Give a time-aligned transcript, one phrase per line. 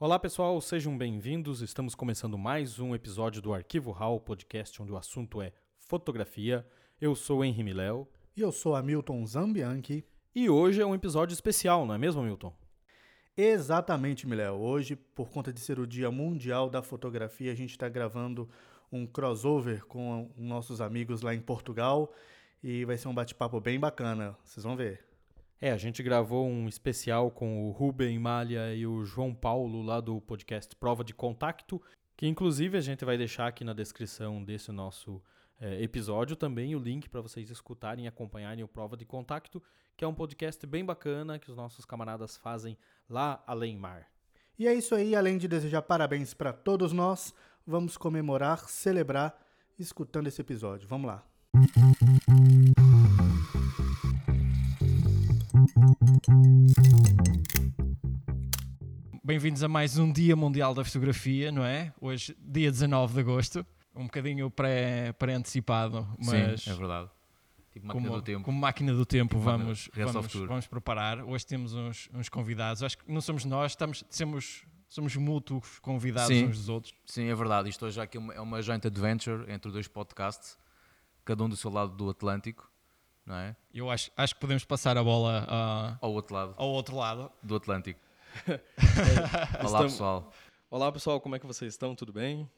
[0.00, 1.60] Olá pessoal, sejam bem-vindos.
[1.60, 6.64] Estamos começando mais um episódio do Arquivo Hall, podcast onde o assunto é fotografia.
[7.00, 8.06] Eu sou Henri Miléo.
[8.36, 10.06] E eu sou Hamilton Zambianchi.
[10.32, 12.54] E hoje é um episódio especial, não é mesmo, Hamilton?
[13.36, 14.54] Exatamente, Miléo.
[14.54, 18.48] Hoje, por conta de ser o Dia Mundial da Fotografia, a gente está gravando
[18.92, 22.14] um crossover com nossos amigos lá em Portugal
[22.62, 24.38] e vai ser um bate-papo bem bacana.
[24.44, 25.07] Vocês vão ver.
[25.60, 30.00] É, a gente gravou um especial com o Ruben Malha e o João Paulo lá
[30.00, 31.82] do podcast Prova de Contacto,
[32.16, 35.20] que inclusive a gente vai deixar aqui na descrição desse nosso
[35.60, 39.60] é, episódio também o link para vocês escutarem e acompanharem o Prova de Contacto,
[39.96, 42.78] que é um podcast bem bacana que os nossos camaradas fazem
[43.10, 44.06] lá além mar.
[44.56, 47.34] E é isso aí, além de desejar parabéns para todos nós,
[47.66, 49.36] vamos comemorar, celebrar
[49.76, 50.86] escutando esse episódio.
[50.88, 51.24] Vamos lá.
[59.22, 61.92] Bem-vindos a mais um Dia Mundial da Fotografia, não é?
[62.00, 66.62] Hoje, dia 19 de agosto, um bocadinho pré-antecipado, mas.
[66.62, 67.08] Sim, é verdade.
[67.70, 68.44] Tipo máquina como, do tempo.
[68.44, 71.22] como máquina do tempo, Tipo vamos, vamos, vamos preparar.
[71.22, 72.82] Hoje temos uns, uns convidados.
[72.82, 76.46] Acho que não somos nós, estamos, somos, somos mútuos convidados Sim.
[76.46, 76.92] uns dos outros.
[77.06, 77.68] Sim, é verdade.
[77.68, 80.58] Isto hoje aqui é uma, é uma joint adventure entre dois podcasts,
[81.24, 82.67] cada um do seu lado do Atlântico,
[83.28, 83.54] não é?
[83.72, 87.30] Eu acho, acho que podemos passar a bola ah, Ao outro lado ao outro lado.
[87.42, 88.00] do Atlântico.
[88.48, 90.32] Olá Estamos- pessoal.
[90.70, 91.94] Olá pessoal, como é que vocês estão?
[91.94, 92.48] Tudo bem?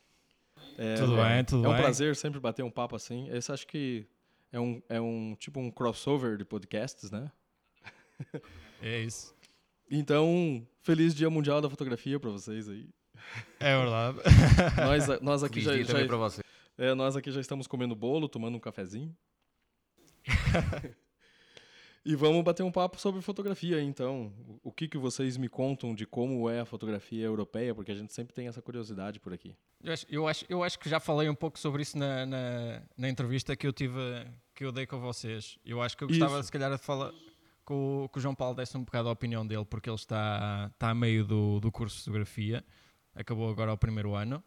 [0.79, 1.83] É, Tudo é- bem, tudo É um bem.
[1.83, 3.29] prazer sempre bater um papo assim.
[3.31, 4.07] Esse acho que
[4.53, 7.31] é um, é um tipo um crossover de podcasts, né?
[8.83, 9.35] É isso.
[9.91, 12.89] Então, feliz Dia Mundial da Fotografia para vocês aí.
[13.59, 14.19] É verdade.
[14.77, 16.43] Nós, nós aqui Feliz já, dia também já- para você.
[16.79, 19.15] É, nós aqui já estamos comendo bolo, tomando um cafezinho.
[22.05, 24.33] e vamos bater um papo sobre fotografia, então.
[24.63, 27.75] O- que, que vocês me contam de como é a fotografia europeia?
[27.75, 29.55] Porque a gente sempre tem essa curiosidade por aqui.
[29.83, 32.83] Eu acho, eu, acho, eu acho que já falei um pouco sobre isso na, na,
[32.97, 33.99] na entrevista que eu tive
[34.55, 35.59] que eu dei com vocês.
[35.65, 36.45] Eu acho que eu gostava Isso.
[36.45, 37.13] se calhar de falar
[37.67, 40.95] que o João Paulo desse um bocado a opinião dele, porque ele está, está a
[40.95, 42.65] meio do, do curso de fotografia,
[43.15, 44.43] acabou agora o primeiro ano.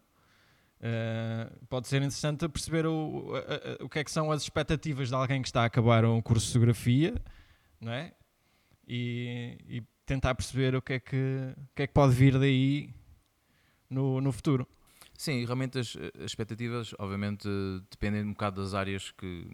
[0.85, 3.31] Eh, pode ser interessante perceber o,
[3.79, 6.45] o que é que são as expectativas de alguém que está a acabar um curso
[6.47, 7.15] de fotografia,
[7.79, 8.13] não é?
[8.85, 11.15] E, e tentar perceber o que é que,
[11.55, 12.93] o que, é que pode vir daí
[13.89, 14.67] no, no futuro.
[15.17, 17.47] Sim, realmente as, as expectativas, obviamente,
[17.89, 19.47] dependem um bocado das áreas que,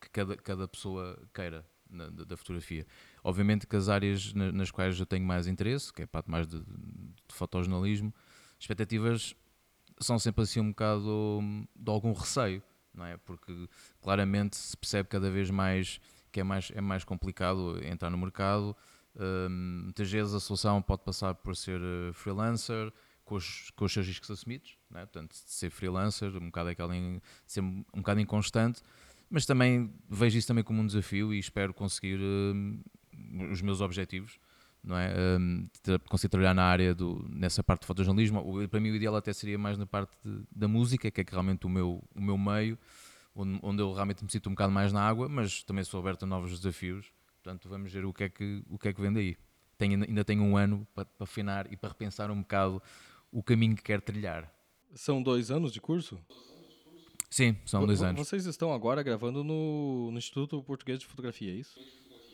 [0.00, 2.86] que cada, cada pessoa queira na- da, da fotografia.
[3.22, 6.30] Obviamente que as áreas na- nas quais eu tenho mais interesse, que é a parte
[6.30, 8.14] mais de, de fotojornalismo,
[8.58, 9.34] expectativas
[10.02, 11.40] são sempre assim um bocado
[11.74, 12.62] de algum receio,
[12.94, 13.16] não é?
[13.16, 13.68] Porque
[14.00, 18.74] claramente se percebe cada vez mais que é mais, é mais complicado entrar no mercado.
[19.14, 22.90] Hum, muitas vezes a solução pode passar por ser eh, freelancer,
[23.24, 25.04] com os, com os seus riscos assumidos, não é?
[25.06, 28.82] portanto, ser freelancer, um bocado aquela in- ser um bocado inconstante,
[29.30, 32.82] mas também vejo isso também como um desafio e espero conseguir hum,
[33.50, 34.38] os meus objetivos,
[34.82, 35.12] não é?
[35.82, 38.68] Ter- conseguir trabalhar na área do, nessa parte de fotojornalismo.
[38.68, 41.30] Para mim o ideal até seria mais na parte de- da música, que é que
[41.32, 42.78] realmente o meu, o meu meio,
[43.34, 46.24] onde, onde eu realmente me sinto um bocado mais na água, mas também sou aberto
[46.24, 47.06] a novos desafios,
[47.42, 49.36] portanto vamos ver o que é que, o que, é que vem daí.
[49.78, 52.80] Tenho, ainda tenho um ano para, para afinar e para repensar um bocado
[53.30, 54.52] o caminho que quero trilhar.
[54.94, 56.18] São dois anos de curso?
[57.30, 58.28] Sim, são dois anos.
[58.28, 61.80] Vocês estão agora gravando no, no Instituto Português de Fotografia, é isso?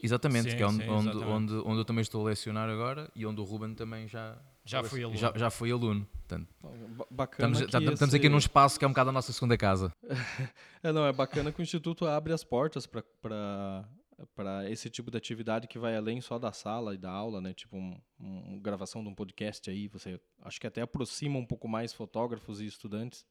[0.03, 1.31] Exatamente, Sim, que é onde, sim, onde, exatamente.
[1.55, 4.83] onde, onde eu também estou a lecionar agora e onde o Ruben também já, Já
[4.85, 5.19] fui aluno.
[5.19, 6.07] já, já foi aluno.
[6.13, 9.13] Portanto, Ba- Bacana estamos, que tá- estamos aqui num espaço que é um bocado a
[9.13, 9.93] nossa segunda casa.
[10.83, 15.67] É, não, é bacana que o Instituto abre as portas para esse tipo de atividade
[15.69, 17.53] que vai além só da sala e da aula, né?
[17.53, 21.69] Tipo, um, um- gravação de um podcast aí, você acho que até aproxima um pouco
[21.69, 23.25] mais fotógrafos e estudantes.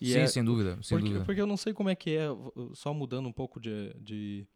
[0.00, 1.24] E sim, é- sem dúvida, sem porque, dúvida.
[1.24, 2.28] porque eu não sei como é que é,
[2.74, 4.46] só mudando um pouco de, de,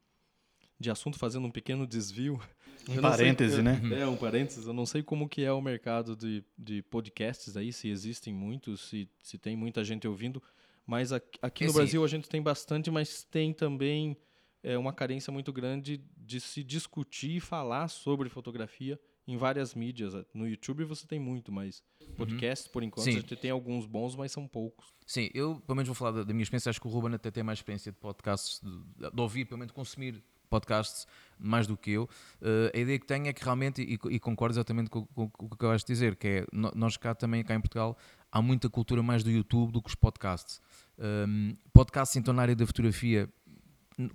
[0.81, 2.41] de assunto, fazendo um pequeno desvio.
[2.89, 3.81] Um Eu não sei- parêntese, eu- né?
[4.01, 4.67] É, um parênteses.
[4.67, 8.89] Eu não sei como que é o mercado de, de podcasts aí, se existem muitos,
[8.89, 10.43] se, se tem muita gente ouvindo.
[10.87, 14.17] Mas aqui, aqui no Brasil a gente tem bastante, mas tem também
[14.63, 18.99] é, uma carência muito grande de se discutir e falar sobre fotografia
[19.29, 20.15] em várias mídias.
[20.35, 21.83] No YouTube você tem muito, mas
[22.17, 23.11] podcast, por enquanto, Sim.
[23.19, 24.87] a gente tem alguns bons, mas são poucos.
[25.07, 26.71] Sim, eu pelo menos vou falar da, da minha experiência.
[26.71, 29.71] Acho que o Ruben até tem mais experiência de podcasts, de, de ouvir, pelo menos
[29.71, 31.07] de consumir podcasts
[31.39, 32.09] mais do que eu.
[32.43, 35.47] Eh, a ideia que tenho é que realmente, e, e concordo exatamente com, com- com
[35.47, 37.97] o que acabaste de dizer, que é nós cá também, cá em Portugal,
[38.31, 40.61] há muita cultura mais do YouTube do que os podcasts.
[40.99, 43.27] Um, podcasts então na área da fotografia,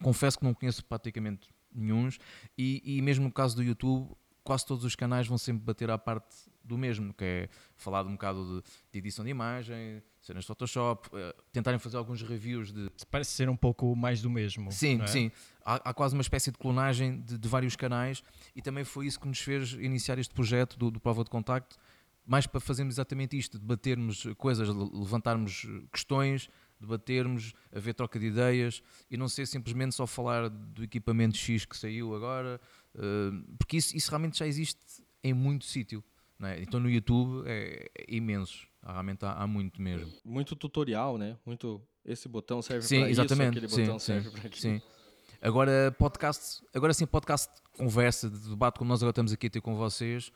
[0.04, 2.20] confesso que não conheço praticamente nenhuns,
[2.58, 5.98] e, e mesmo no caso do YouTube, quase todos os canais vão sempre bater à
[5.98, 10.44] parte do mesmo, que é falar de um bocado de, de edição de imagem, cenas
[10.44, 12.90] de Photoshop, uh, tentarem fazer alguns reviews de.
[13.12, 14.72] Parece ser um pouco mais do mesmo.
[14.72, 15.08] Sim, é?
[15.08, 15.32] sim.
[15.64, 18.24] Há, há, quase uma espécie de clonagem de, de, vários canais
[18.56, 21.78] e também foi isso que nos fez iniciar este projeto do, do Prova de Contacto,
[22.26, 26.50] mais para fazermos exatamente isto, debatermos coisas, levantarmos questões,
[26.80, 31.78] debatermos, haver troca de ideias e não ser simplesmente só falar do equipamento X que
[31.78, 32.60] saiu agora,
[32.96, 34.80] uh, porque isso, isso realmente já existe
[35.24, 36.04] em muito sítio.
[36.44, 36.62] É?
[36.62, 40.12] Então no YouTube é, é imenso, realmente há, há, muito mesmo.
[40.24, 41.38] Muito tutorial, né?
[41.46, 44.62] Muito esse botão serve para isso, aquele sim, botão sim, serve para aquilo.
[44.62, 44.82] Sim.
[45.42, 49.50] Agora podcast, agora sim podcast de conversa, de debate como nós agora estamos aqui a
[49.50, 50.32] ter com vocês.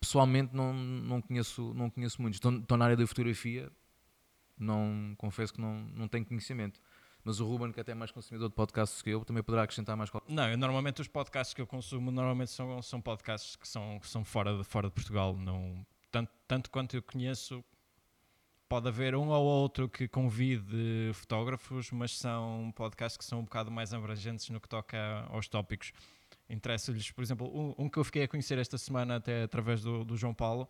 [0.00, 2.38] Pessoalmente não, não conheço não conheço muitos.
[2.38, 3.70] Estou, estou na área da fotografia,
[4.58, 6.80] não confesso que não, não tenho conhecimento.
[7.26, 9.64] Mas o Ruben, que é até é mais consumidor de podcasts que eu, também poderá
[9.64, 13.56] acrescentar mais qualquer Não, eu, normalmente os podcasts que eu consumo normalmente são, são podcasts
[13.56, 15.36] que são, que são fora, de, fora de Portugal.
[15.36, 17.64] Não, tanto, tanto quanto eu conheço,
[18.68, 23.72] pode haver um ou outro que convide fotógrafos, mas são podcasts que são um bocado
[23.72, 25.92] mais abrangentes no que toca aos tópicos.
[26.48, 30.04] Interessa-lhes, por exemplo, um, um, que eu fiquei a conhecer esta semana até através do,
[30.04, 30.68] do João Paulo,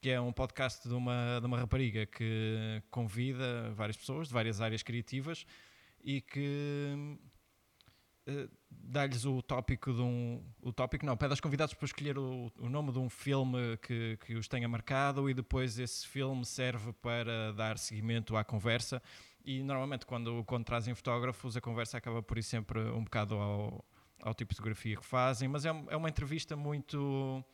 [0.00, 4.60] que é um podcast de uma, de uma rapariga que convida várias pessoas de várias
[4.60, 5.46] áreas criativas
[6.06, 7.18] e que
[8.28, 10.40] uh, dá-lhes o tópico de um.
[10.62, 14.16] O tópico não, pede aos convidados para escolher o, o nome de um filme que,
[14.24, 19.02] que os tenha marcado e depois esse filme serve para dar seguimento à conversa.
[19.44, 23.84] E normalmente, quando, quando trazem fotógrafos, a conversa acaba por ir sempre um bocado ao,
[24.22, 27.44] ao tipo de fotografia que fazem, mas é, é uma entrevista muito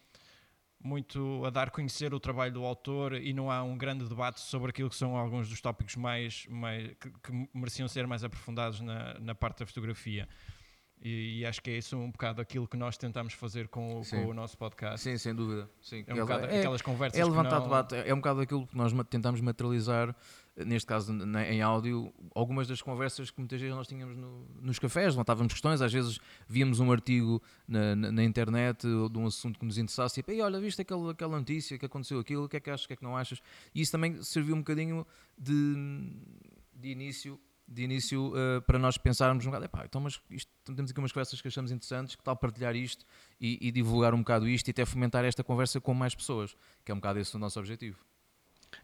[0.82, 4.40] muito a dar a conhecer o trabalho do autor e não há um grande debate
[4.40, 8.80] sobre aquilo que são alguns dos tópicos mais, mais que, que mereciam ser mais aprofundados
[8.80, 10.28] na, na parte da fotografia.
[11.04, 14.08] E, e, acho que é isso um bocado aquilo que nós tentamos fazer com, o,
[14.08, 15.00] com o nosso podcast.
[15.00, 15.68] Sim, sem dúvida.
[15.80, 16.04] Sim.
[16.06, 17.18] É um bocado é, aquelas conversas.
[17.18, 17.64] É levantar não...
[17.64, 20.14] debate, é um bocado aquilo que nós tentamos materializar,
[20.56, 21.12] neste caso
[21.48, 25.80] em áudio, algumas das conversas que muitas vezes nós tínhamos no, nos cafés, levantávamos questões,
[25.80, 30.16] às vezes víamos um artigo na, na, na internet de um assunto que nos interessasse,
[30.16, 32.94] tipo, olha, viste aquela, notícia que aconteceu aquilo, o que é que achas, o que
[32.94, 33.40] é que não achas?
[33.74, 35.06] E isso também serviu um bocadinho
[35.38, 36.12] de,
[36.74, 40.98] de início de início uh, para nós pensarmos um bocado, então mas isto, temos aqui
[40.98, 43.06] umas conversas que achamos interessantes, que tal partilhar isto
[43.40, 46.54] e, e, divulgar um bocado isto e até fomentar esta conversa com mais pessoas,
[46.84, 47.98] que é um bocado esse o nosso objetivo.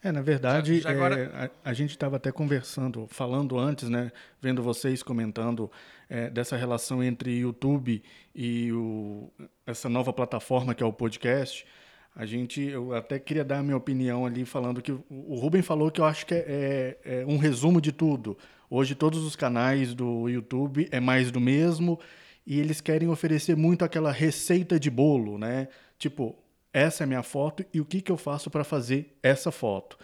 [0.03, 1.19] É, na verdade, já, já agora...
[1.19, 5.71] é, a, a, gente estava até conversando, falando antes, né, vendo vocês comentando
[6.09, 8.03] é, dessa relação entre YouTube
[8.35, 9.31] e o,
[9.67, 11.67] essa nova plataforma que é o podcast,
[12.15, 15.91] a gente, eu até queria dar a minha opinião ali, falando que o Ruben falou
[15.91, 18.37] que eu acho que é, é, é um resumo de tudo.
[18.69, 21.99] Hoje todos os canais do YouTube é mais do mesmo
[22.45, 25.69] e eles querem oferecer muito aquela receita de bolo, né?
[25.99, 26.37] Tipo,
[26.79, 29.99] essa é minha foto e o que, que eu faço para fazer essa foto.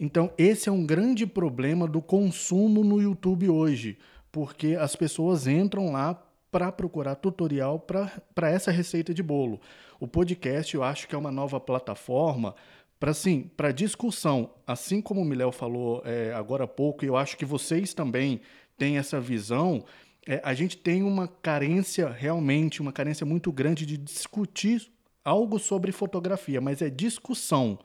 [0.00, 3.98] Então, esse é um grande problema do consumo no YouTube hoje,
[4.30, 6.14] porque as pessoas entram lá
[6.50, 9.60] para procurar tutorial para essa receita de bolo.
[10.00, 12.54] O podcast, eu acho que é uma nova plataforma
[12.98, 17.36] para sim, para discussão, assim como o Miléo falou é, agora há pouco, eu acho
[17.36, 18.40] que vocês também
[18.76, 19.84] têm essa visão.
[20.26, 24.90] É, a gente tem uma carência realmente, uma carência muito grande de discutir
[25.28, 27.78] algo sobre fotografia, mas é discussão.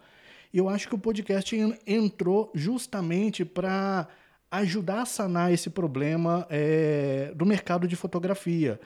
[0.53, 1.55] Eu acho que o podcast
[1.85, 4.07] entrou justamente para
[4.49, 8.79] ajudar a sanar esse problema é, do mercado de fotografia.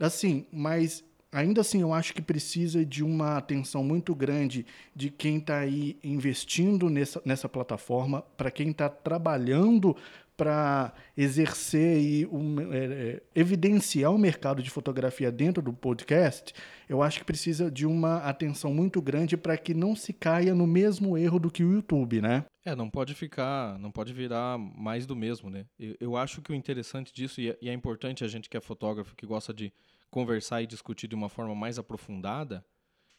[0.00, 5.36] Assim, mas ainda assim, eu acho que precisa de uma atenção muito grande de quem
[5.36, 9.94] está aí investindo nessa, nessa plataforma, para quem está trabalhando
[10.40, 16.54] para exercer e um, é, é, evidenciar o mercado de fotografia dentro do podcast,
[16.88, 20.66] eu acho que precisa de uma atenção muito grande para que não se caia no
[20.66, 22.46] mesmo erro do que o YouTube, né?
[22.64, 25.66] É, não pode ficar, não pode virar mais do mesmo, né?
[25.78, 28.56] Eu, eu acho que o interessante disso, e é, e é importante a gente que
[28.56, 29.70] é fotógrafo, que gosta de
[30.10, 32.64] conversar e discutir de uma forma mais aprofundada,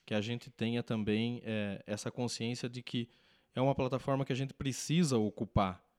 [0.07, 3.07] que a gente tenha também é, essa consciência de que
[3.53, 5.90] é uma plataforma que a gente precisa ocupar.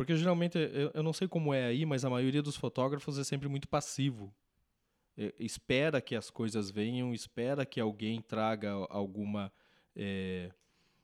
[0.00, 3.22] Porque geralmente, eu, eu não sei como é aí, mas a maioria dos fotógrafos é
[3.22, 4.34] sempre muito passivo.
[5.14, 9.52] É, espera que as coisas venham, espera que alguém traga alguma
[9.94, 10.50] é,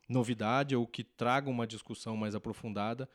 [0.09, 3.07] novidade ou que traga uma discussão mais aprofundada.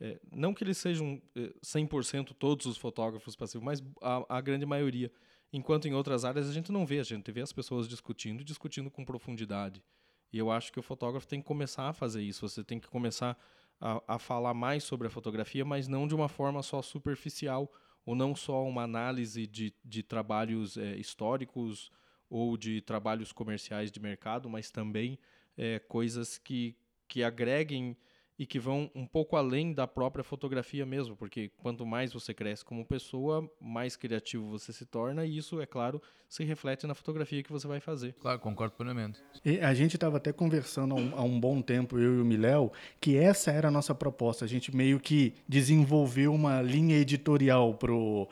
[0.00, 1.20] É, não que eles sejam
[1.62, 5.12] 100% é, todos os fotógrafos passivos, mas a, a grande maioria.
[5.52, 8.90] Enquanto em outras áreas a gente não vê, a gente vê as pessoas discutindo, discutindo
[8.90, 9.84] com profundidade.
[10.32, 12.48] E eu acho que o fotógrafo tem que começar a fazer isso.
[12.48, 13.38] Você tem que começar
[13.80, 17.72] a, a falar mais sobre a fotografia, mas não de uma forma só superficial,
[18.04, 21.90] ou não só uma análise de, de trabalhos é, históricos
[22.30, 25.18] ou de trabalhos comerciais de mercado, mas também
[25.56, 26.76] é, coisas que,
[27.08, 27.96] que agreguem
[28.38, 32.64] e que vão um pouco além da própria fotografia mesmo, porque quanto mais você cresce
[32.64, 37.42] como pessoa, mais criativo você se torna, e isso, é claro, se reflete na fotografia
[37.42, 38.14] que você vai fazer.
[38.20, 39.20] Claro, concordo plenamente.
[39.44, 42.24] E a gente estava até conversando há um, há um, bom tempo, eu e o
[42.24, 44.44] Miléo, que essa era a nossa proposta.
[44.44, 48.28] A gente meio que desenvolveu uma linha editorial pro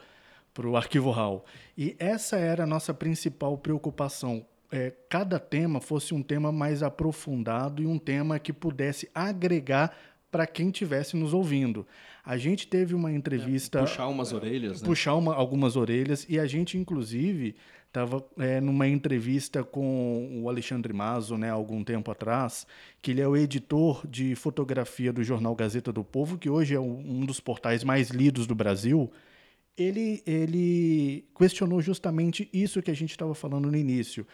[0.55, 1.43] para o Arquivo RAW.
[1.77, 4.47] E essa era a nossa principal preocupação.
[4.71, 9.95] É, cada tema fosse um tema mais aprofundado e um tema que pudesse agregar
[10.31, 11.87] para quem estivesse nos ouvindo.
[12.23, 13.79] A gente teve uma entrevista.
[13.79, 14.87] É, puxar umas orelhas, né?
[14.87, 17.55] Puxar uma, algumas orelhas, e a gente, inclusive,
[17.87, 22.67] estava é, numa entrevista com o Alexandre Mazo, né, algum tempo atrás,
[23.01, 26.79] que ele é o editor de fotografia do jornal Gazeta do Povo, que hoje é
[26.79, 29.09] um dos portais mais lidos do Brasil
[29.77, 34.25] ele, ele questionou justamente isso que a gente estava falando no início.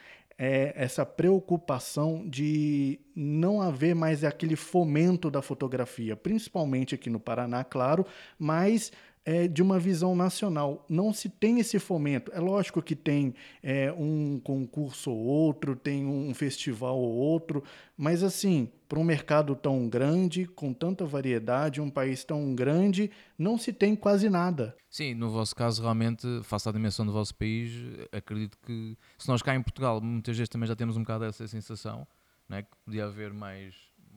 [0.43, 7.63] É essa preocupação de não haver mais aquele fomento da fotografia, principalmente aqui no Paraná,
[7.63, 8.03] claro,
[8.39, 8.91] mas
[9.25, 10.86] é, de uma visão nacional.
[10.90, 12.32] Não se tem esse fomento.
[12.34, 17.63] É lógico que tem é, um concurso ou outro, tem um festival ou outro,
[17.96, 23.58] mas assim, para um mercado tão grande, com tanta variedade, um país tão grande, não
[23.58, 24.75] se tem quase nada.
[24.90, 27.72] Sim, no vosso caso, realmente, face à dimensão do vosso país,
[28.12, 31.48] acredito que se nós cá em Portugal, muitas vezes também já temos um bocado essa
[31.48, 32.08] sensação,
[32.50, 33.75] né, que podia haver mais,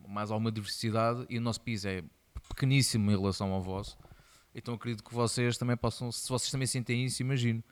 [0.09, 2.03] mais alguma diversidade e o nosso país é
[2.49, 3.97] pequeníssimo em relação ao vosso
[4.55, 7.63] então acredito que vocês também possam, se vocês também sentem isso, imagino.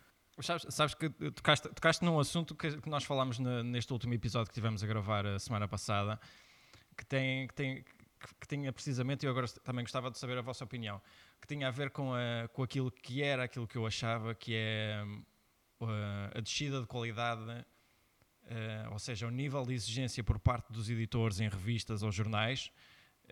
[0.41, 4.49] Sabes, sabes que tocaste, tocaste num assunto que, que nós falámos na, neste último episódio
[4.49, 6.19] que tivemos a gravar a semana passada,
[6.97, 7.85] que tem, que tem,
[8.41, 11.01] que tinha precisamente, e eu agora também gostava de saber a vossa opinião,
[11.41, 14.55] que tinha a ver com, a, com aquilo que era aquilo que eu achava que
[14.55, 15.05] é
[15.81, 20.73] a, uh, a descida de qualidade, uh, ou seja, o nível de exigência por parte
[20.73, 22.73] dos editores em revistas ou jornais,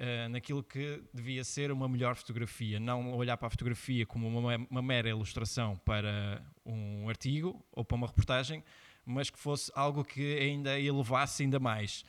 [0.01, 2.81] uh, naquilo que devia ser uma melhor fotografia.
[2.81, 7.97] Não olhar para a fotografia como uma, uma mera ilustração para um artigo ou para
[7.97, 8.65] uma reportagem,
[9.05, 12.05] mas que fosse algo que ainda elevasse ainda mais.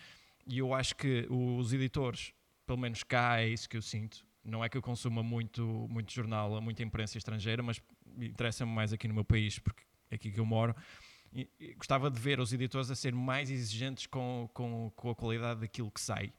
[0.48, 2.34] E eu acho que os editores,
[2.66, 6.12] pelo menos cá é isso que eu sinto, não é que eu consuma muito, muito
[6.12, 7.80] jornal, muita imprensa estrangeira, mas
[8.20, 10.76] interessa-me mais aqui no meu país, porque é aqui que eu moro.
[11.34, 15.62] E, gostava de ver os editores a ser mais exigentes com, com, com a qualidade
[15.62, 16.34] daquilo que sai.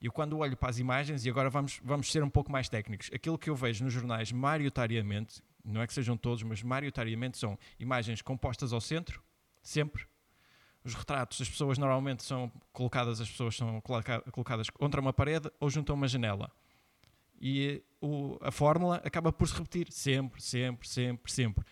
[0.00, 3.10] Eu quando olho para as imagens, e agora vamos, vamos ser um pouco mais técnicos,
[3.12, 7.58] aquilo que eu vejo nos jornais maioritariamente, não é que sejam todos, mas maioritariamente são
[7.78, 9.22] imagens compostas ao centro,
[9.62, 10.06] sempre.
[10.84, 15.68] Os retratos, as pessoas normalmente são colocadas, as pessoas são colocadas contra uma parede ou
[15.68, 16.52] junto a uma janela.
[17.40, 21.64] E o, a fórmula acaba por se repetir sempre, sempre, sempre, sempre.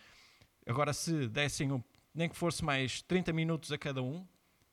[0.67, 4.27] Agora, se dessem, um, nem que fosse mais 30 minutos a cada um,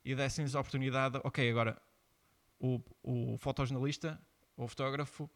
[0.03, 1.79] e dessem-lhes a oportunidade, ok, agora
[2.61, 4.21] o, o fotojornalista,
[4.55, 5.29] o fotógrafo,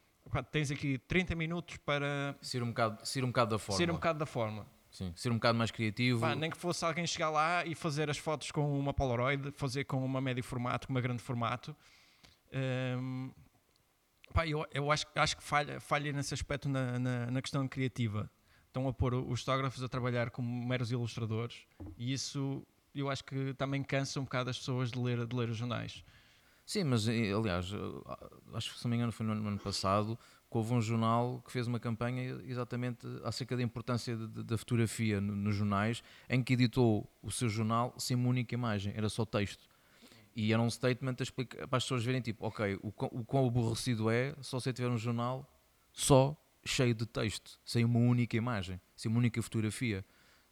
[0.50, 2.36] tens aqui 30 minutos para.
[2.40, 3.76] Ser um bocado, ser um bocado da forma.
[3.78, 4.66] Ser um bocado da forma.
[4.90, 6.20] Sim, ser um bocado mais criativo.
[6.20, 9.84] Pá, nem que fosse alguém chegar lá e fazer as fotos com uma Polaroid, fazer
[9.84, 11.76] com uma médio formato, com uma grande formato.
[12.98, 13.30] Um,
[14.32, 18.30] pá, eu, eu acho, acho que falha, falha nesse aspecto na, na, na questão criativa.
[18.68, 21.66] Estão a pôr os fotógrafos a trabalhar como meros ilustradores
[21.98, 25.50] e isso eu acho que também cansa um bocado as pessoas de ler, de ler
[25.50, 26.02] os jornais.
[26.66, 27.76] Sim, mas eh, aliás, eh,
[28.54, 30.18] acho que se não me engano foi no ano passado
[30.50, 35.54] que houve um jornal que fez uma campanha exatamente acerca da importância da fotografia nos
[35.54, 39.68] jornais, em que editou o seu jornal sem uma única imagem, era só texto.
[40.34, 44.10] E era um statement explica, para as pessoas verem, tipo, ok, o, o quão aborrecido
[44.10, 45.48] é só você tiver um jornal
[45.92, 50.04] só cheio de texto, sem uma única imagem, sem uma única fotografia.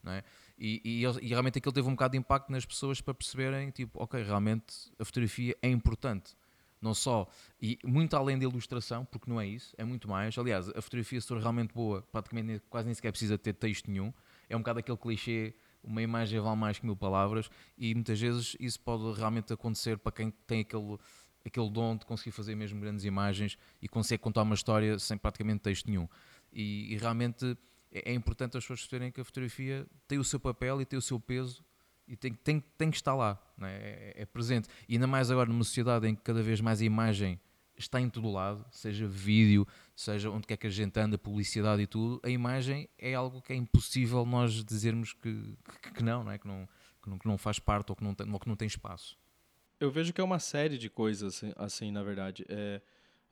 [0.03, 0.23] Não é?
[0.59, 4.01] E, e, e, realmente aquilo teve um bocado de impacto nas pessoas para perceberem, tipo,
[4.03, 6.37] ok, realmente a fotografia é importante.
[6.81, 7.27] Não só,
[7.61, 10.37] e muito além da ilustração, porque não é isso, é muito mais.
[10.37, 14.13] Aliás, a fotografia se for realmente boa, praticamente quase nem sequer precisa ter texto nenhum.
[14.51, 18.55] É um bocado aquele clichê, uma imagem vale mais que mil palavras, e muitas vezes
[18.61, 20.99] isso pode realmente acontecer para quem tem aquele,
[21.45, 25.61] aquele dom de conseguir fazer mesmo grandes imagens e consegue contar uma história sem praticamente
[25.61, 26.07] texto nenhum.
[26.53, 27.57] E, e realmente
[27.95, 30.99] é, é, importante as pessoas perceberem que a fotografia tem o seu papel e tem
[30.99, 31.65] o seu peso
[32.07, 34.13] e tem, tem, tem que estar lá, é?
[34.17, 34.27] É, é?
[34.27, 34.69] presente.
[34.89, 37.41] E ainda mais agora numa sociedade em que cada vez mais a imagem
[37.77, 41.87] está em todo lado, seja vídeo, seja onde quer que a gente anda, publicidade e
[41.87, 46.33] tudo, a imagem é algo que é impossível nós dizermos que, que, que não, não
[46.33, 46.39] é?
[46.39, 46.69] que, não,
[47.03, 49.19] que, não, que não faz parte ou que não tem, ou que não tem espaço.
[49.81, 52.45] Eu vejo que é uma série de coisas assim, assim na verdade.
[52.49, 52.81] É,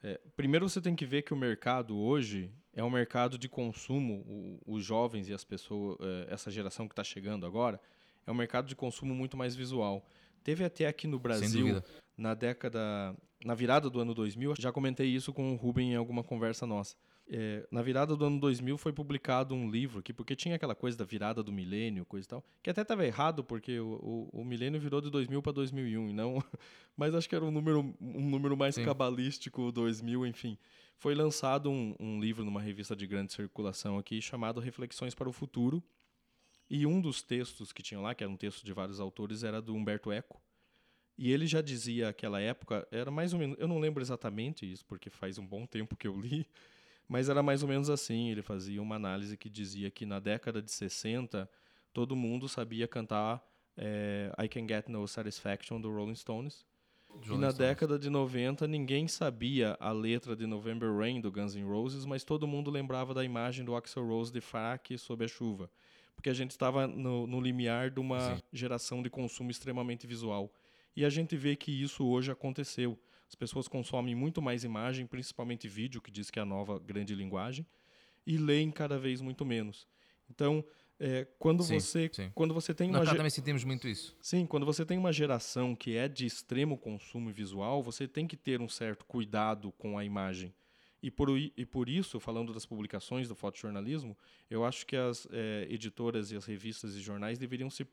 [0.02, 4.24] é, primeiro você tem que ver que o mercado hoje é um mercado de consumo,
[4.26, 7.80] o, os jovens e as pessoas, é, essa geração que está chegando agora,
[8.26, 10.04] é um mercado de consumo muito mais visual.
[10.42, 11.82] Teve até aqui no Brasil,
[12.16, 16.24] na década, na virada do ano 2000, já comentei isso com o Ruben em alguma
[16.24, 16.96] conversa nossa.
[17.28, 20.98] É, na virada do ano 2000 foi publicado um livro aqui, porque tinha aquela coisa
[20.98, 24.44] da virada do milênio, coisa e tal, que até estava errado, porque o, o, o,
[24.44, 26.42] milênio virou de 2000 para 2001, e não,
[26.96, 28.84] mas acho que era um número, um número mais Sim.
[28.84, 30.58] cabalístico, 2000, enfim.
[30.96, 35.32] Foi lançado um, um livro numa revista de grande circulação aqui, chamado Reflexões para o
[35.32, 35.82] Futuro,
[36.68, 39.62] e um dos textos que tinha lá, que era um texto de vários autores, era
[39.62, 40.42] do Humberto Eco,
[41.16, 44.84] e ele já dizia naquela época, era mais ou menos, eu não lembro exatamente isso,
[44.86, 46.46] porque faz um bom tempo que eu li,
[47.12, 48.30] mas era mais ou menos assim.
[48.30, 51.46] Ele fazia uma análise que dizia que na década de 60
[51.92, 56.64] todo mundo sabia cantar é, I Can Get No Satisfaction do Rolling Stones.
[57.10, 57.58] Rolling e na Stones.
[57.58, 62.24] década de 90 ninguém sabia a letra de November Rain do Guns N' Roses, mas
[62.24, 65.70] todo mundo lembrava da imagem do Axel Rose de fraque sob a chuva.
[66.16, 68.42] Porque a gente estava no, no limiar de uma Sim.
[68.50, 70.50] geração de consumo extremamente visual.
[70.96, 72.98] E a gente vê que isso hoje aconteceu.
[73.32, 77.14] As pessoas consomem muito mais imagem, principalmente vídeo, que diz que é a nova grande
[77.14, 77.66] linguagem,
[78.26, 79.88] e leem cada vez muito menos.
[80.28, 80.62] Então,
[81.00, 82.30] é, quando, sim, você, sim.
[82.34, 82.98] quando você tem uma.
[82.98, 84.14] Nós também sentimos muito isso.
[84.20, 88.36] Sim, quando você tem uma geração que é de extremo consumo visual, você tem que
[88.36, 90.52] ter um certo cuidado com a imagem.
[91.02, 94.14] E por, e por isso, falando das publicações do fotojornalismo,
[94.50, 97.84] eu acho que as é, editoras e as revistas e jornais deveriam se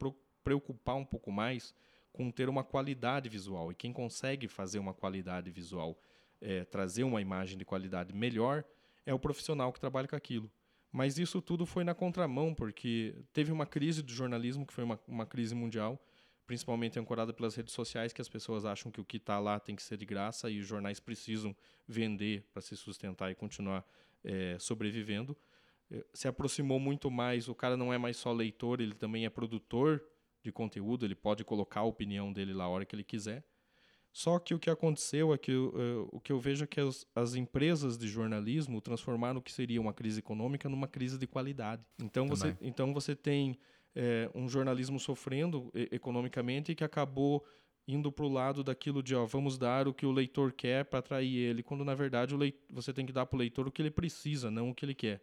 [0.44, 1.74] preocupar um pouco mais
[2.20, 3.72] com ter uma qualidade visual.
[3.72, 5.98] E quem consegue fazer uma qualidade visual,
[6.42, 8.66] é, trazer uma imagem de qualidade melhor,
[9.06, 10.52] é o profissional que trabalha com aquilo.
[10.92, 15.00] Mas isso tudo foi na contramão, porque teve uma crise do jornalismo, que foi uma,
[15.08, 15.98] uma crise mundial,
[16.46, 19.74] principalmente ancorada pelas redes sociais, que as pessoas acham que o que está lá tem
[19.74, 21.56] que ser de graça e os jornais precisam
[21.88, 23.86] vender para se sustentar e continuar
[24.26, 25.38] é, sobrevivendo.
[25.90, 29.30] É, se aproximou muito mais, o cara não é mais só leitor, ele também é
[29.30, 30.04] produtor
[30.44, 33.44] de conteúdo, ele pode colocar a opinião dele lá a hora que ele quiser.
[34.12, 37.06] Só que o que aconteceu é que uh, o que eu vejo é que as,
[37.16, 41.84] as, empresas de jornalismo transformaram o que seria uma crise econômica numa crise de qualidade.
[42.02, 43.58] Então você, então você tem
[43.96, 47.46] é, um jornalismo sofrendo e, economicamente que acabou
[47.88, 51.00] indo para o lado daquilo de ó, vamos dar o que o leitor quer para
[51.00, 53.72] atrair ele, quando na verdade o leitor, você tem que dar para o leitor o
[53.72, 55.22] que ele precisa, não o que ele quer.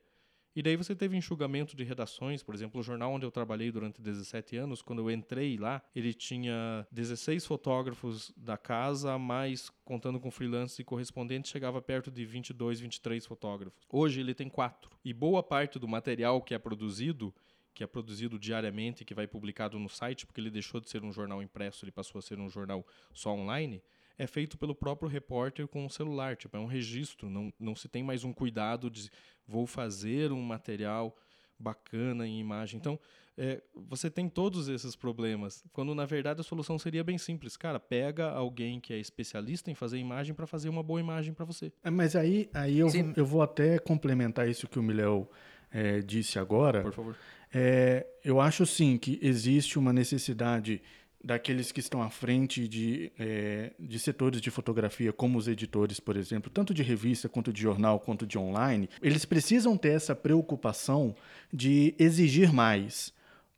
[0.56, 4.00] E daí você teve enxugamento de redações, por exemplo, o jornal onde eu trabalhei durante
[4.00, 10.30] 17 anos, quando eu entrei lá, ele tinha 16 fotógrafos da casa, mais contando com
[10.30, 13.86] freelancers e correspondentes, chegava perto de 22, 23 fotógrafos.
[13.92, 14.90] Hoje ele tem quatro.
[15.04, 17.34] E boa parte do material que é produzido
[17.74, 21.12] que é produzido diariamente, que vai publicado no site, porque ele deixou de ser um
[21.12, 23.82] jornal impresso, ele passou a ser um jornal só online,
[24.18, 26.37] é feito pelo próprio repórter com o celular.
[26.37, 29.11] Tipo, é um registro, não, não se tem mais um cuidado de
[29.46, 31.16] vou fazer um material
[31.59, 32.79] bacana em imagem.
[32.79, 32.98] Então,
[33.38, 37.57] é, você tem todos esses problemas, quando na verdade a solução seria bem simples.
[37.57, 41.44] Cara, pega alguém que é especialista em fazer imagem para fazer uma boa imagem para
[41.44, 41.72] você.
[41.85, 45.29] É, mas aí, aí eu, vou, eu vou até complementar isso que o Miléo
[45.70, 46.83] é, disse agora.
[46.83, 47.16] Por favor.
[47.52, 50.83] É, eu acho sim que existe uma necessidade
[51.26, 56.16] daqueles que estão à frente de, é, de setores de fotografia, como os editores, por
[56.16, 61.16] exemplo, tanto de revista, quanto de jornal, quanto de online, eles precisam ter essa preocupação
[61.52, 63.12] de exigir mais.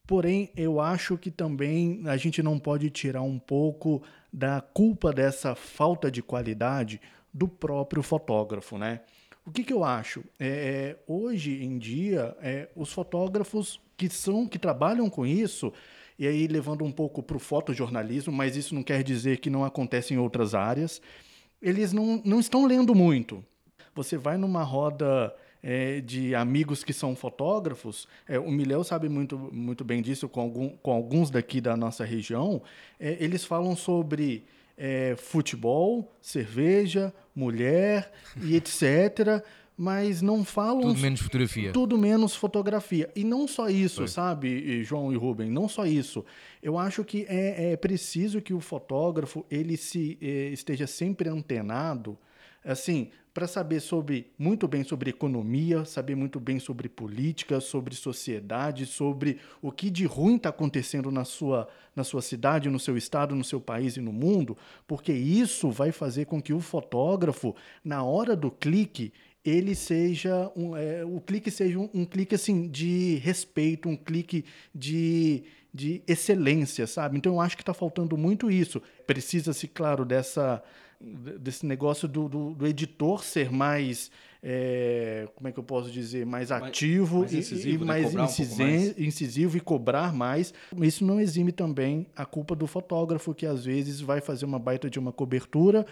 [0.06, 4.02] Porém, eu acho que também a gente não pode tirar um pouco
[4.32, 6.98] da culpa dessa falta de qualidade
[7.34, 9.02] do próprio fotógrafo, né?
[9.44, 10.24] O que, que eu acho?
[10.40, 15.70] É, hoje em dia, é, os fotógrafos que são que trabalham com isso,
[16.18, 19.64] e aí, levando um pouco para o fotojornalismo, mas isso não quer dizer que não
[19.64, 21.00] acontece em outras áreas,
[21.62, 23.44] eles não, não estão lendo muito.
[23.94, 29.38] Você vai numa roda é, de amigos que são fotógrafos, é, o Miléo sabe muito,
[29.38, 32.62] muito bem disso com, algum, com alguns daqui da nossa região,
[32.98, 34.44] é, eles falam sobre
[34.76, 38.10] é, futebol, cerveja, mulher
[38.42, 39.44] e etc
[39.78, 40.80] mas não falam.
[40.80, 41.72] Tudo menos fotografia.
[41.72, 43.08] Tudo menos fotografia.
[43.14, 44.08] E não só isso, Foi.
[44.08, 45.48] sabe, João e Rubem?
[45.48, 46.24] Não só isso.
[46.60, 52.18] Eu acho que é, é preciso que o fotógrafo ele se eh, esteja sempre antenado,
[52.64, 58.84] assim, para saber sobre muito bem sobre economia, saber muito bem sobre política, sobre sociedade,
[58.84, 63.36] sobre o que de ruim está acontecendo na sua, na sua cidade, no seu estado,
[63.36, 68.02] no seu país e no mundo, porque isso vai fazer com que o fotógrafo, na
[68.02, 69.12] hora do clique,
[69.48, 74.44] ele seja um, é, o clique seja um, um, clique assim de respeito, um clique
[74.74, 77.16] de, de excelência, sabe?
[77.16, 78.82] Então eu acho que está faltando muito isso.
[79.06, 80.62] Precisa-se, claro, dessa
[81.00, 84.10] desse negócio do, do, do editor ser mais,
[84.42, 87.86] é, como é que eu posso dizer, mais ativo mais e, incisivo, e né?
[87.86, 88.98] mais, Cobrar um mais.
[88.98, 90.52] incisivo e cobrar mais.
[90.82, 94.90] Isso não exime também a culpa do fotógrafo, que às vezes vai fazer uma baita
[94.90, 95.86] de uma cobertura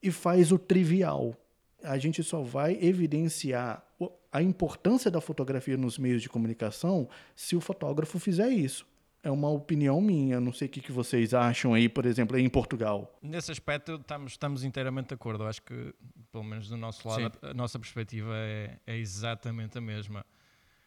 [0.00, 1.36] e faz o trivial.
[1.84, 3.84] A gente só vai evidenciar
[4.32, 8.86] a importância da fotografia nos meios de comunicação se o fotógrafo fizer isso.
[9.22, 12.42] É uma opinião minha, não sei o que que vocês acham aí, por exemplo, aí
[12.42, 13.16] em Portugal.
[13.22, 15.44] Nesse aspecto estamos, estamos inteiramente de acordo.
[15.44, 15.94] Eu acho que,
[16.30, 20.26] pelo menos do nosso lado, a, a nossa perspectiva é, é exatamente a mesma.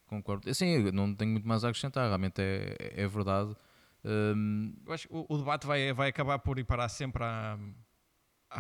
[0.06, 0.54] Concordo.
[0.54, 3.56] Sim, eu não tenho muito mais a acrescentar, realmente é, é verdade.
[4.06, 7.58] Hum, Eu acho que o, o debate vai, vai acabar por ir parar sempre à,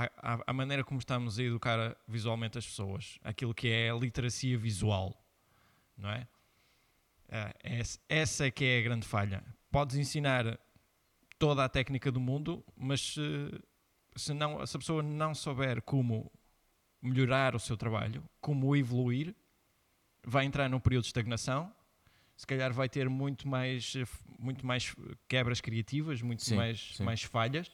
[0.05, 4.57] à, à- maneira como estamos a educar visualmente as pessoas, aquilo que é a literacia
[4.57, 5.19] visual,
[5.97, 6.27] não é?
[7.29, 7.53] Ah,
[8.07, 9.43] essa, é que é a grande falha.
[9.71, 10.60] Podes ensinar
[11.39, 13.62] toda a técnica do mundo, mas se,
[14.15, 16.31] se, não, se a pessoa não souber como
[17.01, 19.36] melhorar o seu trabalho, como evoluir,
[20.23, 21.73] vai entrar num período de estagnação.
[22.36, 23.93] Se calhar vai ter muito mais,
[24.38, 24.95] muito mais
[25.27, 27.03] quebras criativas, muito Sim, mais, sim.
[27.03, 27.71] mais falhas.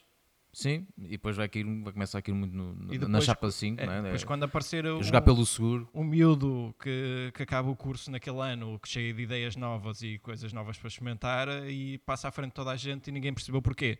[0.54, 3.26] Sim, e depois vai, cair, vai começar a cair muito no- no- E na depois-
[3.26, 4.02] chapa 5, É, não é?
[4.04, 5.90] depois É, quando aparecer o, jogar pelo seguro.
[5.94, 10.20] um miúdo que, que acaba o curso naquele ano, que cheio de ideias novas e
[10.20, 13.62] coisas novas para experimentar, e passa à frente de toda a gente e ninguém percebeu
[13.62, 13.98] porquê.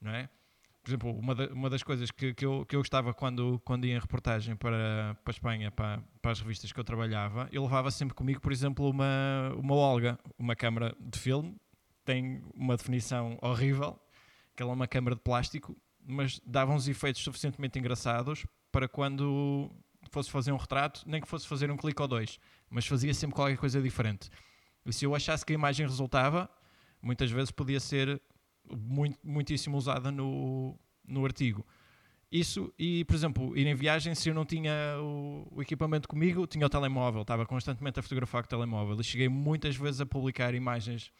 [0.00, 0.28] Não é?
[0.82, 3.84] Por exemplo, uma, da- uma das coisas que, que, eu, que eu gostava quando, quando
[3.86, 7.62] ia em reportagem para, para a Espanha, para, para as revistas que eu trabalhava, eu
[7.62, 11.56] levava sempre comigo, por exemplo, uma, uma Olga, uma câmara de filme,
[12.04, 13.96] tem uma definição horrível,
[14.62, 19.70] que ela é uma câmara de plástico, mas dava uns efeitos suficientemente engraçados para quando
[20.10, 22.38] fosse fazer um retrato, nem que fosse fazer um clique ou dois,
[22.70, 24.30] mas fazia sempre qualquer coisa diferente.
[24.86, 26.48] E se eu achasse que a imagem resultava,
[27.00, 28.20] muitas vezes podia ser
[28.70, 31.66] muito, muitíssimo usada no, no artigo.
[32.30, 36.46] Isso, e por exemplo, ir em viagem, se eu não tinha o, o equipamento comigo,
[36.46, 38.98] tinha o telemóvel, estava constantemente a fotografar com o telemóvel.
[39.00, 41.12] E cheguei muitas vezes a publicar imagens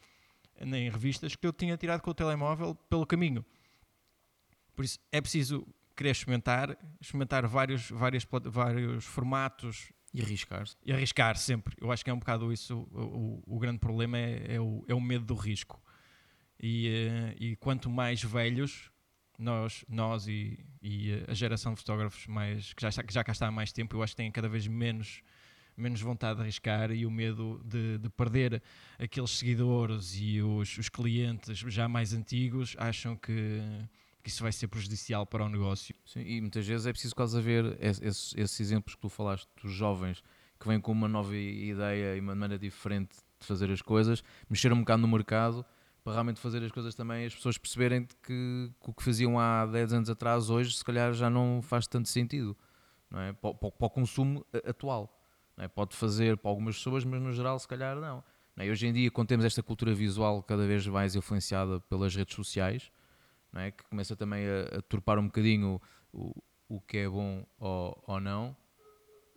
[0.63, 3.45] em revistas que eu tinha tirado com o telemóvel pelo caminho.
[4.75, 10.75] Por isso é preciso querer experimentar, experimentar vários, várias, plat- vários formatos E arriscar-se.
[10.85, 11.75] e arriscar sempre.
[11.79, 12.87] Eu acho que é um bocado isso.
[12.91, 15.81] O, o- o grande problema é, é o, é o medo do risco.
[16.59, 18.89] E, eh, e quanto mais velhos,
[19.37, 23.23] nós, nós e, e eh, a geração de fotógrafos mais, que, já está, que já
[23.23, 25.21] cá está há mais tempo, eu acho que têm cada vez menos,
[25.75, 28.61] menos vontade de arriscar e o medo de, de perder
[28.99, 33.61] aqueles seguidores e os, os clientes já mais antigos acham que,
[34.23, 35.95] que isso vai ser prejudicial para o negócio.
[36.05, 39.47] Sim, e muitas vezes é preciso quase haver es- esses, esses exemplos que tu falaste
[39.61, 40.23] dos jovens
[40.59, 44.71] que vêm com uma nova ideia e uma maneira diferente de fazer as coisas, mexer
[44.71, 45.65] um bocado no mercado
[46.03, 49.65] para realmente fazer as coisas também as pessoas perceberem que, que o que faziam há
[49.65, 52.57] 10 anos atrás hoje se calhar já não faz tanto sentido
[53.09, 53.31] não é?
[53.33, 55.22] para, para para o consumo atual.
[55.57, 55.67] Não é?
[55.67, 58.23] Pode fazer para algumas pessoas, mas no geral se calhar não.
[58.55, 58.67] não é?
[58.67, 62.35] E hoje em dia, quando temos esta cultura visual cada vez mais influenciada pelas redes
[62.35, 62.91] sociais,
[63.51, 63.71] não é?
[63.71, 65.79] que começa também a, a turpar um bocadinho
[66.11, 66.33] o,
[66.67, 68.55] o que é bom ou, ou não.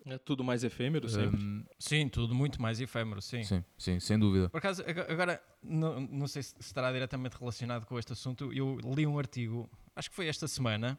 [0.09, 1.37] É tudo mais efêmero sempre.
[1.41, 3.43] Hum, Sim, tudo muito mais efêmero, sim.
[3.43, 4.49] sim, sim, sem dúvida.
[4.49, 8.79] Por acaso, ag- agora, não, não sei se estará diretamente relacionado com este assunto, eu
[8.95, 10.97] li um artigo, acho que foi esta semana,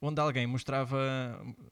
[0.00, 0.96] onde alguém mostrava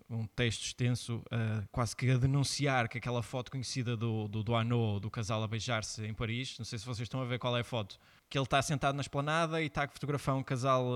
[0.08, 5.00] um texto extenso, ah, quase que a denunciar que aquela foto conhecida do, do, do
[5.00, 7.60] do casal a beijar-se em Paris, não sei se vocês estão a ver qual é
[7.60, 7.98] a foto,
[8.30, 10.86] que ele está sentado na esplanada e está a fotografar um casal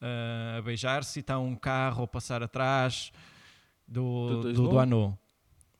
[0.00, 3.10] ah, a beijar-se e está um carro a passar atrás
[3.88, 5.18] Do- do, do do, do,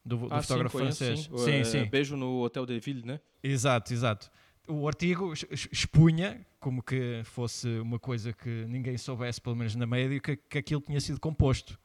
[0.05, 1.27] do, do Ah, sim, fotógrafo conheço, francês.
[1.27, 1.39] sim.
[1.39, 1.85] sim, É, sim.
[1.85, 3.21] Beijo no Hotel de Ville, né?
[3.43, 4.31] Exato, exato.
[4.69, 9.75] O artigo ex- ex- expunha, como que fosse uma coisa que ninguém soubesse, pelo menos
[9.77, 11.79] na média, que, que aquilo tinha sido composto.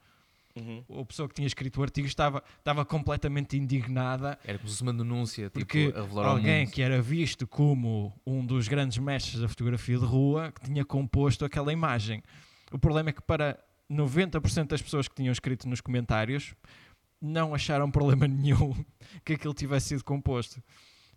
[0.56, 0.84] Uhum.
[1.00, 4.84] A pessoa que tinha escrito o artigo estava, estava completamente indignada Era como se fosse
[4.84, 8.98] uma denúncia, porque tipo, a revelar ao alguém que era visto como um dos grandes
[8.98, 12.22] mestres da fotografia de rua que tinha composto aquela imagem.
[12.72, 13.58] O problema é que para
[13.89, 16.54] 90% das pessoas que tinham escrito nos comentários
[17.22, 18.74] não acharam problema nenhum
[19.24, 20.62] que aquilo tivesse sido composto.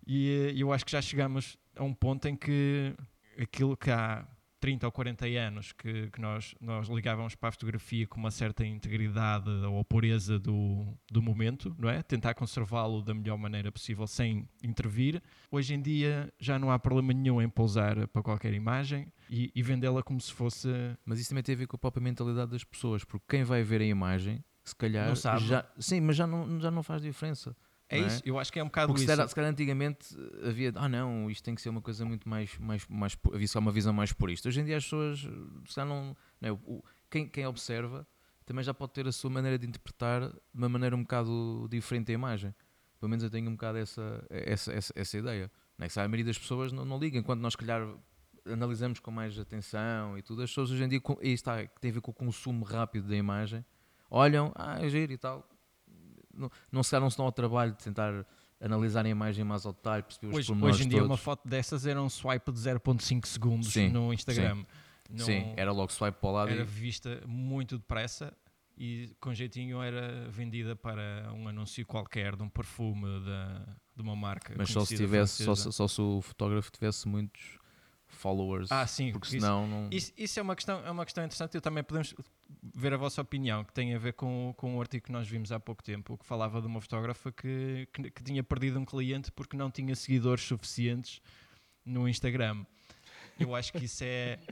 [0.06, 2.94] E eh, eu acho que já chegamos a um ponto em que
[3.38, 4.26] aquilo que há
[4.60, 8.64] 30 ou 40 anos que, que nós, nós ligávamos para a fotografia com uma certa
[8.64, 12.02] integridade ou pureza do, do momento, não é?
[12.02, 15.22] Tentar conservá-lo da melhor maneira possível sem intervir.
[15.50, 19.62] Hoje em dia já não há problema nenhum em pousar para qualquer imagem e, e
[19.62, 20.68] vendê-la como se fosse.
[21.04, 23.62] Mas isso também tem a ver com a própria mentalidade das pessoas, porque quem vai
[23.62, 25.44] ver a imagem, se calhar Não sabe.
[25.46, 25.66] já.
[25.78, 27.54] Sim, mas já não, já não faz diferença.
[27.88, 28.06] É é?
[28.06, 29.12] isso, eu acho que é um bocado Porque se isso.
[29.12, 32.28] calhar, se calhar antigamente eh, havia, ah não, isto tem que ser uma coisa muito
[32.28, 34.48] mais, mais, mais havia só uma visão mais purista.
[34.48, 38.06] Hoje em dia as pessoas, se calhar não, não é, o- quem, quem observa
[38.46, 42.10] também já pode ter a sua maneira de interpretar de uma maneira um bocado diferente
[42.10, 42.54] a imagem.
[42.98, 45.50] Pelo menos eu tenho um bocado essa, essa, essa, essa ideia.
[45.78, 47.86] Não é que a maioria das pessoas não, não liga, enquanto nós, se calhar,
[48.46, 51.90] analisamos com mais atenção e tudo, as pessoas hoje em dia, e está, que tem
[51.90, 53.64] a ver com o consumo rápido da imagem,
[54.10, 55.48] olham, ah, é giro e tal.
[56.36, 58.26] Não, não se não se dão ao trabalho de tentar
[58.60, 61.10] analisar a imagem mais ao detalhe, perceber os Hoje, pormenores hoje em dia todos.
[61.10, 64.64] uma foto dessas era um swipe de 0.5 segundos Sim, no Instagram.
[65.10, 68.32] Não- Sim, era logo swipe para o lado era e vista muito depressa
[68.76, 74.16] e com jeitinho era vendida para um anúncio qualquer de um perfume da, de uma
[74.16, 74.54] marca.
[74.56, 75.72] Mas só se tivesse, só, francesa.
[75.72, 77.58] só se o fotógrafo tivesse muitos
[78.14, 78.70] followers.
[78.72, 79.88] Ah, sim, porque isso- senão não.
[79.90, 82.14] Isso, isso é, uma questão, é uma questão interessante e também podemos
[82.74, 85.52] ver a vossa opinião, que tem a ver com, com um artigo que nós vimos
[85.52, 89.30] há pouco tempo, que falava de uma fotógrafa que, que, que tinha perdido um cliente
[89.32, 91.20] porque não tinha seguidores suficientes
[91.84, 92.64] no Instagram.
[93.38, 94.38] Eu acho que isso é.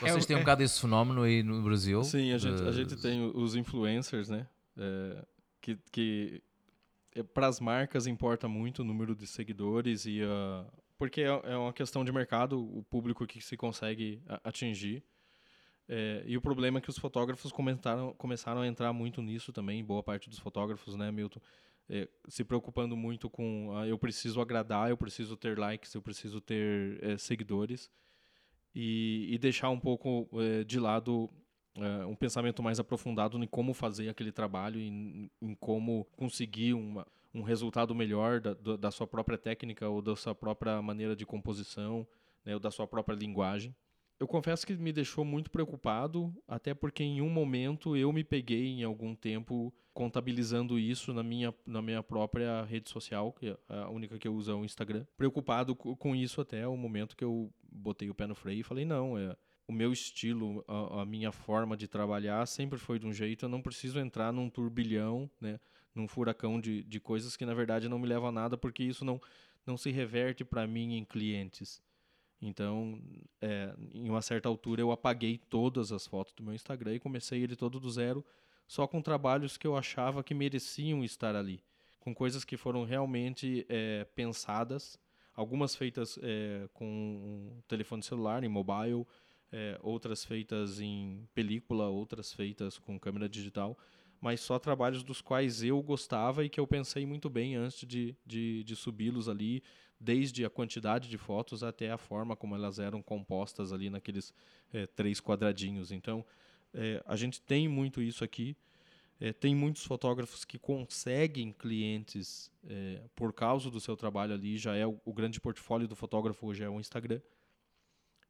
[0.00, 2.02] Vocês têm um é- bocado esse fenómeno aí no Brasil?
[2.04, 4.46] Sim, a gente, a de- gente tem os influencers, né?
[4.76, 5.24] É,
[5.60, 6.42] que que
[7.34, 10.64] para as marcas importa muito o número de seguidores e a
[10.98, 15.02] porque é, é uma questão de mercado, o público que se consegue atingir.
[15.88, 19.82] É, e o problema é que os fotógrafos comentaram, começaram a entrar muito nisso também,
[19.82, 21.40] boa parte dos fotógrafos, né, Milton?
[21.88, 26.38] É, se preocupando muito com ah, eu preciso agradar, eu preciso ter likes, eu preciso
[26.38, 27.90] ter é, seguidores
[28.74, 31.30] e, e deixar um pouco é, de lado
[31.76, 37.06] é, um pensamento mais aprofundado em como fazer aquele trabalho, em, em como conseguir uma,
[37.38, 42.06] um resultado melhor da, da sua própria técnica ou da sua própria maneira de composição,
[42.44, 43.74] né, ou da sua própria linguagem.
[44.20, 48.66] Eu confesso que me deixou muito preocupado, até porque em um momento eu me peguei
[48.66, 53.88] em algum tempo contabilizando isso na minha, na minha própria rede social, que é a
[53.88, 55.04] única que eu uso é o Instagram.
[55.16, 58.64] Preocupado co- com isso até o momento que eu botei o pé no freio e
[58.64, 59.36] falei, não, é,
[59.68, 63.48] o meu estilo, a, a minha forma de trabalhar sempre foi de um jeito, eu
[63.48, 65.60] não preciso entrar num turbilhão, né,
[65.98, 69.04] num furacão de, de coisas que na verdade não me levam a nada, porque isso
[69.04, 69.20] não,
[69.66, 71.82] não se reverte para mim em clientes.
[72.40, 73.02] Então,
[73.40, 77.42] é, em uma certa altura, eu apaguei todas as fotos do meu Instagram e comecei
[77.42, 78.24] ele todo do zero,
[78.66, 81.62] só com trabalhos que eu achava que mereciam estar ali,
[81.98, 84.98] com coisas que foram realmente é, pensadas,
[85.34, 89.04] algumas feitas é, com um telefone celular, em mobile,
[89.50, 93.76] é, outras feitas em película, outras feitas com câmera digital,
[94.20, 98.16] mas só trabalhos dos quais eu gostava e que eu pensei muito bem antes de,
[98.26, 99.62] de, de subi-los ali,
[100.00, 104.32] desde a quantidade de fotos até a forma como elas eram compostas ali naqueles
[104.72, 105.90] eh, três quadradinhos.
[105.90, 106.24] Então,
[106.72, 108.56] eh, a gente tem muito isso aqui.
[109.20, 114.56] Eh, tem muitos fotógrafos que conseguem clientes eh, por causa do seu trabalho ali.
[114.56, 117.20] Já é o, o grande portfólio do fotógrafo hoje é o Instagram.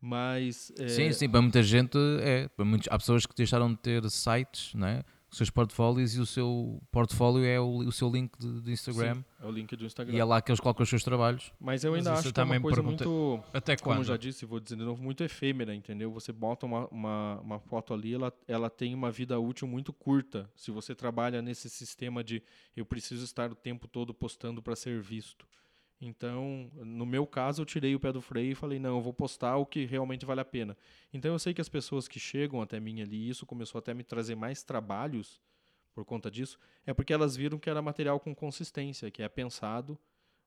[0.00, 2.48] Mas eh, Sim, sim, para muita gente é.
[2.48, 5.04] Para muitos, há pessoas que deixaram de ter sites, não é?
[5.30, 9.16] Os seus portfólios e o seu portfólio é o, o seu link de, de Instagram
[9.16, 10.14] sim, é o link do Instagram.
[10.14, 11.52] e é lá que eles colocam os seus trabalhos.
[11.60, 13.98] Mas eu Mas ainda isso acho que é uma coisa pergunta- muito Até como quando?
[13.98, 16.10] eu já disse, vou dizer de novo, muito efêmera, entendeu?
[16.12, 20.48] Você bota uma, uma, uma foto ali, ela, ela tem uma vida útil muito curta.
[20.56, 22.42] Se você trabalha nesse sistema de
[22.74, 25.46] eu preciso estar o tempo todo postando para ser visto.
[26.00, 29.12] Então, no meu caso, eu tirei o pé do freio e falei, não, eu vou
[29.12, 30.76] postar o que realmente vale a pena.
[31.12, 33.90] Então, eu sei que as pessoas que chegam até mim ali, e isso começou até
[33.90, 35.40] a me trazer mais trabalhos
[35.92, 36.56] por conta disso,
[36.86, 39.98] é porque elas viram que era material com consistência, que é pensado,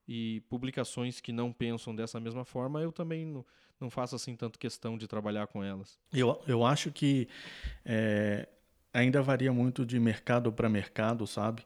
[0.08, 3.46] e publicações que não pensam dessa mesma forma, eu também não,
[3.80, 6.00] não faço assim tanto questão de trabalhar com elas.
[6.14, 7.28] Eu, eu acho que
[7.86, 8.48] é,
[8.94, 11.64] ainda varia muito de mercado para mercado, sabe?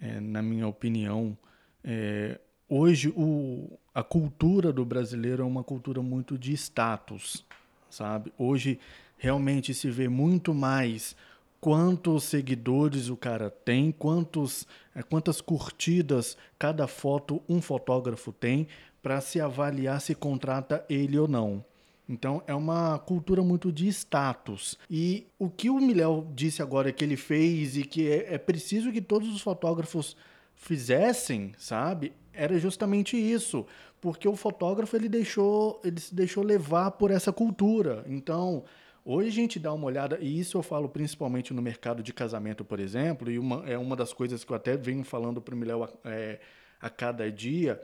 [0.00, 1.36] É, na minha opinião,
[1.84, 7.44] é, hoje o, a cultura do brasileiro é uma cultura muito de status,
[7.90, 8.32] sabe?
[8.38, 8.78] Hoje
[9.18, 11.14] realmente se vê muito mais
[11.60, 18.66] quantos seguidores o cara tem, quantos, é, quantas curtidas cada foto um fotógrafo tem
[19.02, 21.64] para se avaliar se contrata ele ou não.
[22.08, 24.78] Então é uma cultura muito de status.
[24.90, 28.90] E o que o Miléo disse agora que ele fez e que é, é preciso
[28.90, 30.16] que todos os fotógrafos
[30.54, 32.12] fizessem, sabe?
[32.32, 33.66] Era justamente isso,
[34.00, 38.04] porque o fotógrafo ele deixou, ele se deixou levar por essa cultura.
[38.06, 38.64] Então,
[39.04, 42.64] hoje a gente dá uma olhada, e isso eu falo principalmente no mercado de casamento,
[42.64, 45.58] por exemplo, e uma, é uma das coisas que eu até venho falando para o
[45.58, 46.40] Miléo a, é,
[46.80, 47.80] a cada dia,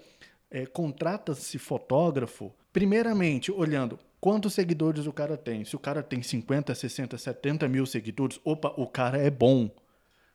[0.50, 5.64] é, contrata-se fotógrafo, primeiramente olhando quantos seguidores o cara tem.
[5.64, 9.70] Se o cara tem 50, 60, 70 mil seguidores, opa, o cara é bom,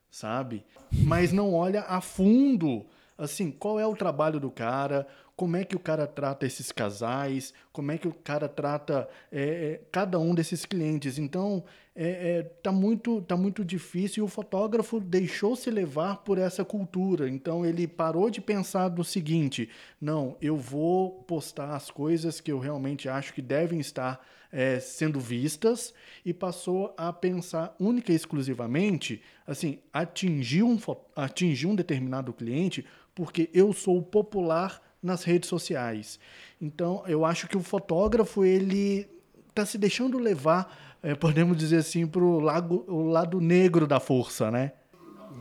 [0.09, 0.63] sabe?
[0.91, 2.85] Mas não olha a fundo
[3.21, 7.53] assim, qual é o trabalho do cara, como é que o cara trata esses casais,
[7.71, 11.17] como é que o cara trata é, é, cada um desses clientes.
[11.19, 11.63] Então,
[11.95, 16.65] é, é, tá, muito, tá muito difícil e o fotógrafo deixou se levar por essa
[16.65, 17.29] cultura.
[17.29, 22.59] Então, ele parou de pensar do seguinte: não, eu vou postar as coisas que eu
[22.59, 25.93] realmente acho que devem estar é, sendo vistas
[26.25, 30.77] e passou a pensar única e exclusivamente, assim, atingir um,
[31.15, 32.85] atingir um determinado cliente
[33.15, 36.19] porque eu sou popular nas redes sociais.
[36.61, 39.07] Então, eu acho que o fotógrafo ele
[39.49, 44.73] está se deixando levar, é, podemos dizer assim, para o lado negro da força, né?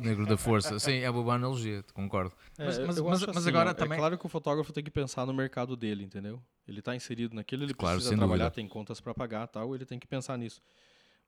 [0.01, 2.33] Negro da força, sim, é uma boa analogia, concordo.
[2.59, 3.97] É, mas, mas, mas, mas assim, agora é também.
[3.97, 6.43] É claro que o fotógrafo tem que pensar no mercado dele, entendeu?
[6.67, 8.55] Ele está inserido naquilo, ele claro, precisa trabalhar, dúvida.
[8.55, 10.61] tem contas para pagar tal, ele tem que pensar nisso.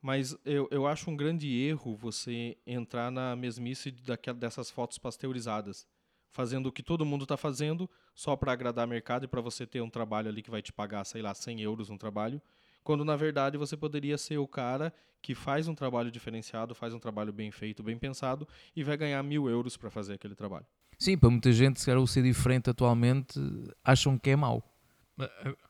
[0.01, 5.87] Mas eu, eu acho um grande erro você entrar na mesmice daquela, dessas fotos pasteurizadas
[6.33, 9.67] fazendo o que todo mundo está fazendo só para agradar o mercado e para você
[9.67, 12.41] ter um trabalho ali que vai te pagar, sei lá, 100 euros um trabalho,
[12.83, 16.99] quando na verdade você poderia ser o cara que faz um trabalho diferenciado, faz um
[16.99, 20.67] trabalho bem feito, bem pensado e vai ganhar mil euros para fazer aquele trabalho.
[20.99, 23.41] Sim, para muita gente, se o ser diferente atualmente,
[23.85, 24.63] acham que é mau.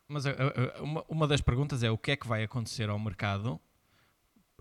[0.08, 2.98] Mas eh, eh, uma, uma das perguntas é o que é que vai acontecer ao
[2.98, 3.60] mercado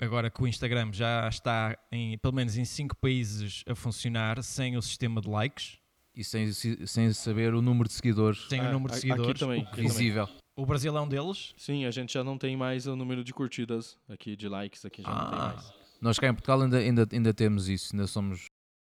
[0.02, 4.76] agora que o Instagram já está em pelo menos em cinco países a funcionar sem
[4.76, 5.78] o sistema de likes
[6.16, 8.48] e sem, sem saber o número de seguidores.
[8.50, 9.30] Sem o ah, número de seguidores.
[9.30, 9.62] Aqui também.
[9.64, 10.26] Aqui visível.
[10.26, 10.41] Também.
[10.56, 11.54] O Brasil é um deles?
[11.58, 15.02] Sim, a gente já não tem mais o número de curtidas aqui, de likes aqui
[15.02, 15.16] já ah.
[15.16, 15.54] não tem ah.
[15.54, 15.74] mais.
[16.02, 18.48] Nós cá em Portugal ainda, ainda, ainda temos isso, ainda somos.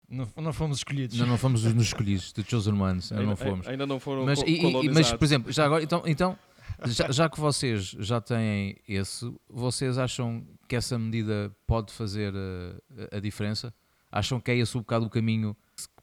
[0.09, 1.17] Não, não fomos escolhidos.
[1.17, 3.67] Não, não fomos os escolhidos, the chosen ones, ainda, não fomos.
[3.67, 6.37] Ainda não foram mas, e, mas, por exemplo, já agora, então, então
[6.85, 13.17] já, já, que vocês já têm esse, vocês acham que essa medida pode fazer a,
[13.17, 13.73] a diferença?
[14.11, 15.55] Acham que é esse um bocado o caminho,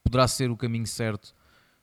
[0.03, 1.35] poderá ser o caminho certo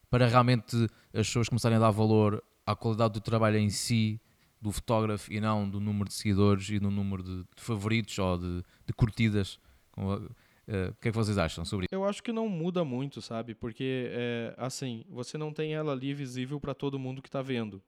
[0.10, 0.76] para realmente
[1.14, 4.20] as pessoas começarem a dar valor à qualidade do trabalho em si,
[4.62, 8.38] do fotógrafo e não do número de seguidores e do número de, de favoritos ou
[8.38, 9.60] de, de curtidas.
[9.98, 10.30] Uh,
[10.90, 11.94] o que é que vocês acham sobre isso?
[11.94, 13.54] Eu acho que não muda muito, sabe?
[13.54, 17.82] Porque, é, assim, você não tem ela ali visível para todo mundo que está vendo.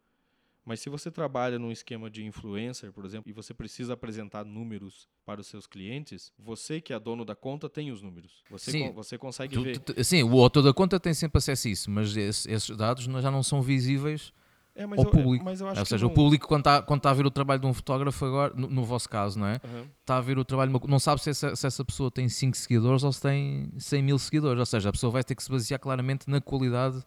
[0.65, 5.08] Mas se você trabalha num esquema de influencer, por exemplo, e você precisa apresentar números
[5.26, 8.43] para os seus clientes, você que é dono da conta tem os números.
[8.50, 9.80] Você, sim, con você consegue tu, ver.
[9.80, 13.04] Tu, sim, o autor da conta tem sempre acesso a isso, mas esse, esses dados
[13.04, 14.34] já não são visíveis
[14.76, 15.48] é, ao eu, público.
[15.48, 16.12] É, ou seja, não...
[16.12, 18.68] o público, quando está quando tá a ver o trabalho de um fotógrafo agora, no,
[18.68, 19.60] no vosso caso, não é?
[19.64, 19.88] Uhum.
[20.02, 23.04] Está a ver o trabalho, não sabe se essa, se essa pessoa tem 5 seguidores
[23.04, 24.60] ou se tem 100 mil seguidores.
[24.60, 27.04] Ou seja, a pessoa vai ter que se basear claramente na qualidade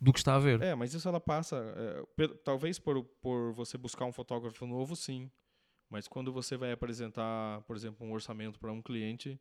[0.00, 0.62] do que está a ver.
[0.62, 1.56] É, mas isso ela passa.
[2.16, 5.30] É, talvez por, por você buscar um fotógrafo novo, sim.
[5.90, 9.38] Mas quando você vai apresentar, por exemplo, um orçamento para um cliente,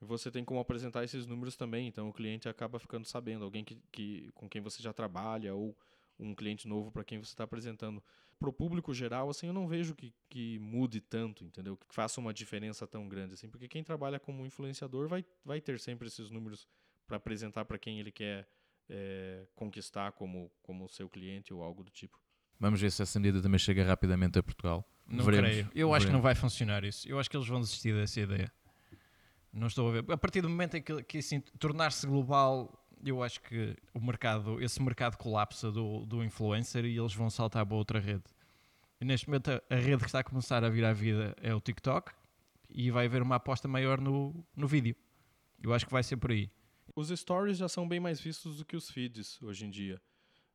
[0.00, 1.88] você tem como apresentar esses números também.
[1.88, 5.76] Então o cliente acaba ficando sabendo, alguém que, que com quem você já trabalha ou
[6.18, 8.02] um cliente novo para quem você está apresentando.
[8.38, 11.76] Para o público geral, assim, eu não vejo que, que mude tanto, entendeu?
[11.76, 15.80] Que faça uma diferença tão grande assim, porque quem trabalha como influenciador vai, vai ter
[15.80, 16.68] sempre esses números
[17.06, 18.48] para apresentar para quem ele quer
[18.88, 22.18] é, conquistar como, como seu cliente ou algo do tipo.
[22.60, 24.88] Vamos ver se essa medida também chega rapidamente a Portugal.
[25.06, 25.48] Não Veremos.
[25.48, 25.64] creio.
[25.66, 25.96] Eu Veremos.
[25.96, 27.08] acho que não vai funcionar isso.
[27.08, 28.52] Eu acho que eles vão desistir dessa ideia.
[29.52, 30.12] Não estou a ver.
[30.12, 34.60] A partir do momento em que, que assim, tornar-se global, eu acho que o mercado,
[34.60, 38.24] esse mercado colapsa do, do influencer e eles vão saltar para outra rede.
[39.00, 41.54] E neste momento a, a rede que está a começar a vir à vida é
[41.54, 42.12] o TikTok
[42.70, 44.94] e vai haver uma aposta maior no, no vídeo.
[45.62, 46.50] Eu acho que vai ser por aí.
[46.94, 50.00] Os stories já são bem mais vistos do que os feeds hoje em dia.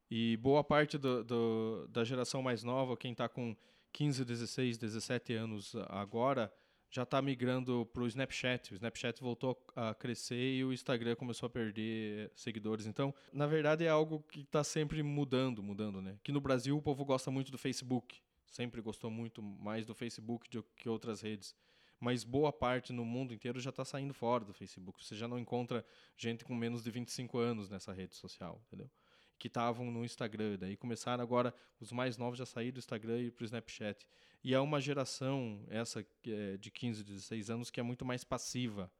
[0.10, 3.56] E boa parte do, do, da geração mais nova, quem está com
[3.94, 6.52] 15, 16, 17 anos agora,
[6.94, 8.72] já está migrando para o Snapchat.
[8.72, 12.86] O Snapchat voltou a crescer e o Instagram começou a perder seguidores.
[12.86, 16.20] Então, na verdade, é algo que está sempre mudando, mudando, né?
[16.24, 18.22] Que no Brasil o povo gosta muito do Facebook.
[18.46, 21.56] Sempre gostou muito mais do Facebook do que outras redes
[22.04, 25.02] mas boa parte no mundo inteiro já está saindo fora do Facebook.
[25.02, 25.86] Você já não encontra
[26.18, 28.92] gente com menos de 25 anos nessa rede social, entendeu?
[29.40, 30.58] Que estavam no Instagram.
[30.60, 34.06] Daí começaram agora, os mais novos já saíram do Instagram e para o Snapchat.
[34.44, 38.92] E é uma geração, essa é de 15, 16 anos, que é muito mais passiva.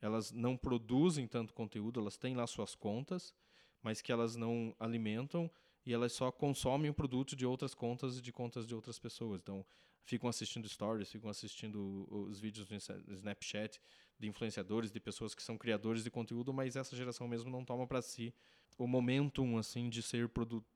[0.00, 3.34] Elas não produzem tanto conteúdo, elas têm lá suas contas,
[3.82, 5.50] mas que elas não alimentam
[5.84, 9.42] e elas só consomem o produto de outras contas e de contas de outras pessoas.
[9.42, 9.66] Então,
[10.04, 12.76] ficam assistindo stories, ficam assistindo os vídeos no
[13.14, 13.78] Snapchat
[14.18, 17.86] de influenciadores, de pessoas que são criadores de conteúdo, mas essa geração mesmo não toma
[17.86, 18.34] para si
[18.78, 20.30] o momentum assim de ser,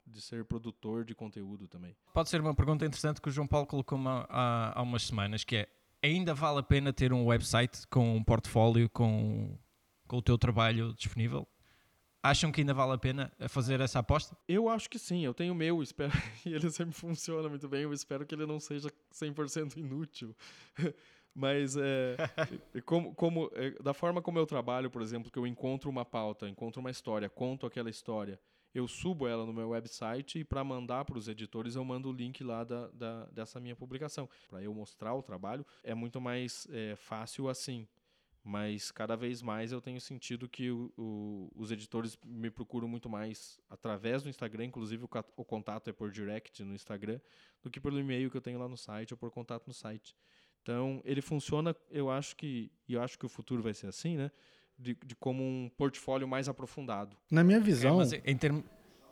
[0.07, 1.97] de ser produtor de conteúdo também.
[2.13, 5.45] Pode ser uma pergunta interessante que o João Paulo colocou uma, há, há umas semanas,
[5.45, 5.69] que é
[6.03, 9.57] ainda vale a pena ter um website com um portfólio com,
[10.09, 11.47] com o teu trabalho disponível?
[12.25, 14.37] Acham que ainda vale a pena fazer essa aposta?
[14.47, 16.13] Eu acho que sim, eu tenho o meu, espero,
[16.45, 20.35] e ele sempre funciona muito bem, eu espero que ele não seja 100% inútil.
[21.35, 22.17] Mas é,
[22.85, 26.49] como, como, é, da forma como eu trabalho, por exemplo, que eu encontro uma pauta,
[26.49, 28.39] encontro uma história, conto aquela história,
[28.75, 32.13] eu subo ela no meu website e para mandar para os editores eu mando o
[32.13, 34.29] link lá da, da dessa minha publicação.
[34.49, 37.87] Para eu mostrar o trabalho é muito mais é, fácil assim.
[38.45, 43.09] Mas cada vez mais eu tenho sentido que o, o, os editores me procuram muito
[43.09, 47.21] mais através do Instagram, inclusive o, o contato é por direct no Instagram,
[47.63, 50.17] do que pelo e-mail que eu tenho lá no site ou por contato no site.
[50.63, 54.17] Então, ele funciona, eu acho que, e eu acho que o futuro vai ser assim,
[54.17, 54.31] né?
[54.79, 57.17] De, de como um portfólio mais aprofundado.
[57.31, 58.01] Na minha visão.
[58.01, 58.65] É, em termos.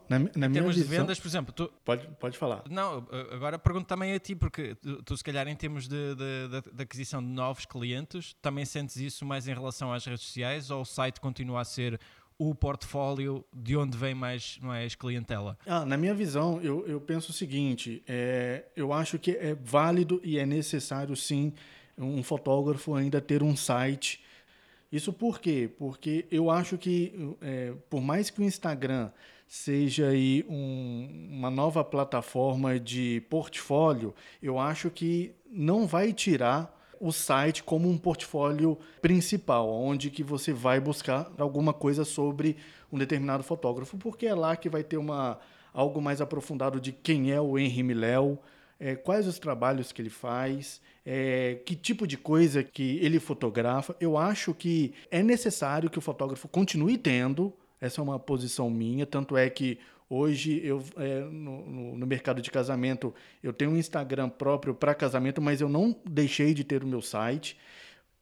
[0.08, 2.64] Na, na em termos visão, de vendas, por exemplo, tu, pode, pode falar.
[2.68, 6.48] Não, agora pergunto também a ti, porque tu, tu se calhar em termos de, de,
[6.48, 10.68] de, de, aquisição de novos clientes, também sentes isso mais em relação às redes sociais
[10.68, 12.00] ou o site continua a ser
[12.40, 15.58] o portfólio de onde vem mais, mais clientela?
[15.66, 20.18] Ah, na minha visão, eu, eu penso o seguinte: é, eu acho que é válido
[20.24, 21.52] e é necessário sim
[21.98, 24.24] um fotógrafo ainda ter um site.
[24.90, 25.70] Isso por quê?
[25.78, 29.10] Porque eu acho que, é, por mais que o Instagram
[29.46, 37.10] seja aí um, uma nova plataforma de portfólio, eu acho que não vai tirar o
[37.10, 42.58] site como um portfólio principal, onde que você vai buscar alguma coisa sobre
[42.92, 45.38] um determinado fotógrafo, porque é lá que vai ter uma,
[45.72, 48.38] algo mais aprofundado de quem é o Henry Miléo,
[48.78, 53.96] é, quais os trabalhos que ele faz, é, que tipo de coisa que ele fotografa.
[53.98, 59.06] Eu acho que é necessário que o fotógrafo continue tendo, essa é uma posição minha,
[59.06, 59.78] tanto é que
[60.12, 65.40] Hoje, eu, é, no, no, mercado de casamento, eu tenho um Instagram próprio para casamento,
[65.40, 67.56] mas eu não deixei de ter o meu site.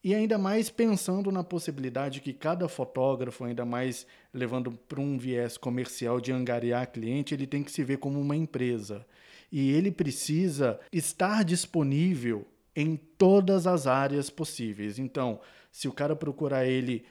[0.05, 5.57] E ainda mais pensando na possibilidade que cada fotógrafo, ainda mais levando para um viés
[5.57, 9.07] comercial de angariar cliente, ele tem que se ver como uma empresa.
[9.51, 12.47] E ele precisa estar disponível
[12.77, 14.99] em todas as áreas possíveis.
[14.99, 15.41] Então,
[15.73, 17.07] se o cara procurar ele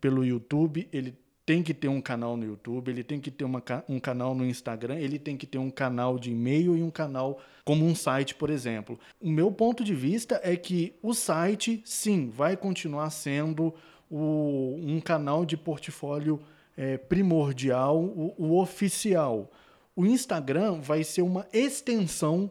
[0.00, 1.14] pelo YouTube, ele
[1.46, 4.46] tem que ter um canal no YouTube, ele tem que ter uma, um canal no
[4.46, 8.34] Instagram, ele tem que ter um canal de e-mail e um canal como um site,
[8.34, 8.98] por exemplo.
[9.20, 13.74] O meu ponto de vista é que o site, sim, vai continuar sendo
[14.10, 16.40] o, um canal de portfólio
[16.76, 19.50] é, primordial, o, o oficial.
[19.94, 22.50] O Instagram vai ser uma extensão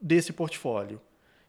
[0.00, 1.00] desse portfólio.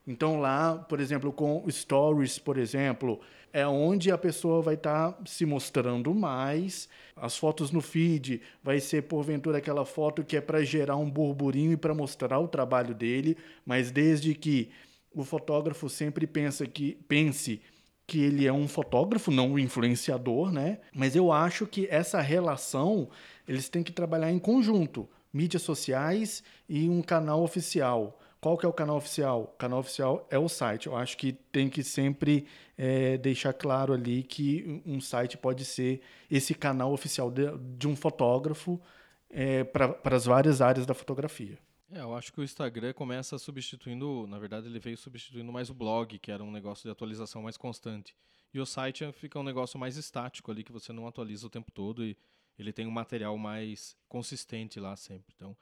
[0.06, 3.20] Então lá, por exemplo, com stories, por exemplo,
[3.54, 6.90] é onde a pessoa vai estar tá se mostrando mais.
[7.16, 11.74] As fotos no feed vai ser porventura aquela foto que é para gerar um burburinho
[11.74, 14.72] e para mostrar o trabalho dele, mas desde que
[15.14, 17.62] o fotógrafo sempre pensa que pense
[18.08, 20.80] que ele é um fotógrafo, não um influenciador, né?
[20.94, 23.10] Mas eu acho que essa relação
[23.48, 28.20] eles têm que trabalhar em conjunto, mídias sociais e um canal oficial.
[28.42, 29.44] Qual que é o canal oficial?
[29.44, 30.88] O canal oficial é o site.
[30.88, 36.02] Eu acho que tem que sempre é, deixar claro ali que um site pode ser
[36.30, 37.44] esse canal oficial de,
[37.78, 38.82] de um fotógrafo
[39.30, 41.60] é, para as várias áreas da fotografia.
[41.92, 45.74] É, eu acho que o Instagram começa substituindo, na verdade ele veio substituindo mais o
[45.76, 48.16] blog, que era um negócio de atualização mais constante.
[48.52, 51.72] E o site fica um negócio mais estático ali, que você não atualiza o tempo
[51.72, 52.18] todo e
[52.58, 55.32] ele tem um material mais consistente lá sempre.
[55.36, 55.56] Então,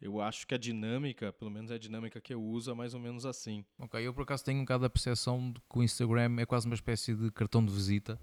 [0.00, 2.94] eu acho que a dinâmica, pelo menos é a dinâmica que eu uso, é mais
[2.94, 3.64] ou menos assim.
[3.78, 6.66] Ok, eu por acaso tenho um bocado a percepção de que o Instagram é quase
[6.66, 8.18] uma espécie de cartão de visita.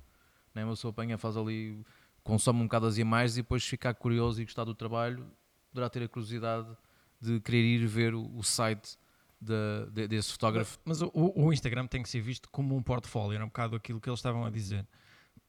[0.53, 0.63] Né?
[0.63, 1.85] Uma pessoa apanha, faz ali,
[2.23, 5.29] consome um bocado as imagens e depois ficar curioso e gostar do trabalho,
[5.69, 6.67] poderá ter a curiosidade
[7.19, 8.97] de querer ir ver o, o site
[9.39, 10.79] de, de, desse fotógrafo.
[10.85, 13.75] Mas, mas o, o, Instagram tem que ser visto como um portfólio, era um bocado
[13.75, 14.87] aquilo que eles estavam a dizer.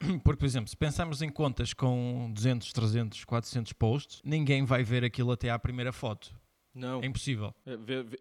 [0.22, 5.04] Porque, por exemplo, se pensarmos em contas com 200, 300, 400 posts, ninguém vai ver
[5.04, 6.34] aquilo até à primeira foto.
[6.74, 7.02] Não.
[7.02, 7.54] É impossível.
[7.64, 7.72] É,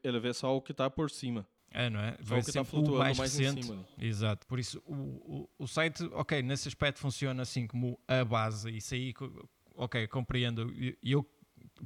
[0.03, 1.45] ele vê só o que está por cima.
[1.71, 2.15] É, não é?
[2.21, 3.69] Vai ser tá o mais, mais recente.
[3.99, 4.47] Exato.
[4.47, 8.71] Por isso, o, o, o, site, ok, nesse aspecto funciona assim como a base.
[8.75, 9.13] Isso aí,
[9.75, 10.73] ok, compreendo.
[10.73, 11.29] E eu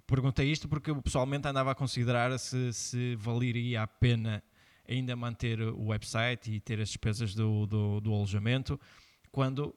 [0.06, 4.44] perguntei isto porque eu pessoalmente andava a considerar se, se valeria a pena
[4.88, 8.80] ainda manter o website e ter as despesas do, do, do alojamento
[9.32, 9.76] quando,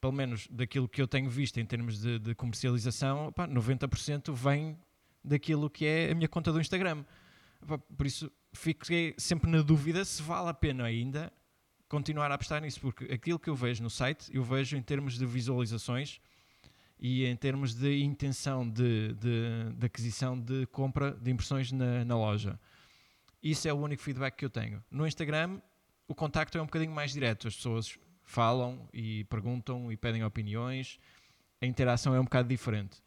[0.00, 4.78] pelo menos daquilo que eu tenho visto em termos de, de comercialização, pá, 90% vem
[5.22, 7.04] daquilo que é a minha conta do Instagram.
[7.96, 11.32] Por isso fiquei sempre na dúvida se vale a pena ainda
[11.88, 15.16] continuar a apostar nisso, porque aquilo que eu vejo no site, eu vejo em termos
[15.18, 16.20] de visualizações
[16.98, 22.16] e em termos de intenção de, de, de aquisição de compra de impressões na, na,
[22.16, 22.58] loja.
[23.42, 24.82] Isso é o único feedback que eu tenho.
[24.90, 25.60] No Instagram,
[26.08, 27.46] o contacto é um bocadinho mais direto.
[27.46, 30.98] As pessoas falam e perguntam e pedem opiniões
[31.62, 33.02] a interação é um bocado diferente.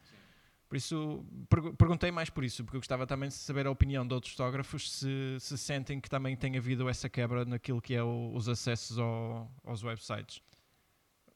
[0.68, 4.08] Por isso, pergu- perguntei mais por isso, porque eu gostava também de saber a opinião
[4.08, 8.04] de outros fotógrafos se, se sentem que também tem havido essa quebra naquilo que é
[8.04, 10.42] o- os acessos ao- aos websites.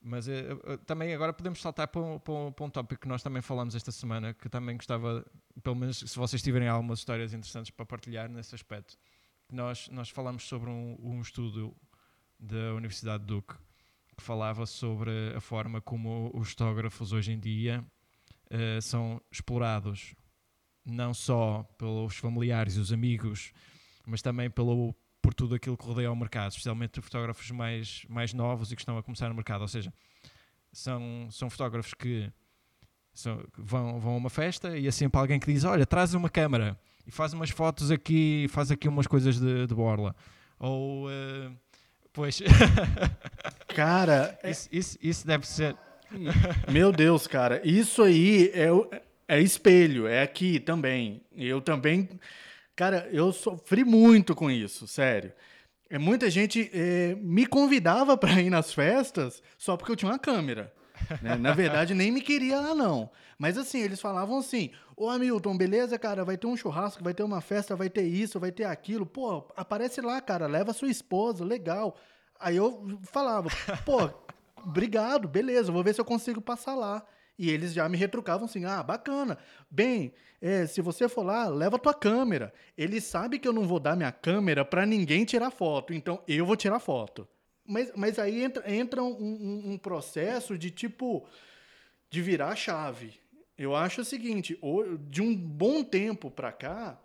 [0.01, 3.07] Mas eh, eh, também agora podemos saltar para um, para, um, para um tópico que
[3.07, 5.25] nós também falamos esta semana, que também gostava,
[5.63, 8.97] pelo menos se vocês tiverem algumas histórias interessantes para partilhar nesse aspecto.
[9.51, 11.75] Nós, nós falamos sobre um, um estudo
[12.39, 13.55] da Universidade de Duke
[14.13, 17.83] que falava sobre a forma como os fotógrafos hoje em dia
[18.49, 20.13] eh, são explorados
[20.85, 23.53] não só pelos familiares e os amigos,
[24.05, 28.71] mas também pelo, por tudo aquilo que rodeia o mercado, especialmente fotógrafos mais, mais novos
[28.71, 29.61] e que estão a começar no mercado.
[29.61, 29.93] Ou seja,
[30.71, 32.29] são, são fotógrafos que,
[33.13, 36.29] são- vão, vão a uma festa e há sempre alguém que diz: Olha, traz uma
[36.29, 40.13] câmera e faz umas fotos aqui, faz aqui umas coisas de, de borla.
[40.59, 41.51] Ou, eh,
[42.11, 42.41] pois,
[43.75, 45.75] Cara, é- isso, isso, isso deve ser.
[46.71, 48.67] meu Deus, cara, isso aí é,
[49.27, 51.21] é espelho, é aqui também.
[51.35, 52.07] Eu também,
[52.75, 55.33] cara, eu sofri muito com isso, sério.
[55.89, 60.19] É, muita gente é, me convidava para ir nas festas só porque eu tinha uma
[60.19, 60.73] câmera.
[61.21, 61.35] né?
[61.35, 63.09] Na verdade, nem me queria lá, não.
[63.37, 66.23] Mas assim, eles falavam assim: Ô Hamilton, beleza, cara?
[66.23, 69.05] Vai ter um churrasco, vai ter uma festa, vai ter isso, vai ter aquilo.
[69.05, 71.97] Pô, aparece lá, cara, leva sua esposa, legal.
[72.39, 73.49] Aí eu falava:
[73.85, 74.09] pô,
[74.63, 77.05] obrigado, beleza, vou ver se eu consigo passar lá.
[77.37, 79.37] E eles já me retrucavam assim: ah, bacana.
[79.69, 82.53] Bem, é, se você for lá, leva tua câmera.
[82.77, 86.45] Ele sabe que eu não vou dar minha câmera pra ninguém tirar foto, então eu
[86.45, 87.27] vou tirar foto.
[87.65, 91.25] Mas, mas aí entra, entra um, um- um processo de tipo.
[92.09, 93.13] de virar a chave.
[93.57, 94.59] Eu acho o seguinte:
[95.09, 96.99] de um bom tempo pra cá,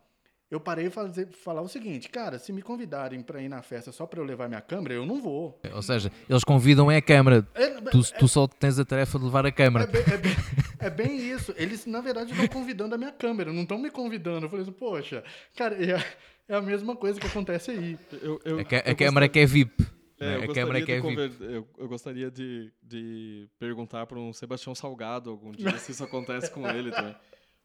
[0.51, 3.93] eu parei de fazer, falar o seguinte, cara, se me convidarem pra ir na festa
[3.93, 5.61] só pra eu levar minha câmera, eu não vou.
[5.75, 7.47] Ou seja, eles convidam é a câmara.
[7.55, 9.87] É- Tu, tu só tens a tarefa de levar a É câmara.
[9.87, 10.33] bem, é bem-
[10.81, 11.55] é bem isso.
[11.57, 14.47] Eles, na verdade, estão convidando a minha câmera, não estão me convidando.
[14.47, 15.23] Eu falei assim, poxa,
[15.57, 16.03] cara, é,
[16.49, 17.99] é a mesma coisa que acontece aí.
[18.23, 19.87] Eu, eu, A, ca- a é que é VIP.
[20.21, 20.37] É, né?
[20.39, 24.75] eu a gostaria de é conver- eu, eu gostaria de, de perguntar para um Sebastião
[24.75, 27.15] Salgado algum dia se isso acontece com ele também.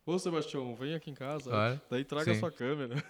[0.05, 2.39] Ô, Sebastião, vem aqui em casa, Claro, daí traga a sim.
[2.39, 3.03] sua câmera.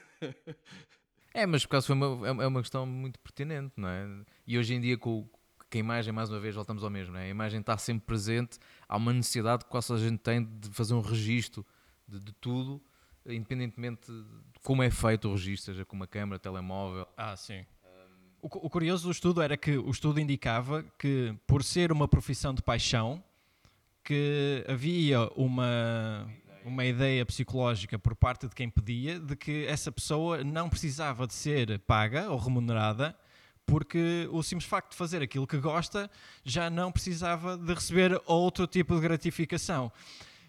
[1.34, 4.08] É, mas por causa foi uma, é é uma questão muito pertinente, não é?
[4.46, 5.28] E hoje em dia, com,
[5.70, 7.24] que a imagem, mais uma vez, voltamos ao mesmo, não é?
[7.24, 10.94] A imagem está sempre presente, há uma necessidade que quase a gente tem de fazer
[10.94, 11.66] um registro
[12.08, 12.80] de, de tudo,
[13.26, 17.08] independentemente de como é feito o registro, seja com uma câmera, telemóvel.
[17.18, 17.66] Ah, sim.
[18.39, 22.54] O, o curioso do estudo era que o estudo indicava que, por ser uma profissão
[22.54, 23.24] de paixão,
[24.04, 26.30] que havia uma,
[26.66, 31.34] uma ideia psicológica por parte de quem pedia de que essa pessoa não precisava de
[31.34, 33.16] ser paga ou remunerada
[33.66, 36.09] porque o simples facto de fazer aquilo que gosta
[36.43, 39.91] já não precisava de receber outro tipo de gratificação.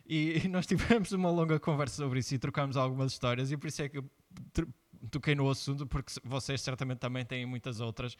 [0.06, 3.82] E nós tivemos uma longa conversa sobre isso e trocámos algumas histórias e por isso
[3.82, 4.04] é que eu
[5.10, 8.16] toquei no assunto, porque vocês certamente também têm muitas outras,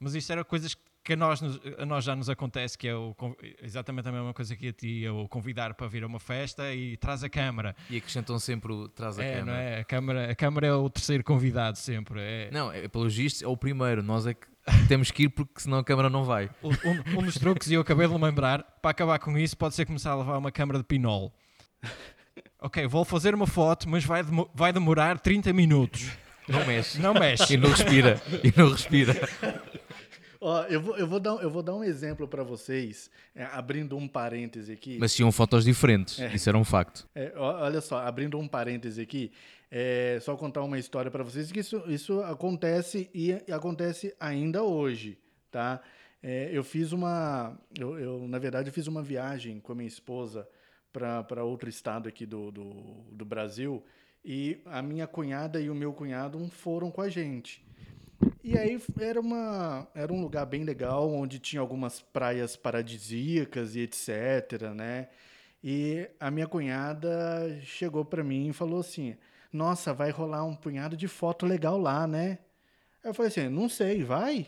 [0.00, 1.40] mas isto era coisas que a nós,
[1.78, 3.14] a nós já nos acontece, que é o,
[3.62, 6.74] exatamente a mesma coisa que a ti, é o convidar para vir a uma festa
[6.74, 7.74] e traz a câmara.
[7.88, 9.62] E acrescentam sempre o traz a É, não câmara.
[9.62, 9.80] é?
[9.80, 12.20] A câmara, a câmara é o terceiro convidado sempre.
[12.20, 14.02] É, Não, é, pelos vistos, é o primeiro.
[14.02, 14.46] Nós é que
[14.86, 16.50] temos que ir porque senão a câmara não vai.
[16.62, 19.86] Um, um- dos truques, e eu acabei de lembrar, para acabar com isso, pode ser
[19.86, 21.32] começar a levar uma câmara de pinol.
[22.60, 24.22] Ok, vou fazer uma foto, mas vai,
[24.54, 26.10] vai demorar 30 minutos.
[26.48, 26.98] Não mexe.
[27.00, 27.54] Não mexe.
[27.54, 28.20] E não respira.
[28.42, 29.14] E não respira.
[30.40, 33.96] Ó, eu vou, eu vou, dar, eu vou dar um exemplo para vocês, é, abrindo
[33.96, 34.96] um parêntese aqui.
[34.98, 36.18] Mas tinham fotos diferentes.
[36.32, 37.08] Isso era um facto.
[37.14, 39.32] É, olha só, abrindo um parêntese aqui,
[39.70, 44.62] é, só contar uma história para vocês que isso, isso acontece e, e acontece ainda
[44.62, 45.18] hoje,
[45.50, 45.80] tá?
[46.22, 49.88] É, eu fiz uma, eu, eu, na verdade, eu fiz uma viagem com a minha
[49.88, 50.48] esposa
[50.92, 52.72] para outro estado aqui do, do,
[53.12, 53.84] do Brasil
[54.30, 57.64] e a minha cunhada e o meu cunhado foram com a gente.
[58.44, 63.80] E aí era, uma, era um lugar bem legal, onde tinha algumas praias paradisíacas e
[63.80, 65.08] etc, né?
[65.64, 69.16] E a minha cunhada chegou para mim e falou assim:
[69.50, 72.38] Nossa, vai rolar um punhado de foto legal lá, né?
[73.02, 74.46] Eu falei assim: Não sei, vai?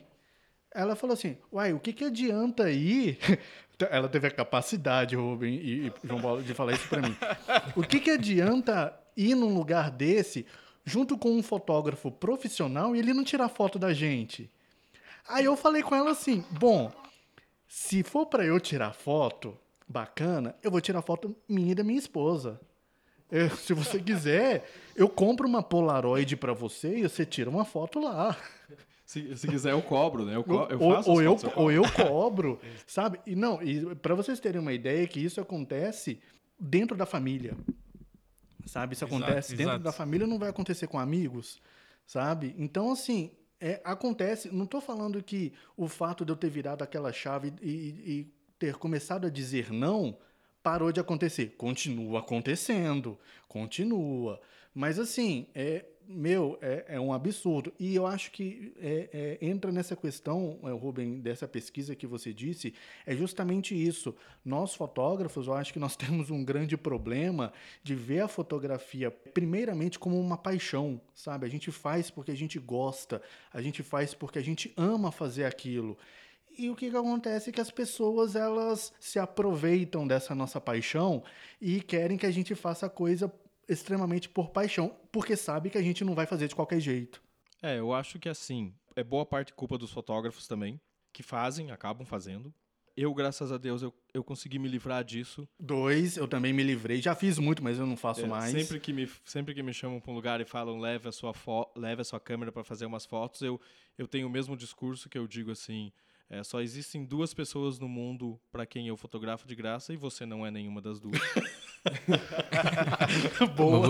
[0.74, 3.18] Ela falou assim: Uai, o que, que adianta ir?
[3.91, 7.16] Ela teve a capacidade, Rubem e, e João Paulo, de falar isso para mim.
[7.74, 10.47] O que, que adianta ir num lugar desse
[10.85, 14.51] junto com um fotógrafo profissional e ele não tirar foto da gente?
[15.29, 16.91] Aí eu falei com ela assim: Bom,
[17.69, 19.57] se for para eu tirar foto
[19.87, 22.61] bacana, eu vou tirar foto minha e da minha esposa.
[23.31, 28.01] Eu- se você quiser, eu compro uma Polaroid para você e você tira uma foto
[28.01, 28.37] lá.
[29.05, 30.37] Se, se quiser, eu cobro, né?
[30.37, 33.21] Eu, co eu ou, faço ou, eu, fotos, eu ou eu cobro, sabe?
[33.27, 36.21] E não, e para vocês terem uma ideia que isso acontece
[36.59, 37.57] dentro da família.
[38.67, 38.95] Sabe?
[38.95, 39.85] Isso Exato, acontece dentro exato.
[39.85, 41.61] da família, não vai acontecer com amigos,
[42.07, 42.55] sabe?
[42.59, 43.31] Então, assim,
[43.61, 44.53] é, acontece.
[44.53, 48.77] Não estou falando que o fato de eu ter virado aquela chave e, e ter
[48.77, 50.17] começado a dizer não
[50.63, 51.55] parou de acontecer.
[51.57, 54.41] Continua acontecendo, continua.
[54.75, 57.72] Mas, assim, é, meu, é, é um absurdo.
[57.78, 62.32] E eu acho que é, é, entra nessa questão, é, Rubem, dessa pesquisa que você
[62.32, 62.74] disse,
[63.07, 64.14] é justamente isso.
[64.44, 69.98] Nós, fotógrafos, eu acho que nós temos um grande problema de ver a fotografia, primeiramente,
[69.98, 71.46] como uma paixão, sabe?
[71.46, 73.22] A gente faz porque a gente gosta,
[73.53, 75.96] a gente faz porque a gente ama fazer aquilo.
[76.59, 81.22] E o que, que acontece é que as pessoas elas se aproveitam dessa nossa paixão
[81.61, 83.32] e querem que a gente faça coisa
[83.71, 87.23] extremamente por paixão, porque sabe que a gente não vai fazer de qualquer jeito.
[87.62, 90.81] É, eu acho que assim, é boa parte culpa dos fotógrafos também,
[91.12, 92.53] que fazem, acabam fazendo.
[92.97, 95.49] Eu, graças a Deus, eu, eu consegui me livrar disso.
[95.59, 97.01] Dois, eu também me livrei.
[97.01, 98.51] Já fiz muito, mas eu não faço É, mais.
[98.51, 101.33] Sempre que me, sempre que me chamam para um lugar e falam leve a sua,
[101.33, 103.61] fo leve a sua câmera para fazer umas fotos, eu,
[103.97, 105.93] eu tenho o mesmo discurso que eu digo assim:
[106.31, 110.24] é, só existem duas pessoas no mundo para quem eu fotografo de graça e você
[110.24, 111.20] não é nenhuma das duas.
[113.57, 113.89] Boa.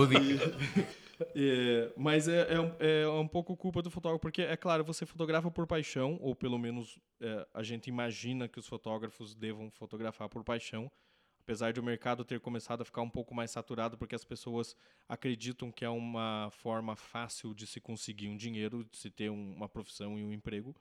[1.35, 5.05] É, mas é, é, um, é um pouco culpa do fotógrafo, porque, é claro, você
[5.05, 10.27] fotografa por paixão, ou pelo menos é, a gente imagina que os fotógrafos devam fotografar
[10.29, 10.91] por paixão,
[11.39, 14.75] apesar de o mercado ter começado a ficar um pouco mais saturado, porque as pessoas
[15.07, 19.53] acreditam que é uma forma fácil de se conseguir um dinheiro, de se ter um-
[19.53, 20.75] uma profissão e um emprego.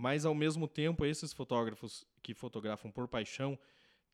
[0.00, 3.58] Mas, ao mesmo tempo, esses fotógrafos que fotografam por paixão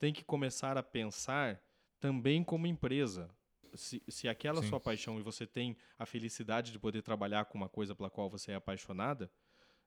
[0.00, 1.62] têm que começar a pensar
[2.00, 3.30] também como empresa.
[3.72, 4.68] Se, se aquela Sim.
[4.68, 8.28] sua paixão e você tem a felicidade de poder trabalhar com uma coisa pela qual
[8.28, 9.30] você é apaixonada,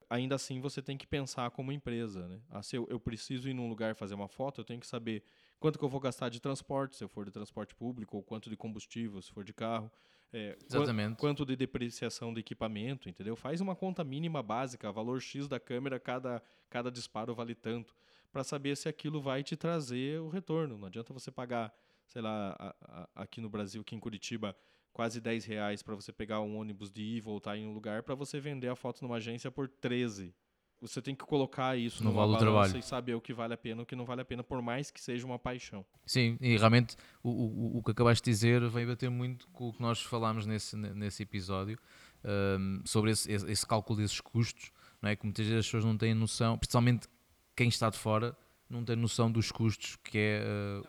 [0.09, 2.29] ainda assim você tem que pensar como empresa.
[2.29, 2.39] Né?
[2.49, 5.21] Ah, se eu, eu preciso ir num lugar fazer uma foto, eu tenho que saber
[5.59, 8.49] quanto que eu vou gastar de transporte, se eu for de transporte público, ou quanto
[8.49, 9.91] de combustível, se for de carro.
[10.31, 11.17] É, Exatamente.
[11.17, 13.35] quanto de depreciação do equipamento, entendeu?
[13.35, 17.95] Faz uma conta mínima básica, valor X da câmera, cada, cada disparo vale tanto,
[18.31, 20.77] para saber se aquilo vai te trazer o retorno.
[20.77, 21.73] Não adianta você pagar,
[22.05, 24.55] sei lá, a- a- aqui no Brasil, aqui em Curitiba,
[24.93, 28.03] quase 10 reais para você pegar um ônibus de ir e voltar em um lugar,
[28.03, 30.33] para você vender a foto numa agência por 13.
[30.81, 32.77] Você tem que colocar isso No vale do trabalho.
[32.77, 34.61] e saber o que vale a pena e o que não vale a pena, por
[34.61, 35.85] mais que seja uma paixão.
[36.05, 39.73] Sim, e realmente o, o, o que acabaste de dizer veio bater muito com o
[39.73, 41.77] que nós falámos nesse, nesse episódio
[42.23, 44.71] hum, sobre esse, esse, esse cálculo desses custos,
[45.01, 45.15] não é?
[45.15, 47.07] Que muitas vezes as pessoas não têm noção, principalmente
[47.55, 48.33] quem está de fora,
[48.69, 50.43] não tem noção dos custos que é,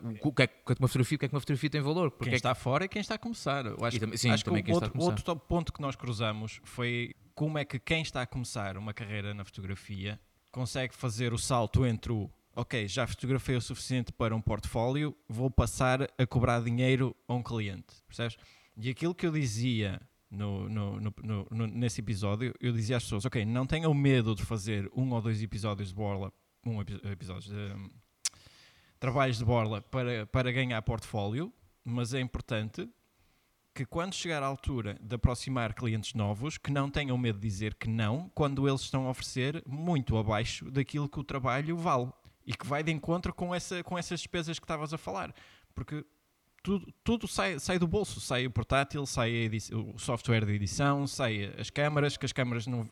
[0.04, 1.80] uh, o, o que é que uma fotografia, o que é que uma fotografia tem
[1.80, 2.10] valor.
[2.10, 3.64] Porque Quem é está fora e quem está a começar.
[3.66, 5.10] Eu acho, E que- sim, acho também que quem o está a outro, começar.
[5.10, 8.92] outro top- ponto que nós cruzamos foi como é que quem está a começar uma
[8.92, 10.20] carreira na fotografia
[10.52, 15.50] consegue fazer o salto entre o ok, já fotografei o suficiente para um portfólio, vou
[15.50, 18.36] passar a cobrar dinheiro a um cliente, percebes?
[18.76, 19.98] E aquilo que eu dizia
[20.30, 24.44] no, no- no- no- nesse episódio, eu dizia às pessoas, ok, não tenham medo de
[24.44, 26.30] fazer um ou dois episódios de borla,
[26.66, 27.90] um epi- episódios de,
[28.98, 31.50] trabalhos de borla para, para ganhar portfólio,
[31.82, 32.86] mas é importante
[33.80, 37.74] que quando chegar à altura de aproximar clientes novos, que não tenham medo de dizer
[37.76, 42.12] que não, quando eles estão a oferecer muito abaixo daquilo que o trabalho vale.
[42.46, 45.34] E que vai de encontro com, essa, com essas despesas que estavas a falar.
[45.74, 46.04] Porque
[46.62, 48.20] tudo, tudo sai, sai do bolso.
[48.20, 52.66] Sai o portátil, sai a o software de edição, sai as câmaras, que as câmaras
[52.66, 52.86] não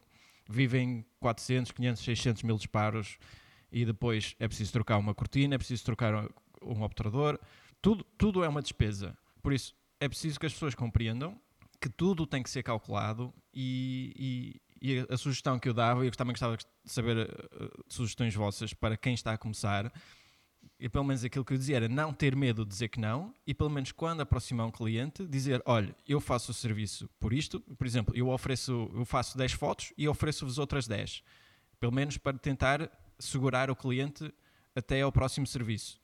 [0.49, 3.19] vivem 400, 500, 600 mil disparos
[3.71, 6.15] e depois é preciso trocar uma cortina, é preciso trocar
[6.63, 7.39] um obturador.
[7.83, 9.15] Tudo, tudo é uma despesa.
[9.43, 11.39] Por isso, é preciso que as pessoas compreendam
[11.81, 16.09] que tudo tem que ser calculado e, e- e a, sugestão que eu dava, e
[16.09, 19.93] eu também gostava de saber eh, sugestões vossas para quem está a começar,
[20.79, 23.35] e pelo menos aquilo que eu dizia era não ter medo de dizer que não,
[23.45, 27.59] e pelo menos quando aproximar um cliente, dizer, olha, eu faço o serviço por isto,
[27.61, 31.23] por exemplo, eu ofereço, eu faço 10 fotos e ofereço-vos outras 10.
[31.81, 32.89] Pelo menos para tentar
[33.19, 34.33] segurar o cliente
[34.77, 36.01] até ao próximo serviço.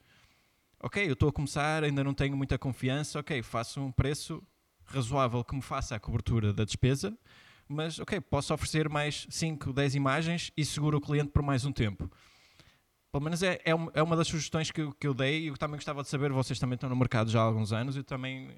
[0.85, 4.47] Ok, eu estou a começar, ainda não tenho muita confiança, ok, faço um preço
[4.85, 7.17] razoável que me faça a cobertura da despesa,
[7.67, 11.73] mas ok, posso oferecer mais 5, 10 imagens e seguro o cliente por mais um
[11.73, 12.11] tempo.
[13.11, 15.77] Pelo menos é, é, é uma das sugestões que, que eu dei e eu também
[15.77, 18.51] gostava de saber, vocês também estão no mercado já há alguns anos, e também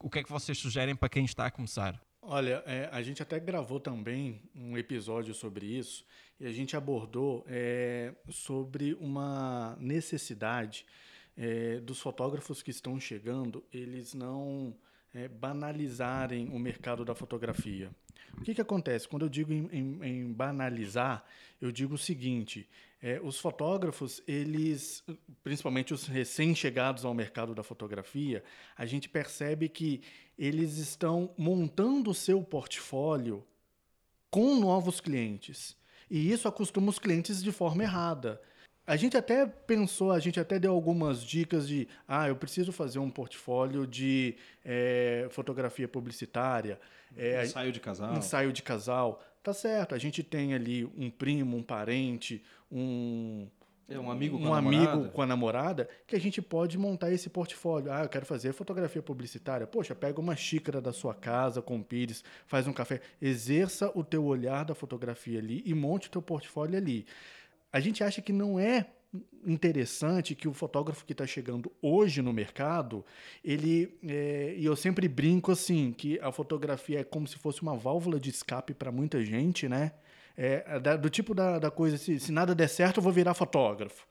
[0.00, 2.02] o que é que vocês sugerem para quem está a começar?
[2.20, 6.04] Olha, é, a gente até gravou também um episódio sobre isso
[6.40, 10.84] e a gente abordou é, sobre uma necessidade
[11.40, 14.76] é, dos fotógrafos que estão chegando, eles não
[15.14, 17.90] é, banalizarem o mercado da fotografia.
[18.36, 19.08] O que, que acontece?
[19.08, 21.24] Quando eu digo em, em, em banalizar,
[21.58, 22.68] eu digo o seguinte:
[23.02, 25.02] é, os fotógrafos, eles,
[25.42, 28.44] principalmente os recém-chegados ao mercado da fotografia,
[28.76, 30.02] a gente percebe que
[30.38, 33.42] eles estão montando o seu portfólio
[34.30, 35.74] com novos clientes.
[36.10, 38.40] E isso acostuma os clientes de forma errada.
[38.90, 42.98] A gente até pensou, a gente até deu algumas dicas de, ah, eu preciso fazer
[42.98, 44.34] um portfólio de
[44.64, 46.76] é, fotografia publicitária.
[47.16, 48.16] É, ensaio de casal.
[48.16, 49.22] Ensaio de casal.
[49.44, 53.46] Tá certo, a gente tem ali um primo, um parente, um,
[53.88, 55.08] é um amigo com um a amigo namorada.
[55.08, 57.92] com a namorada que a gente pode montar esse portfólio.
[57.92, 59.68] Ah, eu quero fazer fotografia publicitária.
[59.68, 64.24] Poxa, pega uma xícara da sua casa com pires, faz um café, exerça o teu
[64.24, 67.06] olhar da fotografia ali e monte o teu portfólio ali.
[67.72, 68.86] A gente acha que não é
[69.44, 73.04] interessante que o fotógrafo que está chegando hoje no mercado,
[73.44, 77.76] ele é, e eu sempre brinco assim que a fotografia é como se fosse uma
[77.76, 79.92] válvula de escape para muita gente, né?
[80.36, 83.34] É, da, do tipo da, da coisa se, se nada der certo eu vou virar
[83.34, 84.06] fotógrafo,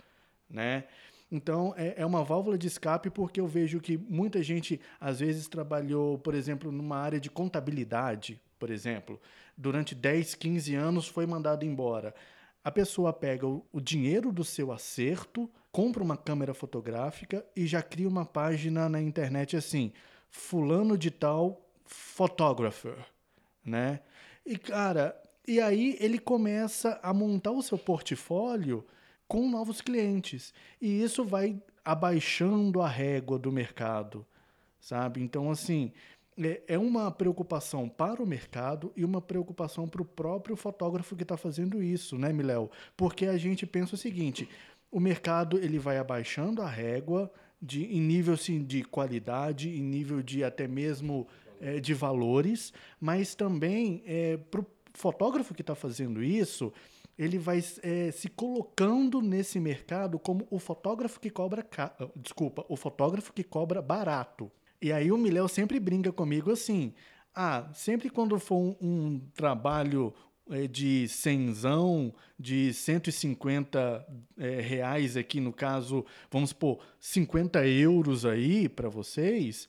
[0.50, 0.84] né?
[1.32, 5.48] Então, é, é uma válvula de escape porque eu vejo que muita gente, às vezes,
[5.48, 9.20] trabalhou, por exemplo, numa área de contabilidade, por exemplo.
[9.56, 12.16] Durante 10, 15 anos foi mandado embora.
[12.64, 17.82] A pessoa pega o, o dinheiro do seu acerto, compra uma câmera fotográfica e já
[17.82, 19.94] cria uma página na internet assim:
[20.30, 22.98] Fulano de Tal Photographer,
[23.64, 24.02] né?
[24.46, 28.86] E, cara, e aí ele começa a montar o seu portfólio
[29.28, 30.54] com novos clientes.
[30.82, 34.26] E isso vai abaixando a régua do mercado,
[34.80, 35.22] sabe?
[35.22, 35.92] Então, assim,
[36.48, 41.24] é, é uma preocupação para o mercado e uma preocupação para o próprio fotógrafo que
[41.24, 42.70] está fazendo isso, né, Miléo?
[42.96, 44.48] Porque a gente pensa o seguinte:
[44.92, 47.32] o mercado ele vai abaixando a régua
[47.62, 51.28] de, em nível assim, de qualidade, em nível de até mesmo
[51.60, 56.72] é, de valores, mas também é, para o fotógrafo que está fazendo isso,
[57.18, 61.68] ele vai é, se colocando nesse mercado como o fotógrafo que cobra.
[62.16, 64.50] Desculpa, o fotógrafo que cobra barato.
[64.82, 66.94] E aí o Miléo sempre brinca comigo assim:
[67.36, 70.14] ah, sempre quando for um, um trabalho
[70.50, 74.06] é, de cenzão, de 150
[74.38, 79.68] é, reais aqui, no caso, vamos supor, 50 euros aí para vocês,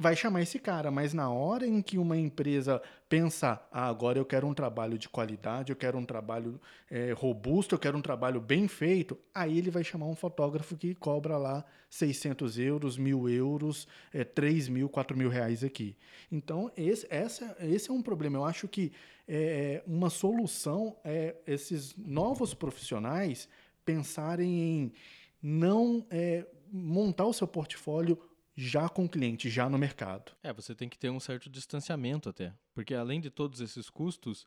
[0.00, 4.24] vai chamar esse cara, mas na hora em que uma empresa pensa, ah, agora eu
[4.24, 6.58] quero um trabalho de qualidade, eu quero um trabalho
[6.90, 10.94] é, robusto, eu quero um trabalho bem feito, aí ele vai chamar um fotógrafo que
[10.94, 15.94] cobra lá 600 euros, mil euros, é, 3 mil, 4 mil reais aqui.
[16.32, 18.38] Então, esse, essa, esse é um problema.
[18.38, 18.92] Eu acho que
[19.28, 23.50] é, uma solução é esses novos profissionais
[23.84, 24.92] pensarem em
[25.42, 28.18] não é, montar o seu portfólio
[28.60, 30.32] já com o cliente, já no mercado.
[30.42, 32.52] É, você tem que ter um certo distanciamento até.
[32.74, 34.46] Porque além de todos esses custos,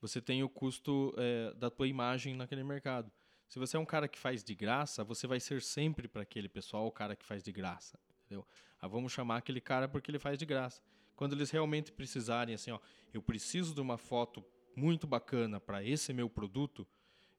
[0.00, 3.10] você tem o custo é, da tua imagem naquele mercado.
[3.48, 6.48] Se você é um cara que faz de graça, você vai ser sempre para aquele
[6.48, 7.98] pessoal o cara que faz de graça.
[8.24, 8.46] Entendeu?
[8.80, 10.82] Ah, vamos chamar aquele cara porque ele faz de graça.
[11.16, 12.78] Quando eles realmente precisarem, assim, ó,
[13.12, 14.44] eu preciso de uma foto
[14.76, 16.86] muito bacana para esse meu produto,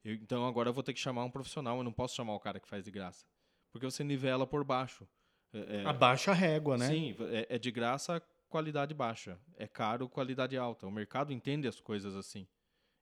[0.04, 2.40] eu, então agora eu vou ter que chamar um profissional, eu não posso chamar o
[2.40, 3.26] cara que faz de graça.
[3.72, 5.08] Porque você nivela por baixo.
[5.56, 6.88] É, é, Abaixa a régua, né?
[6.88, 9.40] Sim, é, é de graça, qualidade baixa.
[9.58, 10.86] É caro, qualidade alta.
[10.86, 12.46] O mercado entende as coisas assim.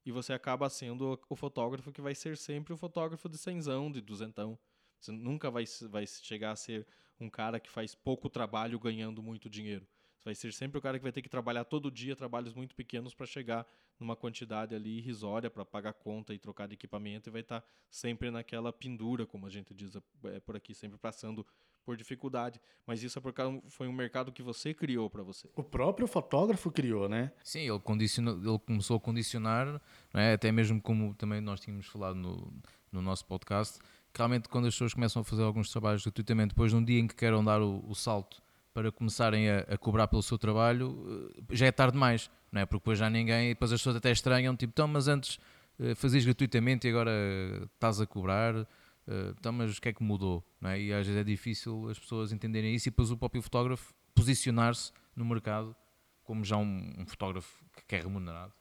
[0.06, 4.02] E você acaba sendo o fotógrafo que vai ser sempre o fotógrafo de cenzão, de
[4.02, 4.60] duzentão.
[5.00, 6.86] Você nunca vai, vai chegar a ser
[7.20, 9.88] um cara que faz pouco trabalho ganhando muito dinheiro.
[10.18, 12.76] Você vai ser sempre o cara que vai ter que trabalhar todo dia, trabalhos muito
[12.76, 13.66] pequenos para chegar
[14.00, 17.68] numa quantidade ali irrisória para pagar conta e trocar de equipamento e vai estar tá
[17.90, 19.94] sempre naquela pendura, como a gente diz
[20.26, 21.46] é, por aqui, sempre passando
[21.86, 22.60] por dificuldade.
[22.86, 25.50] Mas isso é porque foi um mercado que você criou para você.
[25.56, 27.32] O próprio fotógrafo criou, né?
[27.44, 29.82] Sim, ele, condicionou, ele começou a condicionar,
[30.14, 30.34] é?
[30.34, 32.54] até mesmo como também nós tínhamos falado no,
[32.92, 33.80] no nosso podcast,
[34.12, 37.00] que realmente quando as pessoas começam a fazer alguns trabalhos gratuitamente, depois de um dia
[37.00, 38.42] em que queiram dar o, o salto
[38.74, 42.66] para começarem a, a, cobrar pelo seu trabalho, eh, já é tarde demais, não é?
[42.66, 45.40] Porque depois já ninguém, depois as pessoas até estranham, tipo, então, mas antes
[45.80, 48.68] uh, fazias gratuitamente e agora uh, estás a cobrar
[49.08, 50.44] Uh, então, mas o que é que mudou?
[50.64, 50.80] É?
[50.80, 54.92] E às vezes é difícil as pessoas entenderem isso e depois o próprio fotógrafo posicionar-se
[55.16, 55.76] no mercado
[56.24, 58.54] como já um, um, fotógrafo que é remunerado.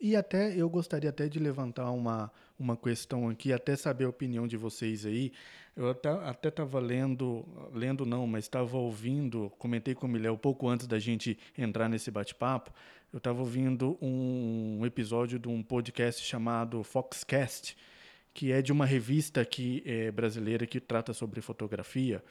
[0.00, 4.46] E até eu gostaria até de levantar uma, uma questão aqui, até saber a opinião
[4.46, 5.32] de vocês aí.
[5.74, 10.86] Eu até estava lendo, lendo não, mas estava ouvindo, comentei com o Miléo pouco antes
[10.86, 12.70] da gente entrar nesse bate-papo,
[13.14, 17.76] eu estava ouvindo um episódio de um podcast chamado Foxcast,
[18.34, 22.22] que é de uma revista que é brasileira que trata sobre fotografia.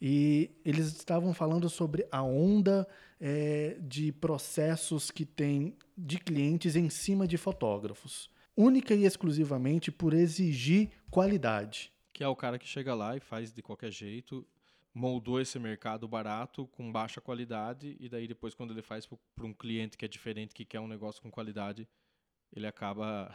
[0.00, 2.88] E eles estavam falando sobre a onda
[3.20, 10.14] é, de processos que tem de clientes em cima de fotógrafos, única e exclusivamente por
[10.14, 11.92] exigir qualidade.
[12.12, 14.46] Que é o cara que chega lá e faz de qualquer jeito,
[14.94, 19.52] moldou esse mercado barato com baixa qualidade e daí depois quando ele faz para um
[19.52, 21.86] cliente que é diferente, que quer um negócio com qualidade,
[22.54, 23.34] ele acaba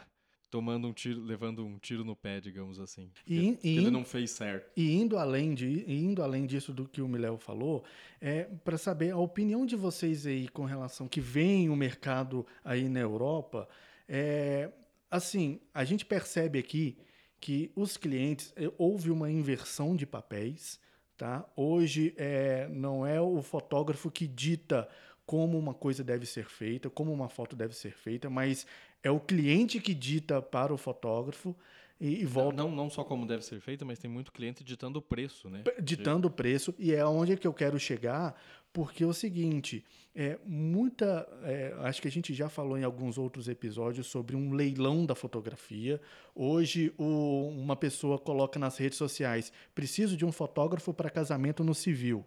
[0.50, 3.10] tomando um tiro, levando um tiro no pé, digamos assim.
[3.26, 4.70] E, e ele não fez certo.
[4.76, 7.84] E indo além, de, indo além disso do que o Miléo falou,
[8.20, 12.88] é para saber a opinião de vocês aí com relação que vem o mercado aí
[12.88, 13.68] na Europa.
[14.08, 14.70] É,
[15.10, 16.98] assim, a gente percebe aqui
[17.40, 20.80] que os clientes é, houve uma inversão de papéis.
[21.16, 21.46] Tá?
[21.54, 24.88] Hoje é, não é o fotógrafo que dita
[25.30, 28.66] como uma coisa deve ser feita, como uma foto deve ser feita, mas
[29.02, 31.56] é o cliente que dita para o fotógrafo
[32.00, 32.56] e, e volta.
[32.56, 35.62] Não, não só como deve ser feita, mas tem muito cliente ditando o preço, né?
[35.82, 38.34] Ditando o preço, e é onde é que eu quero chegar,
[38.72, 39.84] porque é o seguinte,
[40.14, 41.28] é muita.
[41.42, 45.14] É, acho que a gente já falou em alguns outros episódios sobre um leilão da
[45.14, 46.00] fotografia.
[46.34, 51.74] Hoje, o, uma pessoa coloca nas redes sociais: preciso de um fotógrafo para casamento no
[51.74, 52.24] civil.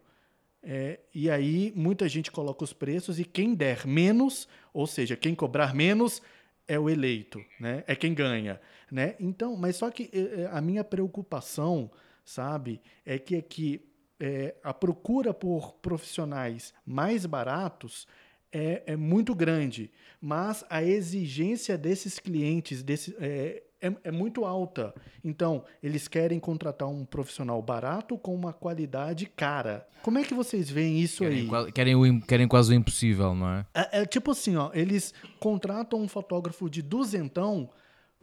[0.66, 5.36] É, e aí muita gente coloca os preços e quem der menos, ou seja, quem
[5.36, 6.22] cobrar menos,
[6.68, 7.84] é o eleito, né?
[7.88, 8.60] É quem ganha,
[8.92, 9.16] né?
[9.20, 11.92] Então, mas só que é, a minha preocupação,
[12.24, 13.86] sabe, é que aqui
[14.20, 18.08] é, a procura por profissionais mais baratos
[18.52, 19.92] é, é, muito grande,
[20.22, 24.94] mas a exigência desses clientes desse, é, é, é, muito alta.
[25.24, 29.86] Então, eles querem contratar um profissional barato com uma qualidade cara.
[30.02, 31.72] Como é que vocês veem isso querem, aí?
[31.74, 33.66] Querem, o, querem quase o impossível, não é?
[33.74, 34.02] é?
[34.02, 34.06] é?
[34.06, 37.70] tipo assim, ó, eles contratam um fotógrafo de duzentão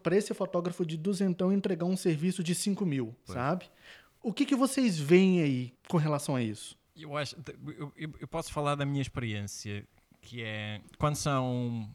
[0.03, 3.37] para esse fotógrafo de duzentão entregar um serviço de 5 mil, pois.
[3.37, 3.67] sabe?
[4.23, 6.79] O que, que vocês veem aí com relação a isso?
[6.97, 7.37] Eu acho,
[7.97, 9.87] eu, eu posso falar da minha experiência,
[10.23, 11.89] que é quando são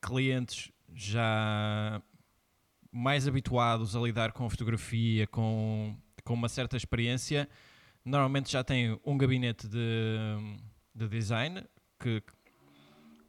[0.00, 2.00] clientes já
[2.96, 5.94] mais habituados a lidar com fotografia, com,
[6.24, 7.46] com uma certa experiência,
[8.02, 9.78] normalmente já têm um gabinete de,
[10.94, 11.62] de design
[12.00, 12.22] que,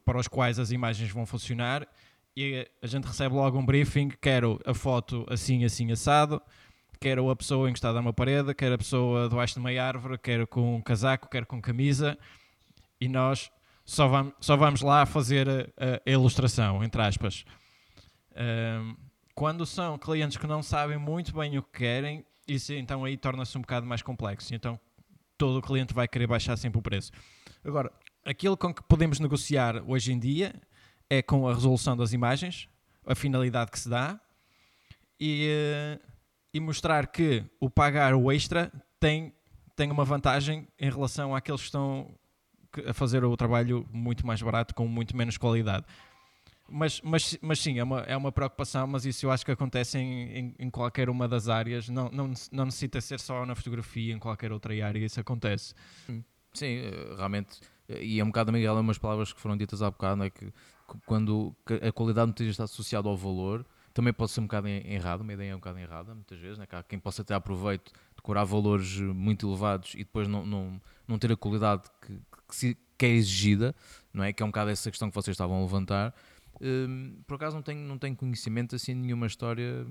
[0.05, 1.85] para os quais as imagens vão funcionar
[2.33, 6.41] e a gente recebe logo um briefing, quero a foto assim, assim, assado,
[6.97, 10.47] quero a pessoa encostada a uma parede, quero a pessoa debaixo de uma árvore, quero
[10.47, 12.17] com um casaco, quero com camisa
[13.01, 13.51] e nós
[13.83, 17.43] só vamos, só vamos lá fazer a, a ilustração, entre aspas.
[18.33, 19.06] Um,
[19.37, 23.55] quando são clientes que não sabem muito bem o que querem, isso então aí torna-se
[23.55, 24.55] um bocado mais complexo.
[24.55, 24.79] Então
[25.37, 27.11] todo cliente vai querer baixar sempre o preço.
[27.63, 27.91] Agora,
[28.25, 30.55] aquilo com que podemos negociar hoje em dia
[31.07, 32.67] é com a resolução das imagens,
[33.05, 34.19] a finalidade que se dá
[35.19, 35.99] e, eh,
[36.51, 39.31] e mostrar que o pagar o extra tem,
[39.75, 42.09] tem uma vantagem em relação àqueles que estão
[42.87, 45.85] a fazer o trabalho muito mais barato com muito menos qualidade.
[46.69, 49.97] Mas, mas, mas sim, é uma, é uma preocupação, mas isso eu acho que acontece
[49.97, 54.13] em, em, em, qualquer uma das áreas, não, não, não necessita ser só na fotografia,
[54.13, 55.73] em qualquer outra área isso acontece.
[56.53, 59.81] Sim, eh, realmente, eh, e é um bocado, Miguel, é umas palavras que foram ditas
[59.81, 60.51] há bocado, é que
[61.05, 65.33] quando a qualidade vezes está associada ao valor, também pode ser um bocado errado, uma
[65.33, 66.67] ideia é um bocado errada, muitas vezes, né?
[66.67, 70.81] que há quem possa ter aproveito de curar valores muito elevados e depois não, não,
[71.07, 73.75] não ter a qualidade que, que, que é exigida,
[74.13, 74.31] não é?
[74.31, 76.13] Que é um bocado essa questão que vocês estavam a levantar.
[76.61, 79.85] Um, por acaso não tenho, não tenho conhecimento assim nenhuma história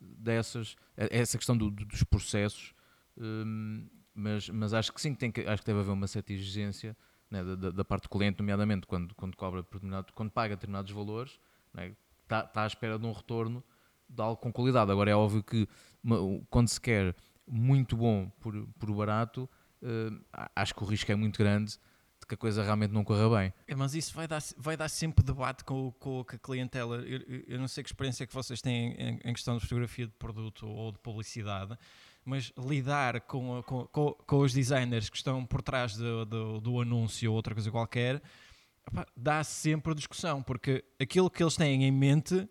[0.00, 2.74] dessas, é, essa questão do, dos processos,
[3.16, 6.96] um, mas, mas acho que sim, tem que, acho que deve haver uma certa exigência
[7.30, 9.64] né, da, da, parte do cliente, nomeadamente quando, quando cobra
[10.14, 11.38] quando paga determinados valores,
[11.72, 13.64] está né, tá à espera de um retorno
[14.08, 14.90] de algo com qualidade.
[14.90, 15.68] Agora é óbvio que
[16.50, 17.14] quando se quer
[17.46, 19.48] muito bom por, por barato,
[19.82, 21.78] uh, acho que o risco é muito grande
[22.30, 23.52] que a coisa realmente não corra bem.
[23.66, 26.96] É, mas isso vai dar, vai dar sempre debate com, com, com a clientela.
[26.96, 30.06] Eu, eu, não sei que experiência é que vocês têm em, em, questão de fotografia
[30.06, 31.76] de produto ou de publicidade,
[32.24, 36.80] mas lidar com, com, com, com os designers que estão por trás do, do, do
[36.80, 38.22] anúncio ou outra coisa qualquer
[39.16, 42.48] dá sempre discussão, porque aquilo que eles têm em mente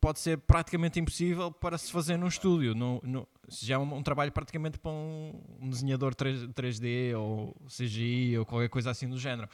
[0.00, 2.74] pode ser praticamente impossível para se fazer num estúdio.
[2.74, 7.56] No, no, já é um, um, trabalho praticamente para um, um desenhador 3, 3D ou
[7.66, 9.48] CGI ou qualquer coisa assim do género.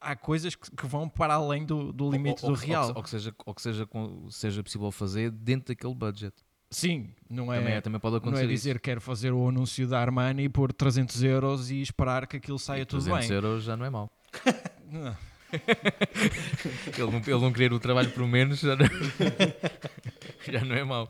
[0.00, 2.88] Há coisas que, vão para além do, do limite ou, do real.
[2.88, 3.88] Ou, ou que, seja, ou que seja,
[4.30, 6.34] seja possível fazer dentro daquele budget.
[6.70, 8.80] Sim, não é, também, é, também pode acontecer não é dizer isso.
[8.80, 13.04] quero fazer o anúncio da Armani por 300 euros e esperar que aquilo saia tudo
[13.04, 13.14] bem.
[13.14, 14.10] 300 euros já não é mau.
[15.52, 18.60] ele, não, ele não querer o trabalho por menos.
[18.60, 18.86] Já não...
[20.52, 21.08] já não é mau.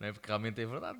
[0.00, 0.12] Não é?
[0.12, 0.98] Porque realmente é verdade.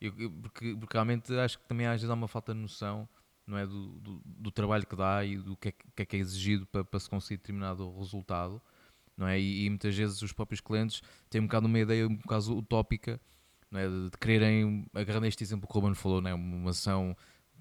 [0.00, 3.08] Eu, eu- porque, porque realmente acho que também às vezes há uma falta de noção
[3.46, 3.66] não é?
[3.66, 6.66] do, do, do trabalho que dá e do que é que, é, que é exigido
[6.66, 8.60] para, para se conseguir determinado resultado.
[9.16, 9.38] Não é?
[9.40, 13.20] E, e muitas vezes os próprios clientes têm um bocado uma ideia um bocado utópica
[13.70, 13.88] não é?
[13.88, 16.34] de, de quererem, agarrando este exemplo que o Ruben falou, não é?
[16.34, 17.16] uma ação,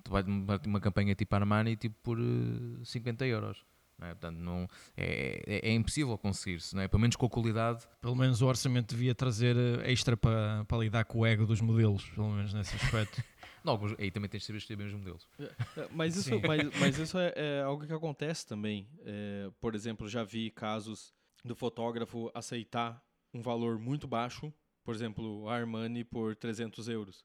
[0.09, 3.65] uma, uma campanha tipo Armani tipo por eh, 50 euros.
[4.01, 4.11] Não é?
[4.15, 6.87] Portanto, não, é, é, é impossível conseguir-se, não é?
[6.87, 10.77] pelo menos com a qualidade Pelo menos o orçamento devia trazer eh, extra para, para
[10.79, 13.23] lidar com o ego dos modelos, pelo menos nesse aspecto.
[13.63, 15.27] Não, alguns- aí também tens de saber escolher bem os modelos.
[15.37, 18.89] É, Mas isso, mas, mas isso é, é algo que acontece também.
[19.05, 21.13] É, por exemplo, já vi casos
[21.45, 22.99] do fotógrafo aceitar
[23.31, 24.51] um valor muito baixo,
[24.83, 27.23] por exemplo, a Armani por 300 euros.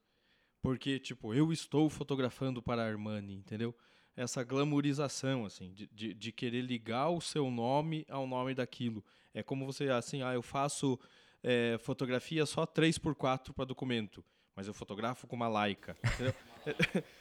[0.63, 3.75] Porque, tipo, eu estou fotografando para a Armani, entendeu?
[4.17, 9.05] Essa glamourização, assim, de, de, de querer ligar o seu nome ao nome daquilo.
[9.35, 10.99] É como você, assim, ah, eu faço
[11.43, 15.97] é, fotografia só 3x4 para documento, mas eu fotografo com uma Leica.
[16.05, 16.35] entendeu?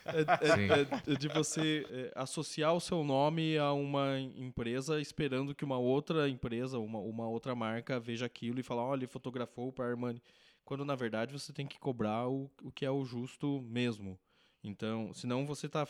[0.06, 5.54] É- é- é- é de você é, associar o seu nome a uma empresa esperando
[5.54, 9.72] que uma outra empresa, uma, uma outra marca veja aquilo e falar, olha, ele fotografou
[9.72, 10.20] para Armani.
[10.64, 14.18] Quando na verdade você tem que cobrar o, o que é o justo mesmo.
[14.66, 15.86] Então, senão você está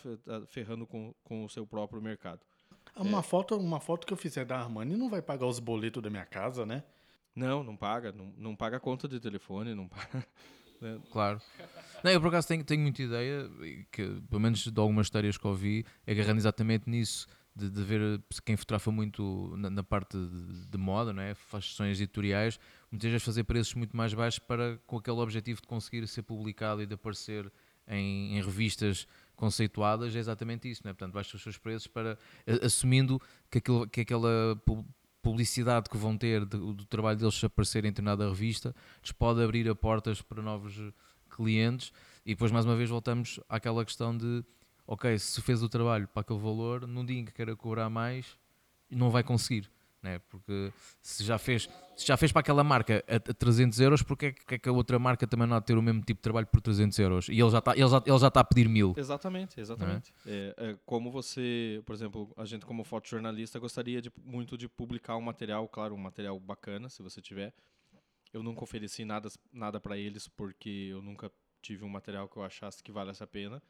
[0.48, 2.42] ferrando com, com o seu próprio mercado.
[2.96, 6.10] Uma, foto, uma foto que eu fizer da Armani não vai pagar os boletos da
[6.10, 6.84] minha casa, né?
[7.34, 10.26] Não, não paga, não, não paga a conta de telefone, não paga.
[10.82, 11.00] né?
[11.12, 11.42] Claro.
[12.04, 13.50] Não, eu por acaso tenho, tenho muita ideia,
[13.92, 18.58] que pelo menos de algumas histórias que ouvi, agarrando exatamente nisso, de, de ver quem
[18.58, 21.34] fotografa muito na, na parte de, de moda, não é?
[21.34, 22.60] faz sessões editoriais,
[22.92, 26.82] muitas vezes fazer preços muito mais baixos para, com aquele objetivo de conseguir ser publicado
[26.82, 27.52] e de aparecer
[27.88, 30.94] em, em revistas conceituadas, é exatamente isso, não é?
[30.94, 32.18] Portanto, baixa os seus preços para,
[32.64, 33.22] assumindo
[33.52, 34.86] que, aquilo, que aquela pu-
[35.22, 39.68] publicidade que vão ter de- do trabalho deles aparecer em determinada revista, lhes pode abrir
[39.70, 40.94] a portas para novos eh,
[41.36, 41.92] clientes
[42.26, 44.44] e depois mais uma vez voltamos àquela questão de
[44.88, 48.38] ok, se fez o trabalho para aquele valor, num dia em que queira cobrar mais,
[48.90, 49.70] não vai conseguir,
[50.06, 50.20] né?
[50.30, 54.28] porque se já fez, se já fez para aquela marca a, a 300 euros, porque
[54.28, 56.20] é que, é que a outra marca também não há de ter o mesmo tipo
[56.20, 57.28] de trabalho por 300 euros?
[57.28, 58.94] E ele já está, ele já, ele já está a pedir mil.
[58.96, 60.14] Exatamente, exatamente.
[60.26, 65.18] É, é como você, por exemplo, a gente como fotojornalista gostaria de, muito de publicar
[65.18, 67.54] um material, claro, um material bacana, se você tiver.
[68.32, 71.32] Eu nunca ofereci nada, nada para eles porque eu nunca
[71.62, 73.62] tive um material que eu achasse que valesse a pena,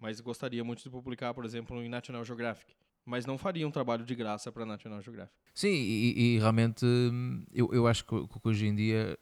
[0.00, 2.74] mas gostaria muito de publicar, por exemplo, em National Geographic.
[3.04, 5.34] Mas não faria um trabalho de graça para National Geographic.
[5.54, 9.18] Sim, e, e realmente hum, eu, eu acho que, que hoje em dia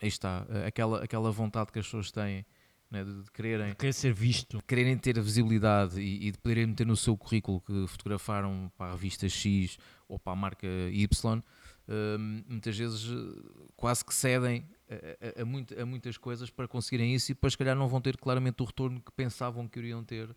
[0.00, 2.44] aí está, aquela, aquela vontade que as pessoas têm
[2.90, 4.58] né, de, de quererem Querer ser visto.
[4.58, 8.88] de quererem ter visibilidade e, e de poderem meter no seu currículo que fotografaram para
[8.90, 11.42] a revista X ou para a marca Y,
[11.88, 13.42] hum, muitas vezes eh,
[13.76, 17.54] quase que cedem a, a- a muito- a muitas coisas para conseguirem isso e depois,
[17.54, 20.28] se calhar, não vão ter claramente o retorno que pensavam que iriam ter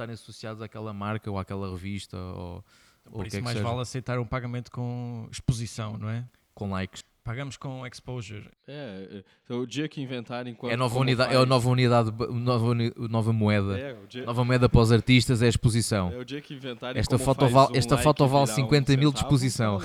[0.00, 2.64] estarem associados àquela marca ou àquela revista ou,
[3.06, 5.96] ou Por o que isso é que mais seja, vale aceitar um pagamento com exposição,
[5.98, 6.24] não é?
[6.54, 7.02] com likes.
[7.22, 8.48] Pagamos com exposure.
[8.66, 12.10] É, é, o dia que inventarem quando, É a nova unidade, é a nova unidade,
[12.32, 13.78] nova, uni- nova moeda.
[13.78, 16.10] É, o dia, Nova moeda para os artistas é a exposição.
[16.12, 18.44] é o dia que inventarem Esta como foto faz val- um esta like foto vale
[18.46, 19.78] virar 50 mil de exposição.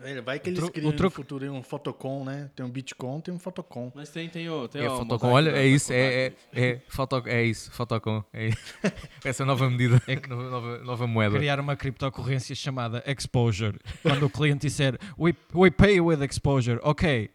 [0.00, 2.50] É, Vai que eles tru- criam o truque- no futuro um Fotocom, né?
[2.54, 3.90] Tem um Bitcoin, tem um Fotocom.
[3.94, 7.22] Mas tem, tem, o, tem É a fotocom, olha, é isso, é, é, é, foto,
[7.26, 8.58] é isso, fotocom, é isso.
[9.24, 11.36] Essa é a nova medida, é que nova, nova, moeda.
[11.36, 13.76] Criar uma criptocorrência chamada exposure.
[14.02, 17.30] Quando o cliente disser we, we pay with exposure, ok,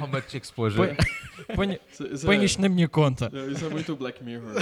[0.00, 0.96] How much exposure?
[1.46, 3.30] põe, põe, Isso, isso põe é, isto na minha conta.
[3.30, 4.54] é, Isso é muito Black Mirror.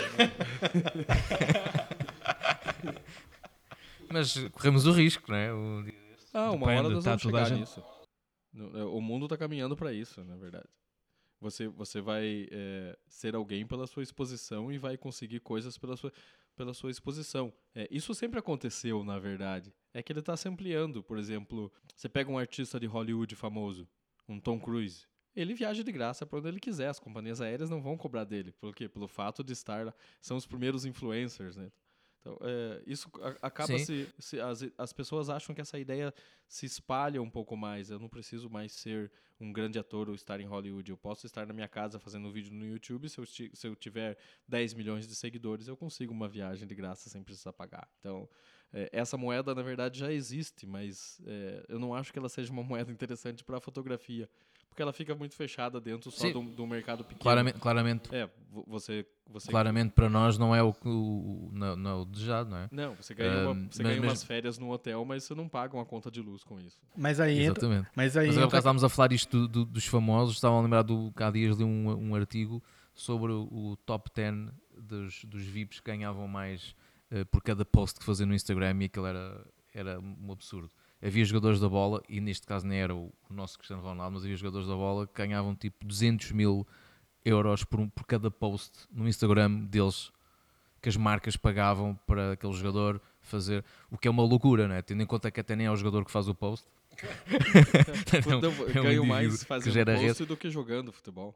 [4.11, 5.53] Mas corremos o risco, não é?
[5.53, 5.85] O-
[6.37, 7.83] Ah, uma hora nós tá vamos chegar nisso.
[8.55, 10.69] É, O mundo está caminhando para isso, na verdade.
[11.41, 16.13] Você, você vai é, ser alguém pela sua exposição e vai conseguir coisas pela sua,
[16.55, 17.53] pela sua exposição.
[17.75, 19.73] É, isso sempre aconteceu, na verdade.
[19.95, 21.03] É que ele está se ampliando.
[21.03, 23.89] Por exemplo, você pega um artista de Hollywood famoso,
[24.29, 25.07] um Tom Cruise.
[25.35, 26.89] Ele viaja de graça para onde ele quiser.
[26.89, 28.53] As companhias aéreas não vão cobrar dele.
[28.53, 28.89] Por quê?
[28.89, 29.95] Pelo fato de estar lá.
[30.21, 31.71] São os primeiros influencers, né?
[32.27, 33.09] Então, é, isso
[33.41, 36.13] acaba se, se as, as pessoas acham que essa ideia
[36.49, 37.89] se espalha um pouco mais.
[37.89, 40.91] Eu não preciso mais ser um grande ator ou estar em Hollywood.
[40.91, 43.09] Eu posso estar na minha casa fazendo um vídeo no YouTube.
[43.09, 44.19] Se eu, se eu tiver
[44.49, 47.89] 10 milhões de seguidores, eu consigo uma viagem de graça sem precisar pagar.
[48.01, 48.29] Então,
[48.73, 52.53] é, essa moeda, na verdade, já existe, mas é, eu não acho que ela seja
[52.53, 54.29] uma moeda interessante para a fotografia.
[54.77, 57.19] Porque ela fica muito fechada dentro só do, do mercado pequeno.
[57.23, 59.07] Claramente, claramente, É, vo- você.
[59.27, 62.59] você claramente para nós não é o, que o, não, não é o desejado, não
[62.59, 62.69] é?
[62.71, 65.35] Não, você ganha, uma- Ahm, você mas- ganha mas- umas férias no hotel, mas você
[65.35, 66.79] não paga uma conta de luz com isso.
[66.95, 67.89] Mas aí entra, Exatamente.
[67.97, 70.83] mas aí Mas entra estávamos a falar isto do- do- dos famosos, estava a lembrar
[70.83, 72.63] do que há dias li um, um artigo
[72.93, 76.77] sobre o, top 10 dos, dos VIPs que ganhavam mais
[77.11, 80.71] eh, por cada post que fazia no Instagram e aquilo era, era um absurdo.
[81.03, 84.25] Havia jogadores da bola, e neste caso nem era o, o nosso Cristiano Ronaldo, mas
[84.25, 86.67] havia jogadores da bola que ganhavam tipo 200 mil
[87.25, 90.11] euros por, um- por cada post no Instagram deles
[90.81, 94.83] que as marcas pagavam para aquele jogador fazer, o que é uma loucura, não é?
[94.83, 96.67] Tendo em conta que até nem é o jogador que faz o post.
[98.27, 101.35] Não, Então, é um ganho indivíduo mais fazendo post do que jogando futebol.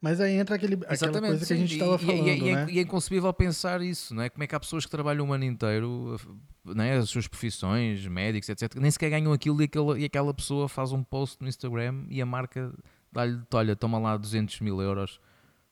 [0.00, 1.66] Mas aí entra aquele, aquela coisa que a sim.
[1.66, 2.66] gente estava E- e- falando, e, e, é- né?
[2.70, 4.28] e é inconcebível pensar isso, não é?
[4.28, 6.16] Como é que há pessoas que trabalham o ano inteiro,
[6.64, 10.32] né, as suas profissões, médicos, etc., que nem sequer ganham aquilo e aquela, e aquela
[10.32, 12.72] pessoa faz um post no Instagram e a marca
[13.12, 15.20] dá-lhe, olha, toma lá 200 mil euros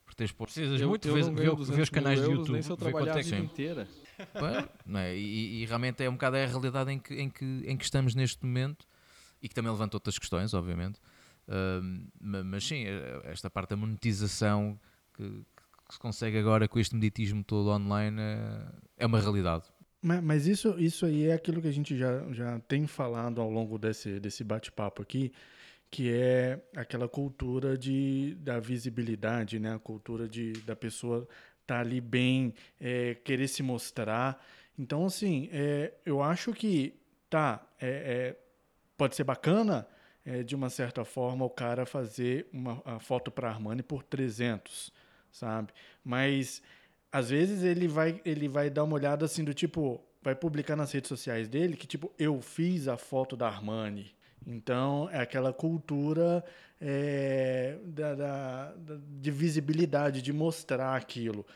[0.04, 0.54] por teres posto.
[0.54, 1.14] Precisas Eu- muito eu
[1.54, 3.38] 200 os canais de YouTube, Nem se eu ver quanto é que sim.
[3.38, 3.86] inteira.
[4.86, 5.16] Não é?
[5.16, 8.14] E, e realmente é um bocado a realidade em que, em, que, em que estamos
[8.14, 8.86] neste momento
[9.42, 10.98] e que também levanta outras questões, obviamente.
[12.20, 14.78] Mas sim, eh, esta parte da monetização
[15.14, 15.22] que,
[15.88, 18.66] que se consegue agora com este meditismo todo online é,
[18.98, 19.64] é uma realidade.
[20.02, 23.50] Ma- Mas isso, isso aí é aquilo que a gente já, já tem falado ao
[23.50, 25.32] longo desse, desse bate-papo aqui,
[25.90, 29.74] que é aquela cultura de, da visibilidade, né?
[29.74, 31.28] A cultura de, da pessoa
[31.62, 34.44] estar ali bem, é, querer se mostrar.
[34.78, 36.94] Então, assim, é, eu acho que,
[37.30, 38.36] tá, é,
[38.96, 39.86] pode ser bacana,
[40.26, 44.92] é, de uma certa forma, o cara fazer uma foto para Armani por 300,
[45.32, 45.72] sabe?
[46.04, 46.62] Mas
[47.12, 50.92] às vezes ele vai, ele vai dar uma olhada assim do tipo, vai publicar nas
[50.92, 54.14] redes sociais dele que tipo, eu fiz a foto da Armani.
[54.46, 56.44] Então é aquela cultura
[56.80, 58.74] é, da, da-
[59.20, 61.46] de visibilidade, de mostrar aquilo.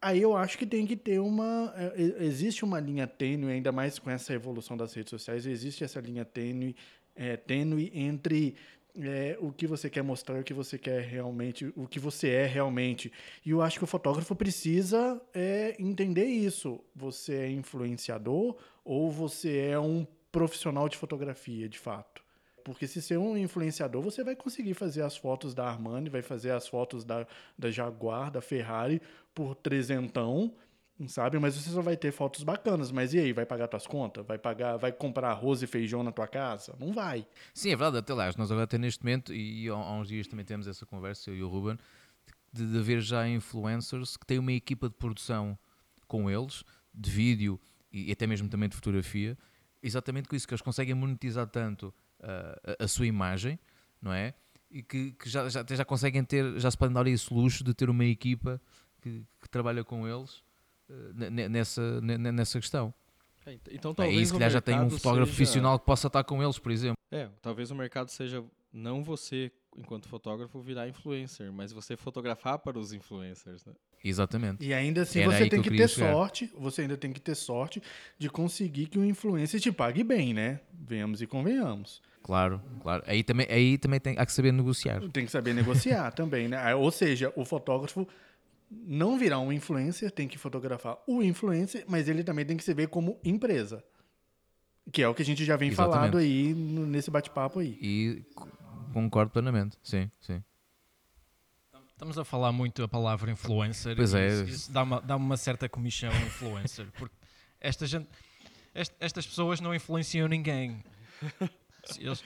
[0.00, 1.72] Aí eu acho que tem que ter uma.
[1.76, 6.00] é, Existe uma linha tênue, ainda mais com essa evolução das redes sociais, existe essa
[6.00, 6.76] linha tênue,
[7.16, 8.54] é, tênue entre
[8.96, 12.46] é, o que você quer mostrar o que você quer realmente, o que você é
[12.46, 13.12] realmente.
[13.44, 16.80] E eu acho que o fotógrafo precisa é, entender isso.
[16.94, 22.22] Você é influenciador ou você é um profissional de fotografia, de fato?
[22.62, 26.50] Porque se ser um influenciador, você vai conseguir fazer as fotos da Armani, vai fazer
[26.50, 27.26] as fotos da,
[27.58, 29.02] da Jaguar, da Ferrari
[29.34, 30.54] por trezentão,
[31.08, 31.38] sabe?
[31.38, 32.90] Mas você só vai ter fotos bacanas.
[32.90, 34.24] Mas e aí, vai pagar tuas contas?
[34.24, 36.74] Vai pagar, vai comprar arroz e feijão na tua casa?
[36.78, 37.26] Não vai.
[37.52, 40.44] Sim, é verdade, até lá, nós agora até neste momento, e há, uns dias também
[40.44, 41.76] temos essa conversa, eu e o Ruben,
[42.52, 45.58] de, de haver já influencers que têm uma equipa de produção
[46.06, 46.62] com eles,
[46.94, 47.60] de vídeo
[47.92, 49.36] e, até mesmo também de fotografia,
[49.82, 53.58] exatamente com isso, que eles conseguem monetizar tanto ah, a, a sua imagem,
[54.00, 54.34] não é?
[54.70, 57.74] E que, que já, já, já conseguem ter, já se podem dar esse luxo de
[57.74, 58.60] ter uma equipa
[59.00, 60.42] que, que trabalha com eles
[61.48, 62.92] nessa, ne- ne- nessa questão.
[63.46, 66.06] É, ent- Então Aí talvez se calhar já tem um fotógrafo seja- profissional que possa
[66.06, 66.96] estar com eles, por exemplo.
[67.10, 72.78] É, talvez o mercado seja não você, enquanto fotógrafo, virar influencer, mas você fotografar para
[72.78, 73.72] os influencers, né?
[74.02, 74.64] Exatamente.
[74.64, 76.12] E ainda assim Era você aí que tem que queria ter chegar.
[76.12, 77.82] sorte, você ainda tem que ter sorte
[78.18, 80.60] de conseguir que o influencer te pague bem, né?
[80.72, 82.02] Venhamos e convenhamos.
[82.22, 83.02] Claro, claro.
[83.06, 85.00] Aí também, aí também tem, há que saber negociar.
[85.10, 86.74] Tem que saber negociar também, né?
[86.74, 88.06] Ou seja, o fotógrafo
[88.86, 92.72] não virar um influencer, tem que fotografar o influencer, mas ele também tem que se
[92.74, 93.82] ver como empresa.
[94.92, 95.94] Que é o que a gente já vem Exatamente.
[95.96, 97.78] falado aí no- nesse bate-papo aí.
[97.80, 98.22] E
[98.92, 99.78] concordo plenamente.
[99.82, 100.42] Sim, sim.
[101.90, 103.96] Estamos a falar muito a palavra influencer.
[103.96, 104.26] Pois é.
[104.28, 106.86] Isso, isso dá, uma, dá uma certa comissão influencer.
[106.98, 107.14] Porque
[107.60, 108.08] esta gente,
[108.74, 110.82] est- estas pessoas não influenciam ninguém.
[111.98, 112.22] Eles,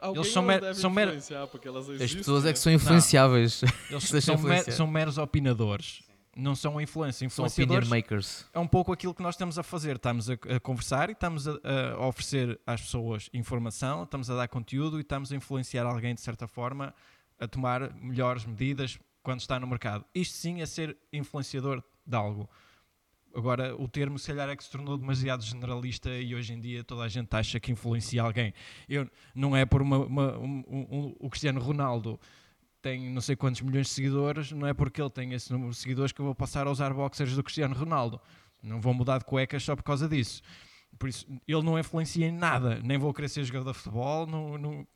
[0.00, 2.52] Alguém são elas mer- são mer- influenciar, porque elas As pessoas é né?
[2.52, 3.62] que são influenciáveis.
[3.90, 6.02] eles Deixa são, mer- são meros opinadores.
[6.36, 7.28] Não são influência.
[7.30, 8.46] São opinion Influenciadores makers.
[8.54, 9.96] é um pouco aquilo que nós estamos a fazer.
[9.96, 11.52] Estamos a, a conversar e estamos a,
[11.96, 16.20] a oferecer às pessoas informação, estamos a dar conteúdo e estamos a influenciar alguém de
[16.20, 16.94] certa forma
[17.40, 20.04] a tomar melhores medidas quando está no mercado.
[20.14, 22.48] Isto sim é ser influenciador de algo.
[23.34, 26.82] Agora, o termo se calhar é que se tornou demasiado generalista e hoje em dia
[26.82, 28.52] toda a gente acha que influencia alguém.
[28.88, 32.18] Eu, não é por uma, uma- um- um- o Cristiano Ronaldo
[32.80, 35.76] tem não sei quantos milhões de seguidores, não é porque ele tem esse número de
[35.76, 38.20] seguidores que eu vou passar a usar boxers do Cristiano Ronaldo.
[38.62, 40.42] Não vou mudar de cuecas só por causa disso.
[40.98, 42.80] Por isso, ele não influencia em nada.
[42.82, 44.26] Nem vou querer ser jogador de futebol.
[44.26, 44.86] Não, não-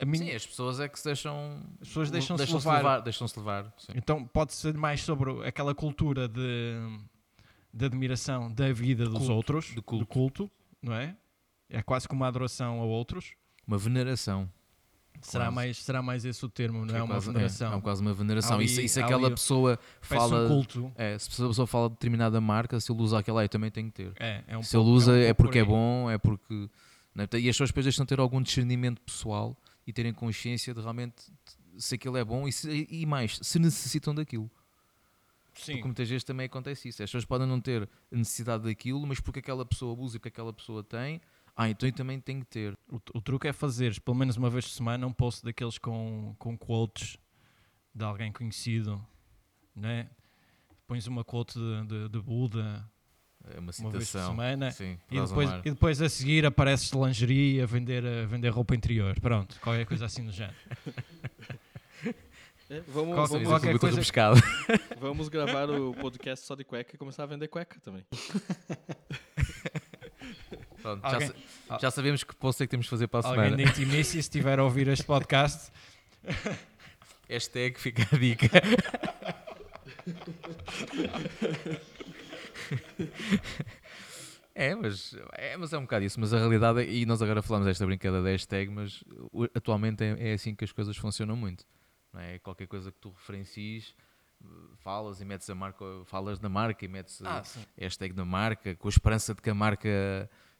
[0.00, 1.60] a mim, Sim, as pessoas é que se deixam.
[1.80, 2.78] as pessoas deixam-se deixam-se levar.
[2.78, 3.00] levar.
[3.00, 3.74] Deixam-se levar.
[3.76, 3.92] Sim.
[3.96, 6.76] Então pode ser mais sobre aquela cultura de,
[7.72, 10.06] de admiração da vida dos Culto, outros, de do culto.
[10.06, 10.50] culto,
[10.82, 11.16] não é?
[11.70, 13.32] É quase como uma adoração a outros.
[13.66, 14.50] Uma veneração.
[15.20, 15.54] Será Quase.
[15.54, 17.78] mais, será mais esse o termo, não Que é, uma quase- veneração.
[17.78, 18.56] É, quase uma veneração.
[18.56, 20.44] Ali- e se, se ali aquela pessoa fala.
[20.46, 20.92] um culto.
[20.96, 23.70] É, se a pessoa fala de determinada marca, se ele usa aquela, "Ah, eu também
[23.70, 24.12] tenho que ter.
[24.18, 25.76] É, é um se ele usa um é, porque é por aí.
[25.76, 26.68] bom, é porque.
[27.14, 30.80] né, E as pessoas depois deixam de ter algum discernimento pessoal e terem consciência de
[30.80, 31.14] realmente
[31.78, 34.50] se aquilo é bom e, se- e mais, se necessitam daquilo.
[35.54, 35.72] Sim.
[35.72, 37.02] Porque muitas vezes também acontece isso.
[37.02, 40.52] As pessoas podem não ter necessidade daquilo, mas porque aquela pessoa usa e porque aquela
[40.52, 41.20] pessoa tem,
[41.56, 42.76] ah, então eu também tenho que ter.
[42.88, 46.34] O, o truque é fazeres, pelo menos uma vez por semana, um post daqueles com,
[46.38, 47.18] com quotes
[47.94, 49.04] de alguém conhecido,
[49.76, 50.08] né?
[50.86, 52.84] Pões uma quote de, de, de Buda
[53.44, 56.98] É uma uma vez por semana Sim, e depois, e depois a seguir apareces de
[56.98, 59.18] lingerie a vender, a vender roupa interior.
[59.20, 60.56] Pronto, qualquer coisa assim do género.
[62.72, 64.40] É, vamos, Qual- vamos, qualquer muito coisa- rebuscado.
[64.98, 68.02] vamos gravar o podcast só de cueca e começar a vender cueca também.
[70.80, 71.32] Pronto, já, Alguém-
[71.80, 73.62] já sabemos que post é que temos de fazer para a Alguém semana.
[73.62, 75.70] da Intimacy, se estiver a ouvir este podcast,
[77.28, 78.48] Hashtag fica a dica.
[84.54, 86.20] É mas, é, mas é um bocado isso.
[86.20, 89.02] Mas a realidade, é- e nós agora falamos desta brincadeira da hashtag, mas
[89.54, 91.64] atualmente é, é assim que as coisas funcionam muito.
[92.12, 92.38] Não é?
[92.38, 93.94] Qualquer coisa que tu referencies,
[94.42, 97.42] eh, falas e metes a marca, falas da marca e metes a
[97.76, 99.88] hashtag da marca, com a esperança de que a marca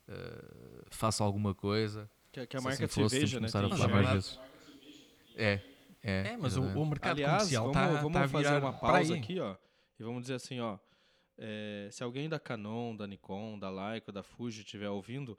[0.09, 2.11] eh, faça alguma coisa.
[2.31, 3.49] Que, que a Se marca assim fosse, cerveja, né?
[3.49, 4.41] tem a falar é mais vezes.
[5.37, 5.61] É,
[6.03, 6.33] é.
[6.33, 8.73] É, mas o, o mercado Aliás, comercial vamos, está vamos tá a fazer virar uma
[8.73, 9.57] para pausa aqui, ó.
[9.99, 10.79] E vamos dizer assim, ó.
[11.45, 15.37] É, se alguém da Canon, da Nikon, da Leica, da Fuji estiver ouvindo,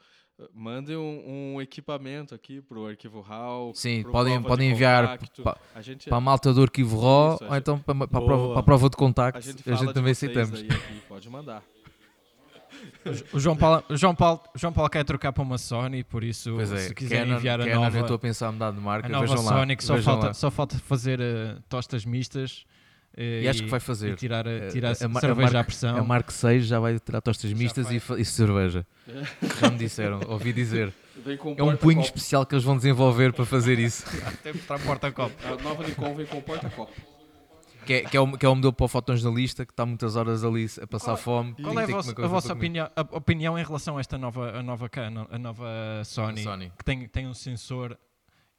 [0.54, 3.72] mandem um, um equipamento aqui pro arquivo RAW.
[3.74, 5.44] Sim, pro podem, podem enviar contacto.
[5.44, 7.96] pa- a gente, para a malta do Arquivo RAW Isso, a ou gente- então para,
[8.08, 9.42] para, a prova, para a prova de a contacto.
[9.42, 10.60] gente A gente também aceitamos.
[10.60, 11.64] aqui, pode mandar.
[13.32, 16.24] O João Paulo, o João, Paulo, o João Paulo quer trocar para uma Sony, por
[16.24, 18.72] isso, é, se quiserem Canon, enviar a Canon, eu nova, estou a pensar a mudar
[18.72, 19.52] de marca, a nova vejam lá.
[19.60, 20.34] Sony, que só falta, lá.
[20.34, 22.66] só falta fazer eh, tostas mistas
[23.16, 24.16] eh, E acho que vai e fazer.
[24.16, 25.98] tirar, a- Eh, tirar a mar- a cerveja à pressão.
[25.98, 28.86] A Mark 6 já vai tirar tostas Já mistas e, e cerveja.
[29.62, 30.94] Já me disseram, ouvi dizer.
[31.58, 34.04] É um punho especial que eles vão desenvolver para fazer isso.
[34.28, 35.36] Até para a porta-copo.
[35.48, 36.92] A nova Nikon vem com porta-copo.
[37.86, 40.16] Que é, que, é o, que é o modelo para o fotojornalista que está muitas
[40.16, 41.56] horas ali a passar Qual é- fome.
[41.62, 44.64] Qual é a vossa, a vossa opinião, a opinião em relação a esta nova, a
[44.64, 45.68] nova Canon, a nova
[46.06, 46.72] Sony, Sony.
[46.78, 47.98] que tem, tem um sensor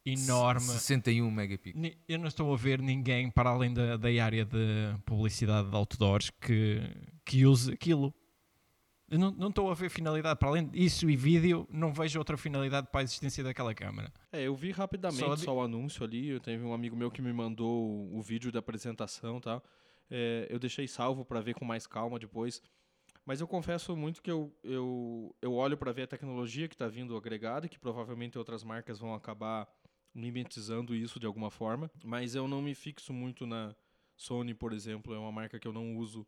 [0.05, 0.61] enorme?
[0.61, 1.97] 61 megapixels.
[2.07, 6.31] Eu não estou a ver ninguém, para além da, da área de publicidade de outdoors,
[6.31, 6.81] que,
[7.25, 8.15] que use aquilo.
[9.09, 10.39] Eu não, não estou a ver finalidade.
[10.39, 14.13] Para além disso e vídeo, não vejo outra finalidade para a existência daquela câmera.
[14.33, 16.29] É, eu vi rapidamente Só só, o anúncio ali.
[16.29, 19.63] Eu teve um amigo meu que me mandou o, vídeo da apresentação e tal.
[20.11, 22.63] É, eu deixei salvo para ver com mais calma depois.
[23.27, 26.89] Mas eu confesso muito que eu, eu, eu olho para ver a tecnologia que está
[26.89, 29.67] vindo agregada e que provavelmente outras marcas vão acabar
[30.15, 31.91] mimetizando isso de alguma forma.
[32.05, 33.75] Mas eu não me fixo muito na
[34.17, 35.15] Sony, por exemplo.
[35.15, 36.27] É uma marca que eu não uso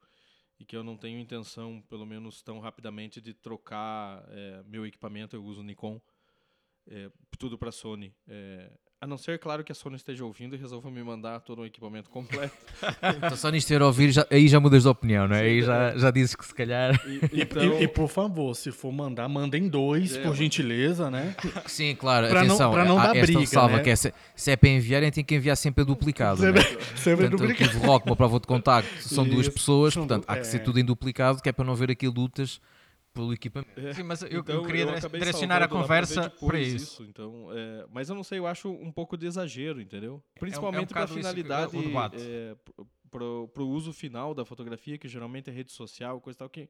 [0.58, 5.36] e que eu não tenho intenção, pelo menos tão rapidamente, de trocar é, meu equipamento.
[5.36, 6.00] Eu uso Nikon
[6.88, 8.14] é, tudo para Sony.
[8.26, 11.60] É, a não ser, claro, que a Sony esteja ouvindo e resolva me mandar todo
[11.62, 12.54] um equipamento completo.
[13.16, 15.40] Então, só nisto ter a ouvir, já- aí já mudas de opinião, não é?
[15.42, 16.98] Aí já, já dizes que se calhar.
[17.32, 21.10] E, então, e- e, por favor, se for mandar, mandem dois, É, por mas- gentileza,
[21.10, 21.34] né?
[21.66, 22.72] Sim, claro, Pra não- atenção.
[22.72, 23.82] pra não há dar esta briga, ressalva né?
[23.82, 26.40] que é, se, se é para enviarem, tem que enviar sempre a duplicado.
[26.40, 26.66] Sempre, né?
[26.96, 27.78] sempre Portanto, duplicado.
[27.86, 30.56] rock, uma prova de contacto, são duas Isso, pessoas, são portanto, du- há que ser
[30.56, 30.60] é.
[30.60, 32.60] tudo em duplicado, que é para não ver aquilo lutas
[33.16, 33.94] pelo equipamento.
[33.94, 37.02] Sim, mas eu, então eu queria acabei direcionar a conversa para isso.
[37.04, 40.22] então, é, mas eu não sei, eu acho um pouco de exagero, entendeu?
[40.34, 42.16] é um Principalmente para bocado isso que- finalidade, o debate.
[42.20, 42.56] é,
[43.10, 46.68] pro, pro uso final da fotografia, que geralmente é rede social, coisa e tal, que,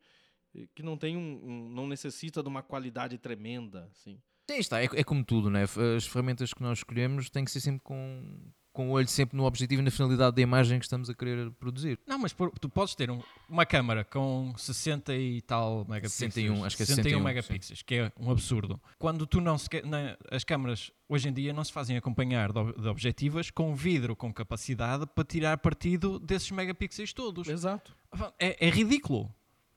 [0.75, 4.19] que não tem um, um- não necessita de uma qualidade tremenda, assim.
[4.49, 5.65] Sim, está, é, é como tudo, né?
[5.97, 9.45] As ferramentas que nós escolhemos têm que ser sempre com, com o olho sempre no
[9.47, 11.99] objetivo e na finalidade da imagem que estamos a querer produzir.
[12.07, 16.35] Não, mas por- tu podes ter um- uma câmara com 60 e tal megapixels.
[16.35, 18.79] 61, acho que é 61 61, megapixels, que é um absurdo.
[18.99, 19.67] Quando tu não se.
[19.85, 24.15] na- as câmaras hoje em dia não se fazem acompanhar de, de objetivas com vidro
[24.15, 27.49] com capacidade para tirar partido desses megapixels todos.
[27.49, 27.97] Exato.
[28.39, 29.33] É, é ridículo.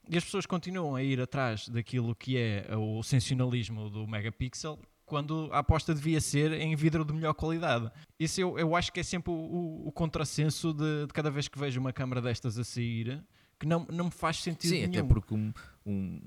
[0.10, 4.78] E as pessoas continuam a ir atrás daquilo que é o sensacionalismo do megapixel
[5.10, 7.92] quando a aposta devia ser em vidro de melhor qualidade.
[8.20, 11.48] Isso eu, eu acho que é sempre o, o- o contrassenso de, de cada vez
[11.48, 13.22] que vejo uma câmara destas a sair,
[13.60, 14.90] que não, não me faz sentido Sim, nenhum.
[14.90, 15.52] até porque um-
[15.86, 16.22] um-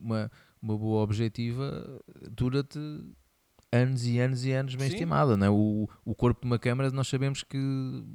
[0.00, 0.30] uma,
[0.60, 2.00] uma boa objetiva
[2.30, 2.78] dura-te
[3.74, 4.94] anos e anos e anos bem Sim.
[4.94, 5.50] estimada, não é?
[5.50, 7.56] O, o corpo de uma câmara nós sabemos que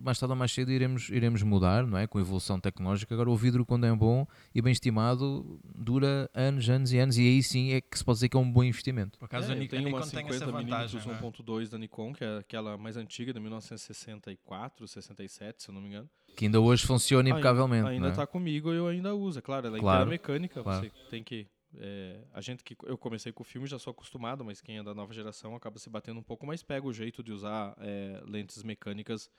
[0.02, 2.08] mais tarde ou mais cedo iremos, iremos mudar, não é?
[2.08, 3.14] Com a evolução tecnológica.
[3.14, 4.26] Agora o vidro quando é bom
[4.56, 8.18] e bem estimado dura anos, anos e anos e aí sim é que se pode
[8.18, 9.18] dizer que é um bom investimento.
[9.20, 11.00] Por acaso É, a Ni- a tenho uma Nikon tem essa 50 vantagem.
[11.02, 11.22] mm não é?
[11.32, 15.88] 1.2 da Nikon, que é aquela mais antiga, de 1964, 67, se eu não me
[15.88, 16.10] engano.
[16.36, 18.12] Que ainda hoje funciona impecavelmente, Ainda não é?
[18.12, 20.82] está comigo e eu ainda uso, é claro, ela é Claro, inteira mecânica, claro.
[20.86, 21.48] você tem que...
[21.78, 24.84] é, a gente que eu comecei com o filme já sou acostumado, mas quem é
[24.84, 28.22] da nova geração acaba se batendo um pouco, mas pega o jeito de usar é,
[28.26, 29.30] lentes mecânicas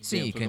[0.00, 0.48] Sim, e quem-.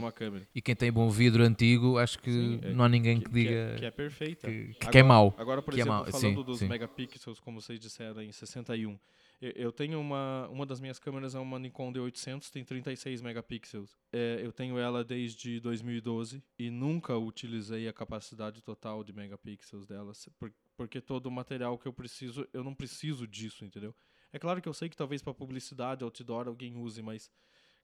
[0.56, 3.32] E quem tem bom vidro antigo, acho que Sim, é- não há ninguém que, que,
[3.32, 4.48] diga é, que é perfeita.
[4.48, 5.34] que, que é mau.
[5.38, 6.68] Agora, por que é exemplo, mau, falando sim, dos sim.
[6.68, 8.98] megapixels, como vocês disseram, em 61.
[9.42, 13.98] Eu, eu tenho uma, uma das minhas câmeras é uma Nikon D800, tem 36 megapixels.
[14.14, 20.14] É, eu tenho ela desde 2012 e nunca utilizei a capacidade total de megapixels dela,
[20.14, 23.96] se- por- porque todo o material que eu preciso, eu não preciso disso, entendeu?
[24.32, 27.30] É claro que eu sei que talvez para publicidade, outdoor, alguém use, mas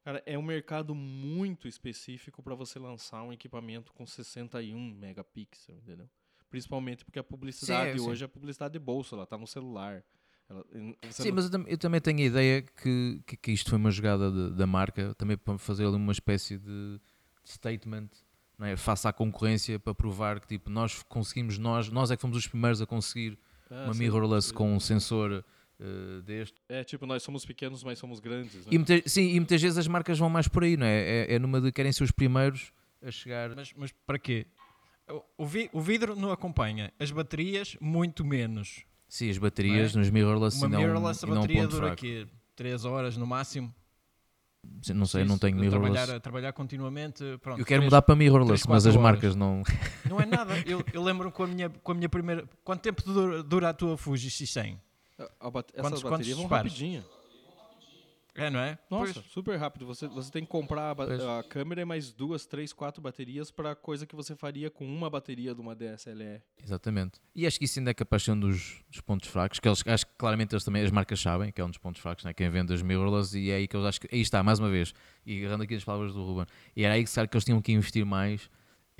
[0.02, 6.08] Cara, é um mercado muito específico para você lançar um equipamento com 61 megapixels, entendeu?
[6.48, 8.08] Principalmente porque a publicidade sim.
[8.08, 10.02] hoje é publicidade de bolsa, ela tá no celular.
[10.48, 10.64] Ela-
[11.10, 13.78] Sim, não- mas eu, tam- eu também tenho a ideia que, que, que isto foi
[13.78, 16.98] uma jogada de- da marca, também para fazer ali uma espécie de
[17.44, 18.08] statement
[18.66, 18.76] é?
[18.76, 22.46] face à concorrência, para provar que tipo, nós conseguimos, nós, nós é que fomos os
[22.46, 23.38] primeiros a conseguir
[23.70, 24.00] Ah, uma sim.
[24.00, 25.44] mirrorless com um sensor
[25.78, 26.60] eh, deste.
[26.68, 28.72] É, tipo, nós somos pequenos, mas somos grandes, né?
[28.72, 31.00] E muita- sim, e muitas vezes as marcas vão mais por aí, não é?
[31.26, 32.72] É, é numa de querem ser os primeiros
[33.02, 33.54] a chegar.
[33.56, 34.46] Mas, mas para quê?
[35.38, 38.84] O- vi- o vidro não acompanha, as baterias muito menos.
[39.08, 40.04] Sim, as baterias Não é?
[40.04, 41.92] nos mirrorless Uma é um- mirrorless a ainda é um bateria ponto dura fraco.
[42.06, 43.74] aqui 3 horas no máximo.
[44.94, 45.92] Não sei, eu não Isso, tenho mirrorless.
[45.94, 47.22] trabalhar, trabalhar continuamente.
[47.42, 49.02] Pronto, Eu quero três- mudar para mirrorless, três, mas as horas.
[49.02, 49.62] marcas não.
[50.08, 50.54] Não é nada.
[50.66, 52.44] Eu, eu lembro com a, minha, com a minha primeira.
[52.64, 54.78] Quanto tempo dura, dura a tua Fuji X100?
[55.18, 56.72] A- a Quantos- Essas quantos baterias vão disparos?
[56.72, 57.04] rapidinho.
[58.40, 58.78] É, não é?
[58.88, 59.26] Nossa, Pois.
[59.26, 59.84] super rápido.
[59.84, 63.74] Você, você tem que comprar a, a câmera e mais duas, três, quatro baterias para
[63.74, 66.40] coisa que você faria com uma bateria de uma DSLR.
[66.64, 67.20] Exatamente.
[67.34, 69.82] E acho que isso ainda é capaz de um dos, dos pontos fracos, que eles,
[69.86, 72.32] acho que claramente eles também, as marcas sabem que é um dos pontos fracos, né?
[72.32, 74.70] quem vende as mirrorless, e é aí que eles acho que, aí está, mais uma
[74.70, 74.94] vez,
[75.26, 77.60] e agarrando aqui as palavras do Ruben, e era aí que, sabe, que eles tinham
[77.60, 78.48] que investir mais,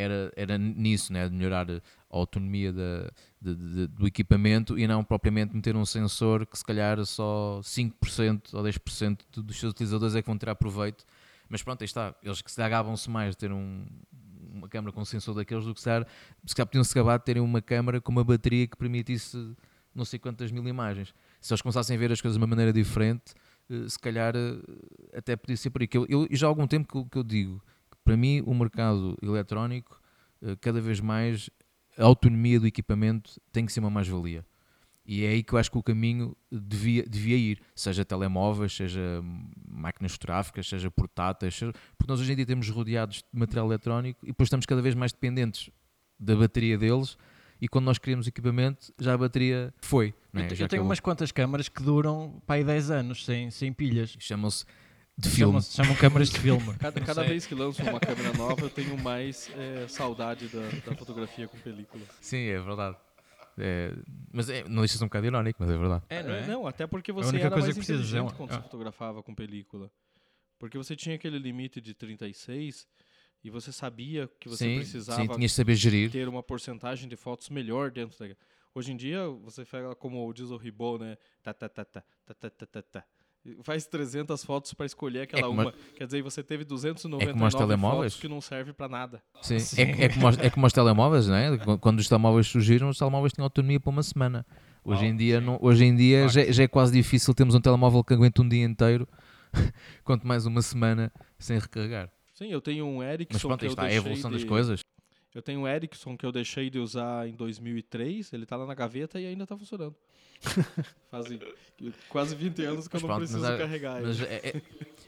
[0.00, 1.28] era, era nisso, né?
[1.28, 3.10] de melhorar a autonomia da,
[3.40, 8.54] de- de- do equipamento e não propriamente meter um sensor que se calhar só 5%
[8.54, 11.04] ou 10% do- dos seus utilizadores é que vão tirar proveito.
[11.48, 12.14] Mas pronto, aí está.
[12.22, 13.86] Eles que se agavam-se mais de ter um-
[14.52, 16.06] uma câmera com sensor daqueles do que se calhar,
[16.44, 19.54] se calhar podiam-se acabar de terem uma câmera com uma bateria que permitisse
[19.94, 21.12] não sei quantas mil imagens.
[21.40, 23.34] Se eles começassem a ver as coisas de uma maneira diferente,
[23.68, 25.88] eh, se calhar eh, até podia ser por aí.
[25.92, 27.60] Eu, eu- já há algum tempo que que eu digo
[28.10, 30.00] para mim o mercado eletrónico,
[30.42, 31.48] eh, cada vez mais,
[31.96, 34.44] a autonomia do equipamento tem que ser uma mais-valia.
[35.06, 39.00] E é aí que eu acho que o caminho devia, devia ir, seja telemóveis, seja
[39.68, 44.20] máquinas fotográficas, seja portáteis, seja- porque nós hoje em dia temos rodeados de material eletrónico
[44.24, 45.70] e depois estamos cada vez mais dependentes
[46.18, 47.16] da bateria deles
[47.60, 50.08] e quando nós queremos equipamento já a bateria foi.
[50.08, 50.12] é?
[50.44, 50.84] eu tenho acabou.
[50.86, 54.16] umas quantas câmaras que duram para aí 10 anos sem, sem pilhas.
[54.18, 54.64] Chamam-se
[55.20, 55.60] de filme.
[55.62, 56.74] Chamam, chamam câmaras de filme.
[56.78, 60.96] Cada, cada vez que lançam uma câmera nova, eu tenho mais é, saudade da, da,
[60.96, 62.02] fotografia com película.
[62.20, 62.96] Sim, é verdade.
[63.58, 63.92] É,
[64.32, 66.04] mas é, não deixa-se um bocado irónico, mas é verdade.
[66.08, 66.46] É, não, é?
[66.46, 68.32] não até porque é você era mais que inteligente é uma...
[68.32, 69.90] quando é você fotografava com película.
[70.58, 72.86] Porque você tinha aquele limite de 36
[73.42, 76.10] e você sabia que você sim, precisava sim, saber gerir.
[76.10, 78.34] ter uma porcentagem de fotos melhor dentro da...
[78.74, 81.16] Hoje em dia, você pega como diz o Ribot, né?
[81.42, 82.82] Tá, tá, tá, tá, tá, tá, tá, tá.
[82.82, 83.04] tá.
[83.62, 85.74] Faz 300 fotos para escolher aquela como a- uma.
[85.96, 89.22] Quer dizer, você teve 299 É fotos que não serve para nada.
[89.40, 89.58] Sim.
[89.58, 89.80] Sim.
[89.80, 91.56] É, é como os, é como os telemóveis, não é?
[91.80, 94.44] Quando- os telemóveis surgiram, os telemóveis tinham autonomia para uma semana.
[94.84, 95.46] Hoje Oh, em dia, sim.
[95.46, 98.48] não, hoje em dia já, já é quase difícil termos um telemóvel que aguente um
[98.48, 99.08] dia inteiro,
[100.04, 102.10] quanto mais uma semana sem recarregar.
[102.34, 104.80] Sim, eu tenho um Ericsson Mas pronto, que está, é a evolução das de- coisas.
[105.34, 108.74] Eu tenho um Ericsson que eu deixei de usar em 2003, ele tá lá na
[108.74, 109.94] gaveta e ainda tá funcionando.
[111.10, 111.38] Fazem
[112.08, 114.06] quase 20 anos que eu Mas não pronto, preciso mas há- carregar ele.
[114.08, 114.62] Mas, é- é-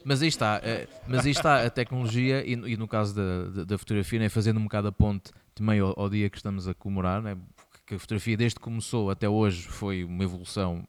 [0.05, 3.45] mas aí está, é, mas aí está a tecnologia e, no- e no caso da,
[3.49, 6.69] da, da fotografia, né, fazendo um bocado a ponte também ao, ao dia que estamos
[6.69, 7.37] a comemorar, né,
[7.71, 10.87] porque a fotografia desde que começou até hoje foi uma evolução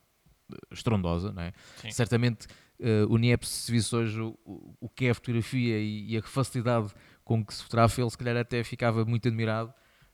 [0.51, 1.53] eh, estrondosa, né?
[1.91, 2.47] Certamente
[2.79, 6.17] eh, o NIEP se visse hoje o, o- o que é a fotografia e, e
[6.17, 6.91] a facilidade
[7.23, 9.73] com que se fotografa, ele se calhar até ficava muito admirado,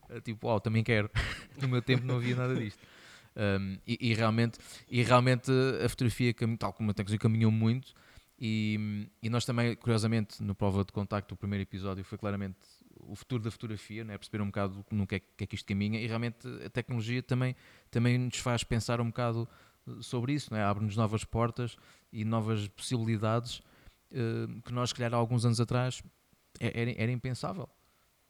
[0.10, 1.10] eh, tipo, uau, também quero,
[1.62, 2.80] no meu tempo não havia nada disto.
[3.36, 4.60] Um, e, e realmente,
[4.90, 5.52] e realmente
[5.84, 7.94] a fotografia, tal como a tecnologia, caminhou muito.
[8.42, 12.58] E, e nós também, curiosamente, no prova de contacto, o primeiro episódio foi claramente
[13.02, 14.18] o futuro da fotografia, né?
[14.18, 16.00] perceber um bocado no que é, que é que isto caminha.
[16.00, 17.56] E realmente a tecnologia também,
[17.92, 19.48] também nos faz pensar um bocado
[20.02, 20.64] sobre isso, não é?
[20.64, 21.76] abre-nos novas portas
[22.12, 23.60] e novas possibilidades
[24.12, 26.02] uh, que nós, se calhar, há alguns anos atrás
[26.60, 27.70] era, era impensável,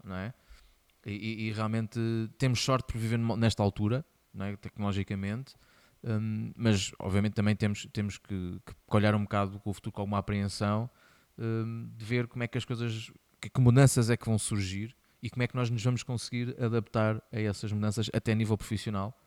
[0.03, 0.33] não é?
[1.05, 1.99] E, e, realmente
[2.37, 4.55] temos sorte por viver nesta altura, não é?
[4.57, 5.55] tecnologicamente,
[6.03, 10.01] um, mas obviamente também temos, temos que, que olhar um bocado com o futuro com
[10.01, 10.89] alguma apreensão
[11.37, 14.95] um, de ver como é que as coisas, que, que, mudanças é que vão surgir
[15.21, 19.17] e como é que nós nos vamos conseguir adaptar a essas mudanças até nível profissional.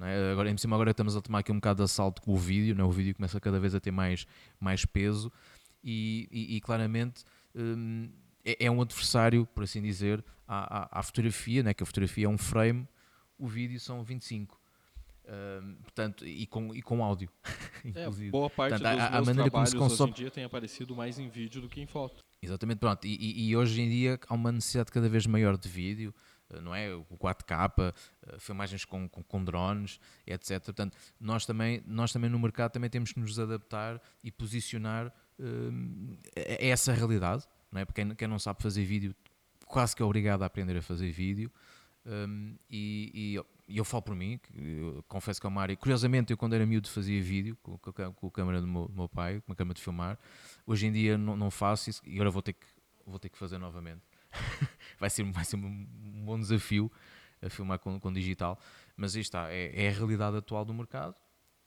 [0.00, 0.32] É?
[0.32, 2.74] Agora, em cima agora estamos a tomar aqui um bocado de assalto com o vídeo,
[2.74, 2.88] não é?
[2.88, 4.26] o vídeo começa cada vez a ter mais,
[4.58, 5.30] mais peso
[5.82, 7.24] e, e, e claramente
[7.54, 8.08] um,
[8.44, 11.74] é, é, um adversário, por assim dizer, à, à, à fotografia, né?
[11.74, 12.86] que a fotografia é um frame,
[13.38, 14.60] o vídeo são 25.
[15.26, 17.30] Um, portanto, e com, e com áudio.
[17.94, 20.12] É, boa parte portanto, dos a, a maneira como se consome...
[20.12, 22.24] hoje em dia tem aparecido mais em vídeo do que em foto.
[22.40, 23.06] Exatamente, pronto.
[23.06, 26.14] E, e, hoje em dia há uma necessidade cada vez maior de vídeo,
[26.48, 26.94] eh, não é?
[26.94, 27.94] O 4K,
[28.26, 30.64] eh, filmagens com, com, com, drones, etc.
[30.64, 36.16] Portanto, nós também, nós também no mercado também temos que nos adaptar e posicionar um,
[36.36, 37.84] a essa realidade, não é?
[37.84, 39.14] Porque quem, não sabe fazer vídeo
[39.66, 41.50] quase que é obrigado a aprender a fazer vídeo.
[42.06, 44.38] Um, e, e, eu falo por mim,
[45.08, 45.76] confesso que é uma área.
[45.76, 48.94] Curiosamente, eu quando era miúdo fazia vídeo com, com, com a câmera do meu, do
[48.94, 50.18] meu, pai, com uma câmera de filmar.
[50.66, 52.66] Hoje em dia não, não, faço isso e agora vou ter que,
[53.06, 54.02] vou ter que fazer novamente.
[55.00, 55.86] vai, ser, vai ser um,
[56.24, 56.92] bom desafio
[57.42, 58.58] a filmar com, com digital.
[58.96, 61.16] Mas aí está, é, é, a realidade atual do mercado,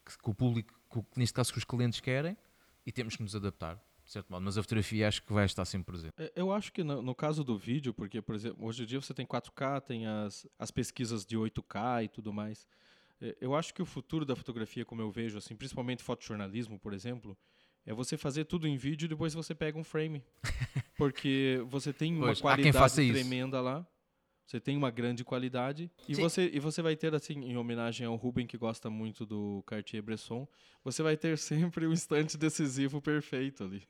[0.06, 2.38] que, que o público, que, neste caso, que os clientes querem
[2.86, 5.66] e temos que nos adaptar de certo modo, mas a fotografia acho que vai estar
[5.66, 6.14] sempre presente.
[6.18, 9.02] É, eu acho que no, no, caso do vídeo, porque, por exemplo, hoje em dia
[9.02, 12.66] você tem 4K, tem as, as pesquisas de 8K e tudo mais.
[13.22, 16.94] É, eu acho que o futuro da fotografia, como eu vejo, assim, principalmente fotojornalismo, por
[16.94, 17.38] exemplo,
[17.86, 20.24] é você fazer tudo em vídeo e depois você pega um frame.
[20.98, 23.86] Porque você tem uma pois, qualidade tremenda lá.
[24.48, 28.16] Você tem uma grande qualidade e você, e você vai ter, assim, em homenagem ao
[28.16, 30.48] Ruben, que gosta muito do Cartier-Bresson,
[30.86, 33.84] você vai ter sempre o um instante decisivo perfeito ali.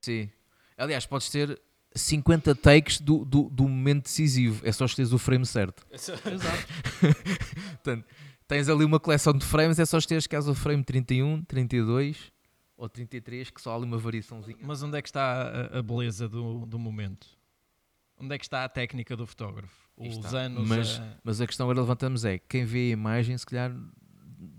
[0.00, 0.28] Sim.
[0.76, 1.62] Aliás, podes ter
[1.94, 4.66] 50 takes do, do, do momento decisivo.
[4.66, 5.86] É só escolheres o frame certo.
[5.92, 6.66] Exato.
[7.84, 8.04] Portanto,
[8.48, 12.32] tens ali uma coleção de frames, é só escolheres caso o frame 31, 32
[12.76, 14.58] ou 33, que só há ali uma variaçãozinha.
[14.60, 17.28] Mas onde é que está a, a beleza do, do momento?
[18.18, 19.81] Onde é que está a técnica do fotógrafo?
[19.96, 20.68] Os anos.
[20.68, 21.16] Mas a...
[21.22, 23.74] mas a questão que levantamos é: quem vê a imagem, se calhar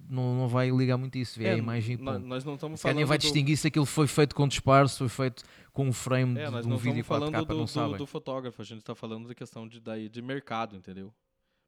[0.10, 2.98] não, não vai ligar muito isso, vê é, a imagem e Nós não estamos falando.
[2.98, 3.22] nem vai do...
[3.22, 6.68] distinguir se aquilo foi feito com disparo, se foi feito com um frame é, de
[6.68, 9.68] um vídeo 4K, falando do, não do, do, fotógrafo, a gente está falando da questão
[9.68, 11.12] de, daí, de mercado, entendeu?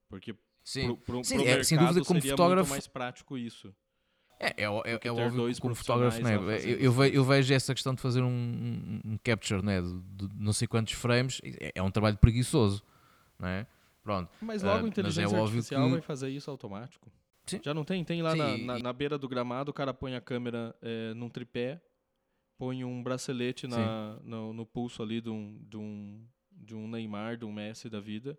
[0.08, 3.74] Porque Sim, pro, pro, Sim pro é, sem dúvida como fotógrafo mais prático isso.
[4.40, 6.36] É, é, é, é óbvio como fotógrafo, né?
[6.36, 6.42] eu,
[6.78, 9.82] eu, vejo, eu, vejo essa questão de fazer um, um, um capture né?
[9.82, 12.84] de, de, não sei quantos frames, é, é um trabalho preguiçoso,
[13.40, 13.68] não é?
[14.04, 14.30] Pronto.
[14.42, 15.92] Mas logo uh, a inteligência é artificial que...
[15.92, 17.12] vai fazer isso automático.
[17.46, 17.60] Sim.
[17.64, 18.04] Já não tem?
[18.04, 21.30] Tem lá na, na, na, beira do gramado, o cara põe a câmera é, num
[21.30, 21.82] tripé,
[22.58, 27.38] põe um bracelete na, no, no, pulso ali de um, de, um, de um Neymar,
[27.38, 28.38] de um Messi da vida.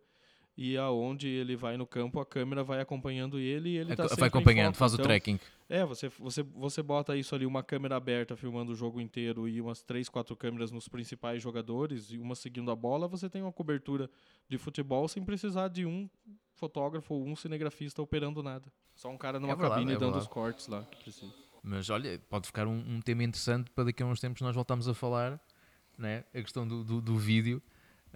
[0.56, 4.28] E aonde ele vai no campo, a câmera vai acompanhando ele e ele tá Vai
[4.28, 5.38] acompanhando, faz então, o tracking.
[5.68, 9.60] É, você, você, você bota isso ali, uma câmera aberta filmando o jogo inteiro e
[9.60, 13.52] umas três, quatro câmeras nos principais jogadores e uma seguindo a bola, você tem uma
[13.52, 14.08] cobertura
[14.48, 16.08] de futebol sem precisar de um
[16.54, 18.72] fotógrafo ou um cinegrafista operando nada.
[18.94, 21.32] Só um cara numa é cabine é dando os cortes lá que precisa.
[21.62, 24.88] Mas olha, pode ficar um, um, tema interessante para daqui a uns tempos nós voltamos
[24.88, 25.38] a falar,
[25.98, 26.24] né?
[26.32, 27.60] a questão do, do, do vídeo.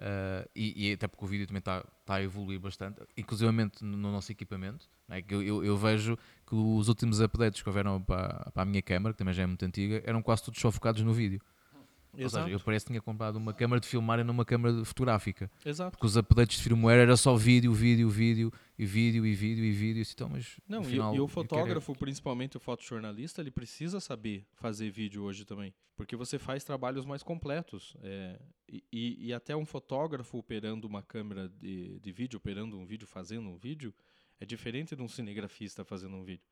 [0.01, 3.69] Uh, e, e, até porque o vídeo também está tá a evoluir bastante, inclusive no,
[3.81, 4.89] no nosso equipamento.
[5.07, 5.21] É?
[5.21, 6.17] Que eu, eu, eu, vejo
[6.47, 9.45] que os últimos updates que houveram para, para a minha câmera, que também já é
[9.45, 11.39] muito antiga, eram quase todos só focados no vídeo.
[12.17, 12.37] Exato.
[12.37, 14.83] Ou seja, eu parece que tinha comprado uma câmera de filmar e não uma câmera
[14.83, 15.49] fotográfica.
[15.65, 15.91] Exato.
[15.91, 19.71] Porque os updates de firmware era só vídeo, vídeo, vídeo, e vídeo, e vídeo, e
[19.71, 20.03] vídeo.
[20.13, 21.99] Então, mas, não, final, e, e, o fotógrafo, quero...
[21.99, 25.73] principalmente o fotojornalista, ele precisa saber fazer vídeo hoje também.
[25.95, 27.95] Porque você faz trabalhos mais completos.
[28.01, 33.07] É, e, e, até um fotógrafo operando uma câmera de, de vídeo, operando um vídeo,
[33.07, 33.93] fazendo um vídeo,
[34.39, 36.43] é diferente de um cinegrafista fazendo um vídeo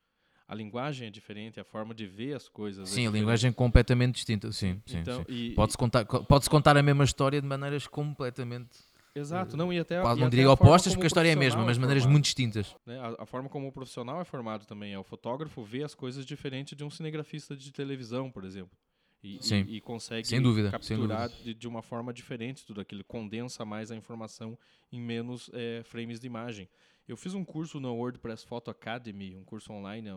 [0.50, 2.90] a linguagem é diferente, a forma de ver as coisas.
[2.90, 4.50] É sim, é a linguagem é completamente distinta.
[4.50, 4.98] Sim, sim.
[4.98, 5.52] Então, sim.
[5.54, 8.76] Pode-se contar, pode contar a mesma história de maneiras completamente.
[9.14, 10.00] Exato, não, e até.
[10.00, 12.74] Quase não diria opostas, porque a história é a mesma, mas de maneiras muito distintas.
[12.84, 12.98] Né?
[12.98, 14.98] A, a, forma como o profissional é formado também é.
[14.98, 18.76] O fotógrafo vê as coisas diferente de um cinegrafista de televisão, por exemplo.
[19.22, 19.64] E, Sim.
[19.68, 23.64] e, e consegue sem dúvida, capturar sem de, de, uma forma diferente tudo aquilo, condensa
[23.64, 24.58] mais a informação
[24.90, 26.68] em menos é, frames de imagem.
[27.06, 30.08] Eu fiz um curso no WordPress Photo Academy, um curso online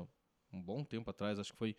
[0.53, 1.75] um bom tempo atrás, acho que foi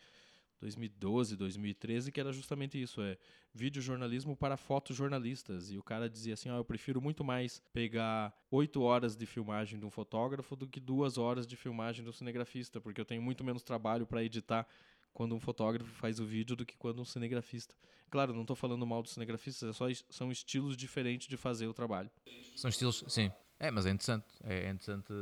[0.61, 3.19] 2012, 2013, que era justamente isso, é
[3.53, 5.71] videojornalismo para fotojornalistas.
[5.71, 9.79] E o cara dizia assim, ah, eu prefiro muito mais pegar oito horas de filmagem
[9.79, 13.45] de um fotógrafo do que duas horas de filmagem do cinegrafista, porque eu tenho muito
[13.45, 14.67] menos trabalho para editar
[15.13, 17.75] quando um fotógrafo faz o vídeo do que quando um cinegrafista.
[18.11, 21.75] Claro, não estou falando mal dos cinegrafistas, é só são estilos diferentes de fazer o
[21.75, 22.11] trabalho.
[22.57, 23.31] São estilos, sim.
[23.59, 24.27] É, mas é interessante.
[24.43, 25.13] É interessante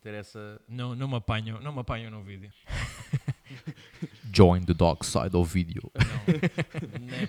[0.00, 0.60] ter essa.
[0.68, 2.52] Não, não me apanho, não me apanho no vídeo.
[4.32, 5.90] Join the dark side of video.
[5.94, 7.28] Não, nem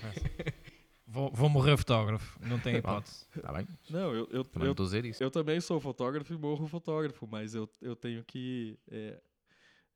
[1.12, 3.26] Vou, vou morrer fotógrafo, não tem hipótese.
[3.42, 3.68] Tá bem?
[3.90, 5.24] Não, eu, eu, também eu, estou a dizer isso.
[5.24, 9.20] Eu também sou fotógrafo e morro fotógrafo, mas eu, eu tenho que é,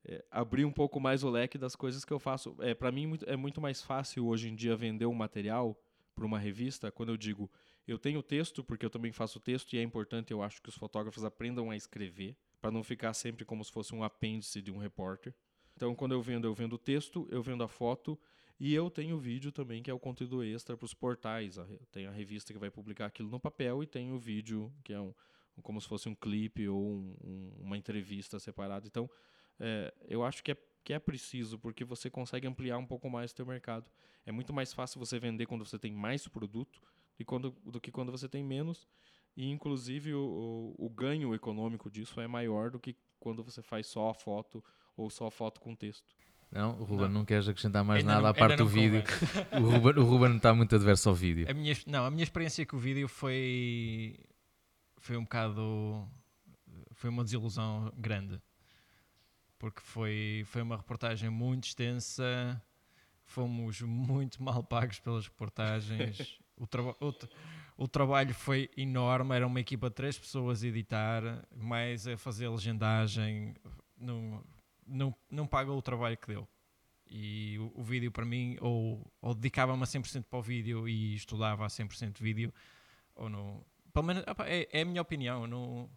[0.06, 2.56] é, abrir um pouco mais o leque das coisas que eu faço.
[2.60, 5.80] É, para mim é muito mais fácil hoje em dia vender um material
[6.16, 7.50] para uma revista quando eu digo
[7.88, 10.76] eu tenho texto, porque eu também faço texto e é importante, eu acho que os
[10.76, 14.78] fotógrafos aprendam a escrever, para não ficar sempre como se fosse um apêndice de um
[14.78, 15.34] repórter.
[15.76, 18.18] Então, quando eu vendo, eu vendo o texto, eu vendo a foto
[18.58, 21.58] e eu tenho o vídeo também, que é o conteúdo extra para os portais.
[21.92, 25.02] Tem a revista que vai publicar aquilo no papel e tem o vídeo, que é
[25.02, 25.14] um,
[25.62, 28.88] como se fosse um clipe ou um, um, uma entrevista separada.
[28.88, 29.10] Então,
[29.60, 33.32] é, eu acho que é, que é preciso, porque você consegue ampliar um pouco mais
[33.32, 33.92] o seu mercado.
[34.26, 36.82] É muito mais fácil você vender quando você tem mais produto
[37.20, 38.88] e quando, do que quando você tem menos.
[39.36, 43.88] E, inclusive, o, o, o ganho econômico disso é maior do que quando você faz
[43.88, 44.64] só a foto
[44.96, 46.14] ou só a foto com texto.
[46.52, 49.02] Não, o Ruben não, não queres acrescentar mais ainda nada não, à parte do vídeo.
[49.54, 51.48] o, Ruben, o Ruben está muito adverso ao vídeo.
[51.50, 54.20] A minha, não, a minha experiência com o vídeo foi,
[55.00, 56.08] foi um bocado.
[56.92, 58.40] Foi uma desilusão grande.
[59.58, 62.62] Porque foi, foi uma reportagem muito extensa,
[63.26, 66.40] fomos muito mal pagos pelas reportagens.
[66.64, 67.14] o, o,
[67.78, 71.24] o, trabalho foi enorme, era uma equipa de três pessoas a editar,
[71.56, 73.56] mais a fazer legendagem.
[73.98, 74.44] Não,
[74.86, 76.48] não, não paga o trabalho que deu.
[77.10, 81.16] E o, o vídeo para mim, ou, ou dedicava-me a 100% para o vídeo e
[81.16, 82.54] estudava a 100% vídeo,
[83.16, 83.64] ou não.
[83.94, 85.46] Pelo menos opa, é, é, a minha opinião.
[85.46, 85.90] Não,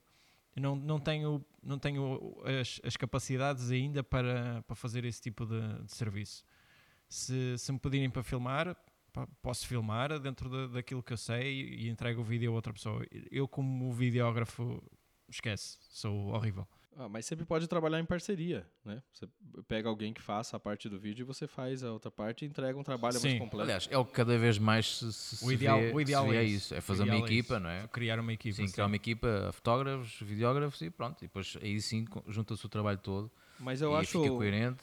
[0.54, 5.84] não, não tenho, não tenho as, as capacidades ainda para, para fazer esse tipo de,
[5.84, 6.44] de serviço.
[7.08, 8.76] Se, se me pedirem para filmar,
[9.42, 13.04] posso filmar dentro de, daquilo que eu sei e entrego o vídeo a outra pessoa.
[13.30, 14.82] Eu, como videógrafo,
[15.28, 16.66] esquece, sou horrível.
[16.98, 19.02] Ah, mas sempre pode trabalhar em parceria, né?
[19.12, 19.28] Você
[19.68, 22.48] pega alguém que faça a parte do vídeo e você faz a outra parte e
[22.48, 23.28] entrega um trabalho Sim.
[23.28, 23.64] mais completo.
[23.64, 26.42] Aliás, é o que cada vez mais se, se o ideal, vê, o ideal é,
[26.42, 26.74] isso.
[26.74, 27.86] É fazer uma é equipa, não é?
[27.88, 28.56] Criar uma equipa.
[28.56, 31.18] Sim, criar uma equipa, fotógrafos, videógrafos e pronto.
[31.18, 34.20] E depois aí sim junta-se o trabalho todo mas eu acho,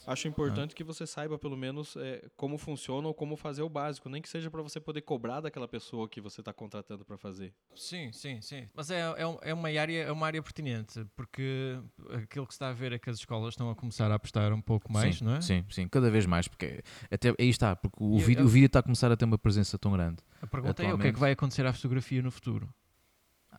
[0.08, 0.76] acho importante uhum.
[0.76, 4.30] que você saiba pelo menos é, como funciona ou como fazer o básico, nem que
[4.30, 7.54] seja para você poder cobrar daquela pessoa que você está contratando para fazer.
[7.76, 8.68] Sim, sim, sim.
[8.74, 11.80] Mas é, é, é, uma área, é uma área pertinente, porque
[12.24, 14.54] aquilo que se está a ver é que as escolas estão a começar a apostar
[14.54, 15.42] um pouco mais, sim, não é?
[15.42, 18.68] Sim, sim, cada vez mais, porque até aí está, porque o, vídeo, eu, o vídeo
[18.68, 20.18] está a começar a ter uma presença tão grande.
[20.42, 22.74] A pergunta é o que é que vai acontecer à fotografia no futuro?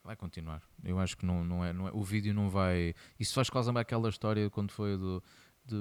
[0.04, 0.62] Vai continuar.
[0.84, 1.90] Eu acho que não, não, é, não é.
[1.92, 2.94] O vídeo não vai.
[3.18, 5.22] Isso faz quase aquela história quando foi do
[5.64, 5.76] de,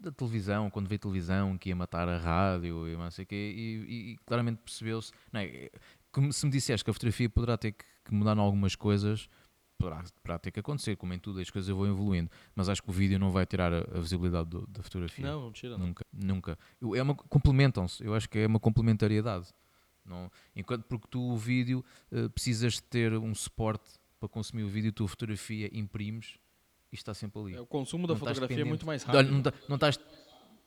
[0.00, 3.54] da televisão, quando veio televisão, que ia matar a rádio e não sei o quê,
[3.56, 5.12] e, e claramente percebeu-se.
[5.34, 5.70] É,
[6.10, 9.28] como se me disseste que a fotografia poderá ter que, mudar em algumas coisas,
[9.78, 12.90] poderá, poderá, ter que acontecer, como em tudo, as coisas vão evoluindo, mas acho que
[12.90, 15.24] o vídeo não vai tirar a, a visibilidade do, da fotografia.
[15.24, 15.78] Não, não tira.
[15.78, 15.86] Não.
[15.86, 16.58] Nunca, nunca.
[16.94, 19.48] É uma, complementam-se, eu acho que é uma complementariedade.
[20.04, 24.92] Não, enquanto porque tu o vídeo uh, precisas ter um suporte para consumir o vídeo,
[24.92, 26.38] tu a fotografia imprimes
[26.92, 27.54] isto está sempre ali.
[27.54, 29.32] É, o consumo da não fotografia é muito mais rápido.
[29.32, 29.98] Não, não, estás,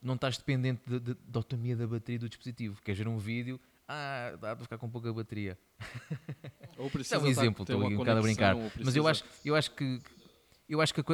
[0.02, 2.82] não estás dependente de, de, da autonomia da bateria do dispositivo.
[2.82, 5.56] Queres ver um vídeo, ah, dá para ficar com pouca bateria.
[6.76, 8.56] Ou precisa é um exemplo, estou um bocado a brincar.
[8.84, 10.00] Mas eu acho, eu acho que
[10.68, 11.04] eu acho que a,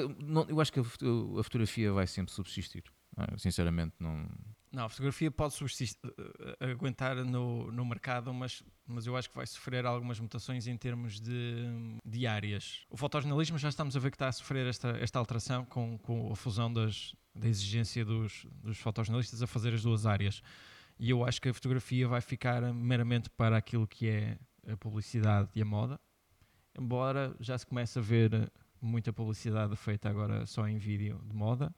[0.49, 2.85] eu acho que a, a fotografia vai sempre subsistir.
[3.15, 4.27] Ah, sinceramente, não.
[4.73, 9.37] Não, a fotografia pode eh, eh, aguentar no, no mercado, mas, mas eu acho que
[9.37, 12.87] vai sofrer algumas mutações em termos de, de áreas.
[12.89, 16.33] O fotojornalismo já estamos a ver que está a sofrer esta, esta alteração com, com
[16.33, 20.43] a fusão das, da exigência dos, dos fotojornalistas a fazer as duas áreas.
[20.99, 25.51] E eu acho que a fotografia vai ficar meramente para aquilo que é a publicidade
[25.55, 26.01] e a moda,
[26.79, 28.51] embora já se comece a ver
[28.81, 31.75] muita publicidade feita agora só em vídeo de moda.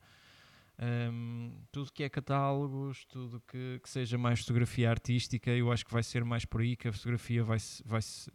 [0.76, 5.92] Um, tudo que é catálogos, tudo que, que, seja mais fotografia artística, eu acho que
[5.92, 8.28] vai ser mais por aí que a fotografia vai se, vai -se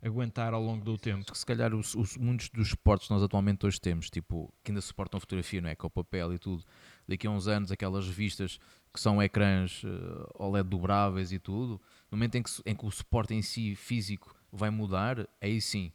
[0.00, 1.30] aguentar ao longo do tempo.
[1.30, 4.70] Que se calhar os, os, muitos dos suportes que nós atualmente hoje temos, tipo, que
[4.70, 5.74] ainda suportam fotografia, não é?
[5.74, 6.64] Com o papel e tudo,
[7.08, 8.58] daqui a uns anos aquelas revistas
[8.92, 12.90] que são ecrãs uh, OLED dobráveis e tudo, no momento em que, em que o
[12.90, 15.90] suporte em si físico vai mudar, aí sim,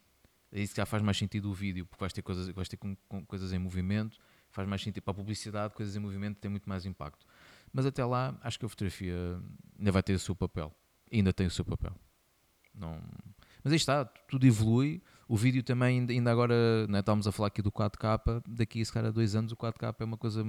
[0.51, 3.25] aí já faz mais sentido o vídeo, porque vais ter coisas, vais ter com, com
[3.25, 4.17] coisas em movimento
[4.57, 7.27] faz mais sentido para a publicidade, coisas em movimento têm muito mais impacto.
[7.71, 9.15] Mas até lá, acho que a fotografia
[9.77, 10.73] ainda vai ter o seu papel.
[11.13, 11.93] Ainda tem o seu papel.
[12.73, 12.99] Não...
[13.63, 15.03] Mas aí está, tudo evolui.
[15.27, 18.41] O vídeo também, ainda- agora, né, estávamos a falar aqui do 4K.
[18.47, 20.43] Daqui, se calhar, a dois anos, o 4K é uma coisa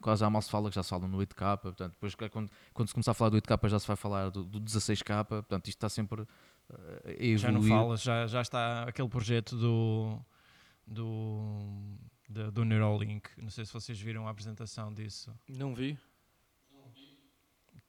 [0.00, 1.58] quase já mal se fala, que já se fala no 8K.
[1.58, 4.42] Portanto, depois, quando, quando se começar a falar do 8K, já se vai falar do,
[4.42, 5.24] do 16K.
[5.24, 6.26] Portanto, isto está sempre
[6.70, 7.38] eh, a evoluir.
[7.38, 10.18] Já não falas, já, já está aquele projeto do,
[10.86, 11.96] do,
[12.28, 13.28] da- do Neuralink.
[13.40, 15.34] Não sei se vocês viram a apresentação disso.
[15.48, 15.98] Não vi.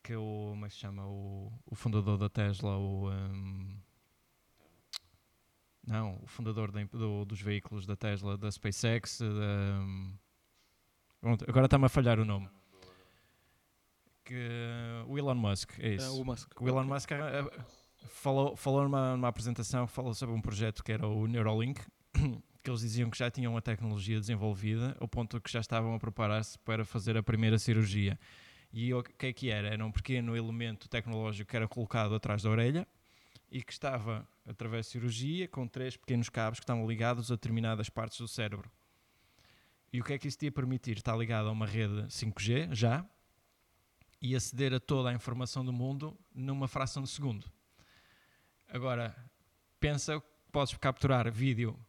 [0.04, 1.06] Que o, como é que se chama?
[1.06, 3.10] O, o fundador da Tesla, o.
[3.12, 3.78] hum,
[5.86, 9.20] não, o fundador da imp- do- dos veículos da Tesla, da SpaceX.
[9.20, 9.26] Da,
[9.82, 10.14] hum,
[11.22, 12.50] pronto, agora está-me a falhar o nome.
[14.24, 14.50] Que,
[15.08, 16.06] o Elon Musk, é isso.
[16.06, 16.62] É, o Musk.
[16.62, 17.64] O Elon Musk eh, eh,
[18.10, 21.82] falou, falou numa, numa apresentação, falou sobre um projeto que era o Neuralink,
[22.68, 26.00] que eles diziam que já tinham a tecnologia desenvolvida, ao ponto que já estavam a
[26.00, 28.20] preparar-se para fazer a primeira cirurgia.
[28.74, 29.70] E o que é que era?
[29.70, 32.86] Era um pequeno elemento tecnológico que era colocado atrás da orelha
[33.50, 37.90] e que estava, através de cirurgia, com três pequenos cabos que estavam ligados a determinadas
[37.90, 38.70] partes do cérebro.
[39.94, 40.98] E o que é que isso ia permitir?
[40.98, 43.06] Está ligado a uma rede 5G, já,
[44.22, 47.50] e aceder a toda a informação do mundo numa fração de segundo.
[48.68, 49.16] Agora,
[49.80, 51.80] pensa que podes capturar vídeo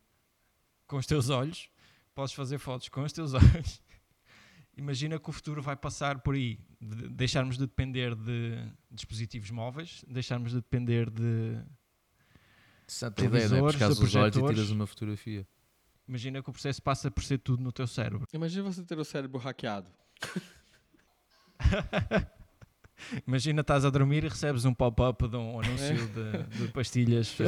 [0.89, 1.69] com os teus olhos,
[2.15, 3.81] podes fazer fotos com os teus olhos.
[4.77, 8.57] Imagina que o futuro vai passar por aí, de deixarmos de depender de
[8.91, 11.61] dispositivos móveis, deixarmos de depender de.
[12.87, 15.47] Santa ideia, Pescas de os olhos e tiras uma fotografia.
[16.09, 18.27] Imagina que o processo passa por ser tudo no teu cérebro.
[18.33, 19.91] Imagina você ter o cérebro hackeado.
[23.27, 27.37] Imagina estás a dormir e recebes um pop-up de um anúncio de, de pastilhas.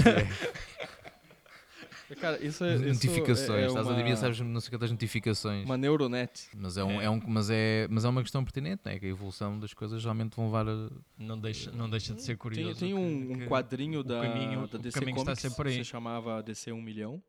[2.17, 2.75] Cara, isso é.
[2.77, 3.49] isso notificações.
[3.51, 5.65] é- é Estás a uma- e sabes não sei quantas notificações.
[5.65, 6.49] Uma neuronet.
[6.57, 7.05] Mas é, um, É.
[7.05, 7.11] é.
[7.11, 8.99] um, mas, é, mas é uma questão pertinente, né?
[8.99, 10.91] que a evolução das coisas realmente vão levar a.
[11.19, 12.81] não, deixa, não deixa de ser Tem, curioso.
[12.81, 15.85] tem que- um, um que- quadrinho o da, caminho- da DC caminho Comics que se
[15.85, 17.23] chamava DC 1 milhão,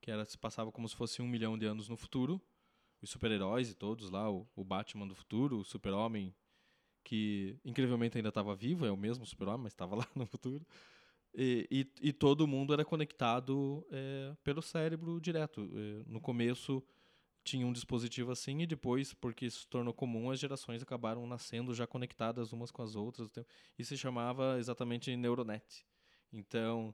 [0.00, 2.40] que era, se passava como se fosse um milhão de anos no futuro.
[3.02, 6.34] Os super-heróis e todos lá, o, o Batman do futuro, o super-homem,
[7.04, 10.66] que incrivelmente ainda estava vivo, é o mesmo super-homem, mas estava lá no futuro.
[11.40, 15.70] E, e, e todo mundo era conectado é, pelo cérebro direto.
[15.72, 16.82] É, no começo
[17.44, 21.72] tinha um dispositivo assim e depois, porque isso se tornou comum, as gerações acabaram nascendo
[21.72, 23.28] já conectadas umas com as outras.
[23.30, 23.46] Então,
[23.78, 25.86] Isso se chamava exatamente neuronet.
[26.32, 26.92] Então,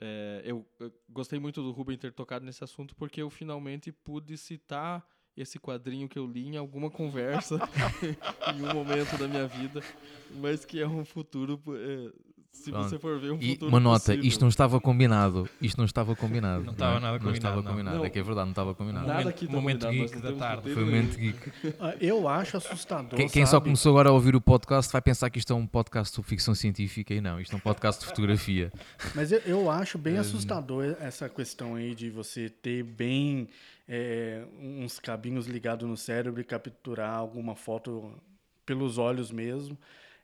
[0.00, 4.38] é, eu, eu gostei muito do Ruben ter tocado nesse assunto porque eu finalmente pude
[4.38, 7.58] citar esse quadrinho que eu li em alguma conversa
[8.56, 9.80] em um momento da minha vida,
[10.40, 12.12] mas que é um futuro, é,
[12.52, 12.88] se Pronto.
[12.88, 14.24] você for ver, um E futuro uma nota, possível.
[14.24, 15.48] isto não estava combinado.
[15.62, 16.64] Isto não estava combinado.
[16.64, 17.00] Não estava é?
[17.00, 17.70] nada Não estava combinado, não.
[17.72, 17.96] combinado.
[17.98, 18.04] Não.
[18.04, 19.06] É que é verdade, não estava combinado.
[19.06, 20.74] Nada aqui tá momento combinado, geek não da tarde.
[20.74, 21.52] Foi um momento geek.
[21.78, 23.16] Ah, Eu acho assustador.
[23.16, 25.66] Quem, quem só começou agora a ouvir o podcast vai pensar que isto é um
[25.66, 28.72] podcast sobre ficção científica e não, isto é um podcast de fotografia.
[29.14, 30.20] Mas eu, eu acho bem Hum.
[30.20, 33.48] assustador essa questão aí de você ter bem
[33.88, 38.12] é, uns cabinhos ligados no cérebro e capturar alguma foto
[38.66, 39.78] pelos olhos mesmo.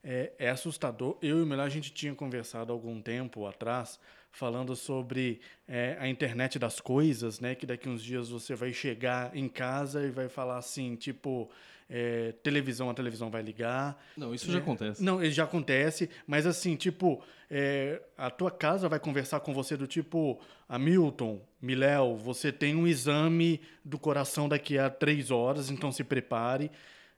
[0.05, 1.17] É, é assustador.
[1.23, 3.99] Eu e o Melhor, a gente tinha conversado algum tempo atrás,
[4.31, 7.55] falando sobre é, a internet das coisas, né?
[7.55, 11.49] Que daqui uns dias você vai chegar em casa e vai falar assim, tipo,
[11.89, 14.61] é, televisão, a televisão vai ligar, Não, isso já É.
[14.61, 15.03] acontece.
[15.03, 19.77] não, ele já acontece, mas assim, tipo, é, a tua casa vai conversar com você
[19.77, 25.93] do tipo, Hamilton, Miléo, você tem um exame do coração daqui a três horas, então
[25.93, 26.71] se prepare.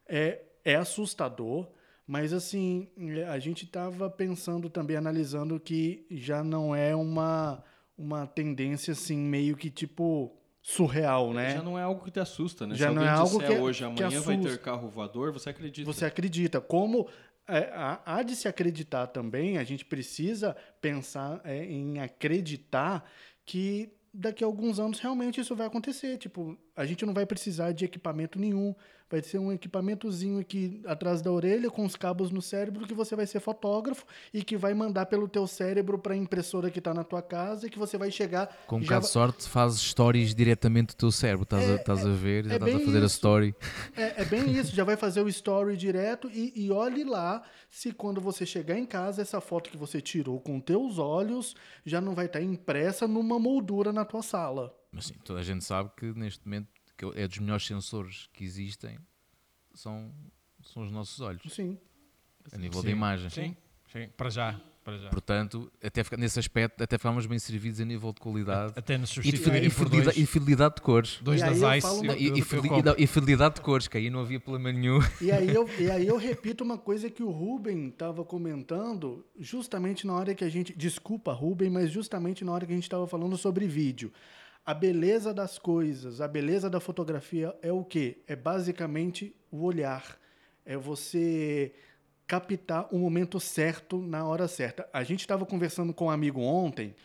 [0.07, 1.67] É, é assustador,
[2.07, 7.65] mas assim, é, a gente estava pensando também, analisando que já não é uma,
[7.99, 11.55] uma tendência assim, meio que tipo surreal, né?
[11.55, 12.75] Já não é algo que te assusta, né?
[12.75, 15.93] Já Se não é algo que é- hoje, amanhã vai ter carro voador, você acredita.
[15.93, 16.61] Você acredita.
[16.61, 17.09] Como
[17.49, 23.09] é, há, há de se acreditar também, a gente precisa pensar é, em acreditar
[23.45, 26.19] que daqui a alguns anos realmente isso vai acontecer.
[26.19, 28.75] Tipo, a gente não vai precisar de equipamento nenhum.
[29.09, 33.15] Vai ser um equipamentozinho aqui atrás da orelha com os cabos no cérebro que você
[33.15, 34.05] vai ser fotógrafo
[34.35, 37.67] e que vai mandar pelo teu cérebro para a impressora que está na tua casa
[37.67, 41.13] e que você vai chegar Com um bocado de sorte, fazes stories diretamente do teu
[41.13, 41.45] cérebro.
[41.45, 43.15] Estás, a, É, a ver, já é estás a bem fazer a isso.
[43.15, 43.55] story.
[43.97, 47.93] É, é bem isso, já vai fazer o story direto e, e olhe lá se
[47.93, 51.55] quando você chegar em casa, essa foto que você tirou com teus olhos
[51.85, 54.75] já não vai estar impressa numa moldura na tua sala.
[54.97, 58.43] Mas sim, toda a gente sabe que neste momento que é dos melhores sensores que
[58.45, 58.99] existem
[59.75, 60.11] são,
[60.63, 61.79] são os nossos olhos, Sim.
[62.53, 63.31] a nível Sim, de imagem.
[63.31, 63.57] Sim,
[63.93, 64.59] sim, para já.
[64.83, 65.11] para já.
[65.11, 69.15] Portanto, até fica- nesse aspecto, até ficámos bem servidos a nível de qualidade Até nos
[69.17, 69.33] e de, e
[69.71, 71.19] fidelidade, e fidelidade de cores.
[71.21, 71.87] dois E das Ice.
[71.87, 74.99] uma- E, eu- e eu e fidelidade de cores, que aí não havia problema nenhum.
[75.21, 80.07] E aí, eu, e aí eu repito uma coisa que o Ruben estava comentando, justamente
[80.07, 80.73] na hora que a gente.
[80.73, 84.11] Desculpa, Ruben, mas justamente na hora que a gente estava falando sobre vídeo.
[84.67, 88.19] A beleza das coisas, a beleza da fotografia é o quê?
[88.27, 90.19] É basicamente o olhar.
[90.65, 91.73] É você
[92.27, 94.89] captar o momento certo na hora certa.
[94.93, 96.97] A gente estava conversando com um amigo ontem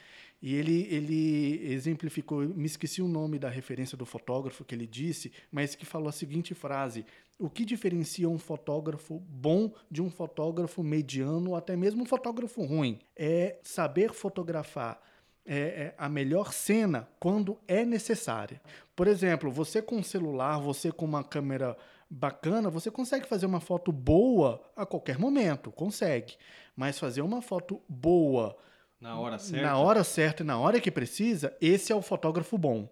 [0.41, 5.31] e ele, ele exemplificou, me esqueci o nome da referência do fotógrafo que ele disse,
[5.51, 7.05] mas que falou a seguinte frase:
[7.37, 12.63] O que diferencia um fotógrafo bom de um fotógrafo mediano ou até mesmo um fotógrafo
[12.63, 12.97] ruim?
[13.15, 14.99] É saber fotografar
[15.45, 18.61] é, é, a melhor cena quando é necessária.
[18.95, 21.75] Por exemplo, você com um celular, você com uma câmera
[22.09, 26.35] bacana, você consegue fazer uma foto boa a qualquer momento, consegue.
[26.75, 28.55] Mas fazer uma foto boa
[28.99, 29.65] Na hora certa.
[29.65, 32.87] na hora certa e na hora que precisa, esse é o fotógrafo bom,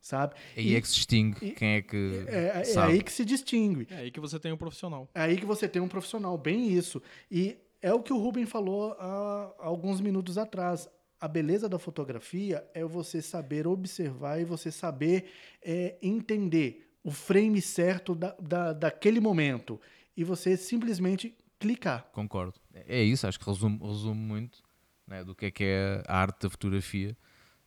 [0.00, 0.34] sabe?
[0.56, 2.92] Aí E é que se distingue e- quem é que é, é sabe.
[2.92, 3.86] aí que se distingue.
[3.90, 5.08] É aí que você tem um profissional.
[5.14, 7.02] É aí que você tem um profissional, bem isso.
[7.30, 10.88] E é o que o Ruben falou há alguns minutos atrás.
[11.22, 15.26] A beleza da fotografia é você saber observar e você saber
[15.62, 19.80] é, entender o frame certo da, da, daquele momento.
[20.16, 22.10] E você simplesmente clicar.
[22.12, 22.54] Concordo.
[22.74, 24.64] É isso, acho que resume, resume muito
[25.06, 27.16] né, do que é que é a arte da fotografia.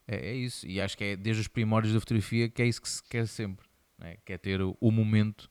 [0.06, 0.68] É, é isso.
[0.68, 3.26] E acho que é desde os primórdios da fotografia que é isso que se quer
[3.26, 3.66] sempre.
[3.98, 4.18] Né?
[4.26, 5.50] Que é ter o, o momento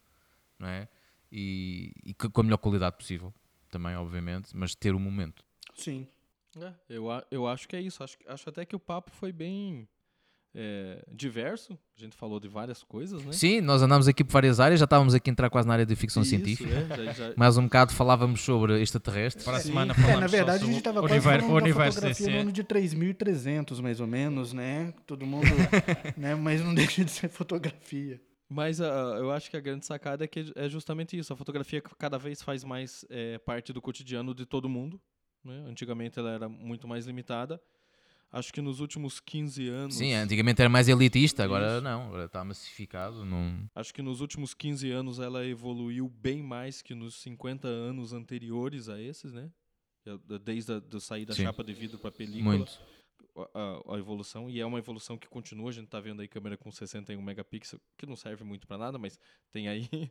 [0.59, 0.87] não é?
[1.33, 3.33] e, e co- com a melhor qualidade possível.
[3.71, 5.43] Também, obviamente, mas ter o momento.
[5.75, 6.07] Sim.
[6.63, 8.03] É, eu, eu acho que é isso.
[8.03, 9.89] Acho, acho até que o papo foi bem
[10.55, 11.77] é, diverso.
[11.97, 13.33] A gente falou de várias coisas, né?
[13.33, 15.87] Sim, nós andámos aqui por várias áreas, já estávamos aqui a entrar quase na área
[15.87, 16.71] de ficção Isso, científica.
[16.71, 19.45] é, já- já- Mais um bocado falávamos sobre extraterrestres.
[19.45, 21.95] Para a semana É, na só verdade, a gente estava quase falando o da universo
[21.97, 24.93] fotografia no ano de 3.300, mais ou menos, né?
[25.07, 25.47] Todo mundo...
[26.17, 26.35] né?
[26.35, 28.21] Mas não deixa de ser fotografia.
[28.49, 31.33] Mas ah, eu acho que a grande sacada é que é justamente isso.
[31.33, 35.01] A fotografia cada vez faz mais é, parte do cotidiano de todo mundo.
[35.47, 35.65] Né?
[35.69, 37.61] Antigamente ela era muito mais limitada.
[38.33, 39.95] Acho que nos últimos 15 anos.
[39.95, 41.81] Sim, antigamente era mais elitista, agora Isso.
[41.83, 43.25] não, agora está massificado.
[43.25, 43.71] Não...
[43.75, 48.89] Acho que nos últimos 15 anos ela evoluiu bem mais que nos 50 anos anteriores
[48.89, 49.51] a esses, né?
[50.43, 51.45] Desde a do sair da Sim.
[51.45, 52.57] chapa de vidro para película.
[52.57, 52.81] Muito.
[53.55, 55.71] a, a- evolução e é uma evolução que continua.
[55.71, 58.99] A gente tá vendo aí câmera com 61 megapixels, que não serve muito para nada,
[58.99, 59.19] mas
[59.53, 59.89] tem aí.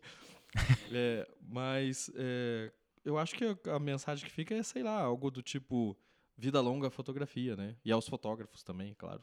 [0.94, 2.72] É, mas é,
[3.06, 5.98] eu acho que a, mensagem que fica é, sei lá, algo do tipo
[6.38, 7.76] vida longa à fotografia, né?
[7.84, 9.22] E aos fotógrafos também, claro.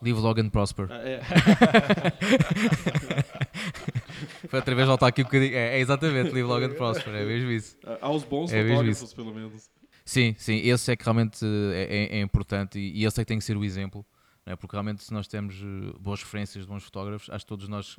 [0.00, 0.88] Live long and prosper.
[0.90, 1.20] Ah, é.
[4.48, 5.54] Foi outra vez voltar aqui um bocadinho.
[5.54, 7.76] É, é exatamente, live long and prosper, é mesmo isso.
[7.84, 9.70] A- aos bons É fotógrafos, pelo menos.
[10.04, 13.24] Sim, sim, esse é que realmente eh, é, é- é importante e, e esse é
[13.24, 14.04] que tem que ser o exemplo,
[14.44, 14.56] né?
[14.56, 17.96] porque realmente se nós temos eh, boas referências de bons fotógrafos, acho que todos nós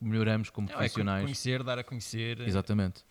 [0.00, 1.24] melhoramos como Não, é profissionais.
[1.24, 2.40] conhecer, dar a conhecer.
[2.42, 3.04] Exatamente.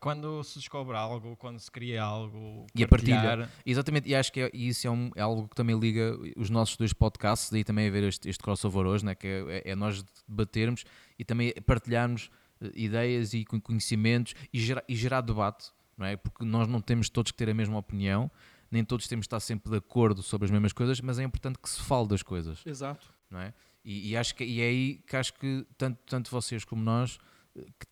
[0.00, 3.16] Quando se descobre algo, quando se cria algo, E a partilha.
[3.20, 3.50] partilhar.
[3.64, 6.76] Exatamente, e acho que é- isso é, um- é algo que também liga os nossos
[6.76, 9.14] dois podcasts, daí também haver este, este crossover hoje, né?
[9.14, 10.84] que é, é nós debatermos
[11.18, 12.30] e também partilharmos
[12.60, 16.16] eh, ideias e con- conhecimentos e gerar, e gerar debate, não é?
[16.16, 18.30] porque nós não temos todos que ter a mesma opinião,
[18.70, 21.58] nem todos temos de estar sempre de acordo sobre as mesmas coisas, mas é importante
[21.58, 23.06] que se fale das coisas Exato.
[23.30, 23.52] não é?
[23.84, 27.16] E, e acho que e é aí que acho que tanto, tanto vocês como nós
[27.18, 27.22] que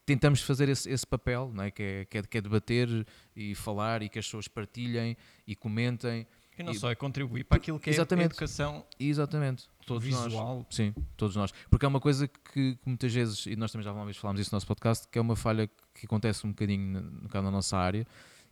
[0.07, 1.71] tentamos fazer esse, esse papel, não é?
[1.71, 5.17] Que, é, que, é, que é debater e falar e que as pessoas partilhem
[5.47, 6.27] e comentem.
[6.59, 8.27] E não E- só é contribuir para aquilo que é a Exatamente.
[8.27, 10.25] educação E exatamente, todos nós.
[10.27, 10.67] visual.
[10.71, 11.53] Sim, todos nós.
[11.69, 14.53] Porque é uma coisa que, que muitas vezes, e nós também já vez falámos isso
[14.53, 17.77] no nosso podcast, que é uma falha que acontece um bocadinho no caso da nossa
[17.77, 18.07] área,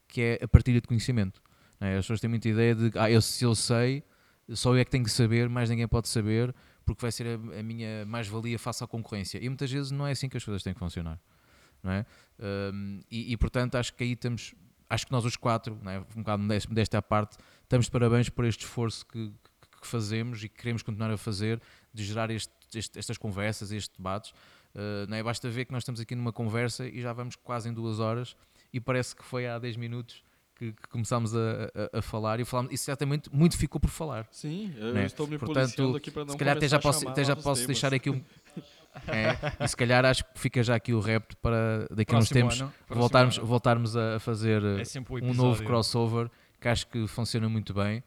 [0.08, 1.40] que é a partilha de conhecimento.
[1.80, 1.96] é?
[1.96, 4.02] As pessoas têm muita ideia de, ah, eu, se eu sei,
[4.50, 6.52] só eu é que tenho que saber, mais ninguém pode saber,
[6.84, 9.38] porque vai ser a, a minha mais-valia face à concorrência.
[9.42, 11.18] E muitas vezes não é assim que as coisas têm que funcionar.
[11.82, 12.06] Não é?
[12.72, 14.54] Hum, e, e, portanto acho que aí estamos,
[14.88, 15.98] acho que nós os quatro, não é?
[16.16, 20.48] um bocado desta, parte, estamos de parabéns por este esforço que, que- que fazemos e
[20.48, 21.60] que queremos continuar a fazer
[21.92, 24.30] de gerar este- este- estas conversas, estes debates.
[24.74, 25.22] Uh, não é?
[25.22, 28.34] Basta ver que nós estamos aqui numa conversa e já vamos quase em duas horas
[28.72, 30.22] e parece que foi há 10 minutos
[30.62, 34.26] que, que começámos a, a- a falar e falámos, isso tem muito, ficou por falar.
[34.30, 35.06] Sim, eu Né?
[35.06, 37.66] estou me Portanto, aqui para não se calhar até já posso, até já posso temas.
[37.66, 38.20] deixar aqui um.
[39.08, 42.28] É, e se calhar acho que fica já aqui o repto para daqui a uns
[42.28, 43.46] tempos ano, voltarmos, ano.
[43.46, 45.32] voltarmos a fazer É um episódio.
[45.34, 46.30] novo crossover
[46.60, 48.04] que acho que funciona muito bem.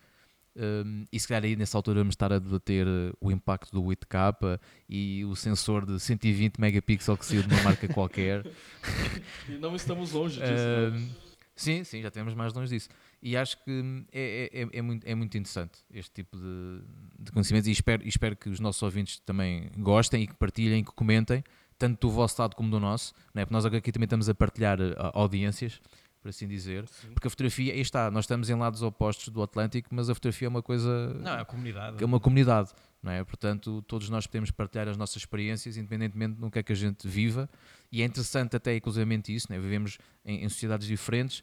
[0.55, 3.81] Um, e se calhar aí nessa altura vamos estar a debater uh, o impacto do
[3.83, 8.45] 8K e o sensor de 120 megapixels que saiu de uma marca qualquer.
[9.49, 10.53] E não estamos longe disso.
[10.53, 10.87] né?
[10.95, 11.09] Um,
[11.55, 12.89] sim, sim, já temos mais longe disso.
[13.21, 16.81] E acho que é, é, é, é muito, é muito interessante este tipo de,
[17.19, 20.91] de conhecimentos e espero, espero que os nossos ouvintes também gostem e que partilhem, que
[20.91, 21.43] comentem,
[21.77, 23.45] tanto do vosso lado como do nosso, não é?
[23.45, 25.81] porque nós aqui também estamos a partilhar uh, audiências,
[26.21, 27.09] por assim dizer, Sim.
[27.13, 30.47] porque a fotografia, aí está, nós estamos em lados opostos do Atlântico, mas a fotografia
[30.47, 31.13] é uma coisa...
[31.15, 32.03] Não, é a comunidade.
[32.03, 32.71] É uma comunidade,
[33.05, 33.23] não é?
[33.23, 37.07] Portanto, todos nós podemos partilhar as nossas experiências, independentemente do que é que a gente
[37.07, 37.49] viva,
[37.91, 39.59] e é interessante até inclusivamente isso, não é?
[39.59, 41.41] Vivemos em, em sociedades diferentes,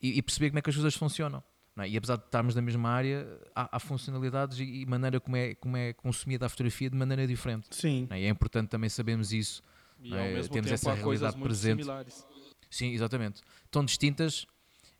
[0.00, 1.42] e, e perceber como é que as coisas funcionam.
[1.78, 1.88] É?
[1.88, 5.54] E apesar de estarmos na mesma área, há, há funcionalidades e, e, maneira como é,
[5.54, 7.68] como é consumida a fotografia de maneira diferente.
[7.70, 8.08] Sim.
[8.10, 8.20] É?
[8.20, 9.62] E é importante também sabermos isso.
[10.00, 10.32] E é?
[10.32, 11.82] Temos tempo, essa realidade presente.
[11.82, 12.26] Similares.
[12.68, 13.40] Sim, exatamente.
[13.70, 14.46] Tão distintas,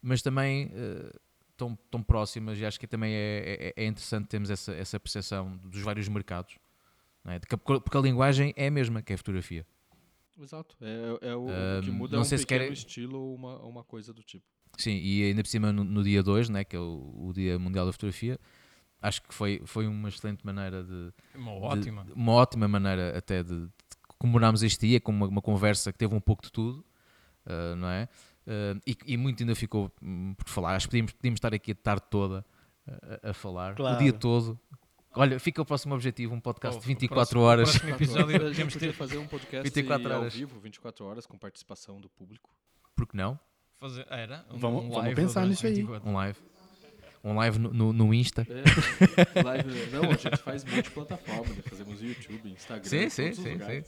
[0.01, 1.21] mas também uh,
[1.63, 2.59] tão, tão próximas.
[2.59, 6.59] E acho que também é, é, é interessante termos essa, essa percepção dos vários mercados.
[7.25, 7.39] É?
[7.39, 9.65] Porque a linguagem é a mesma que é a fotografia.
[10.41, 10.77] Exato.
[10.81, 12.73] É, é o, um, o, que muda não é um sei se quer...
[12.73, 14.45] estilo ou uma, uma coisa do tipo.
[14.77, 17.59] Sim, e ainda por cima no, no dia 2, né, que é o, o, Dia
[17.59, 18.41] Mundial da Fotografia,
[19.01, 21.13] acho que foi, foi uma excelente maneira de.
[21.35, 22.05] Uma ótima.
[22.05, 23.71] De, uma ótima maneira até de, de
[24.19, 26.85] comemorarmos este dia com uma, uma, conversa que teve um pouco de tudo,
[27.47, 28.09] uh, não é?
[28.47, 30.75] Uh, e, e, muito ainda ficou hum, por falar.
[30.75, 32.45] Acho que podíamos, podíamos estar aqui a tarde toda
[33.23, 33.97] a, a falar, claro.
[33.97, 34.59] o dia todo.
[35.15, 37.69] Olha, fica o próximo objetivo, um podcast oh, de 24 próximo, horas.
[37.69, 40.25] O próximo episódio temos que fazer um podcast 24 horas.
[40.25, 42.51] ao vivo, 24 horas, com participação do público.
[42.97, 43.39] Por que não?
[43.79, 44.45] Fazer, era?
[44.51, 45.85] Um, vamos, um vamos pensar nisso aí.
[45.85, 46.39] Um live.
[47.25, 48.47] Um live no, no, no Insta.
[48.49, 51.63] É, live, não, a gente faz multiplataforma, né?
[51.63, 53.85] fazemos YouTube, Instagram, sim, sim, sim, sim,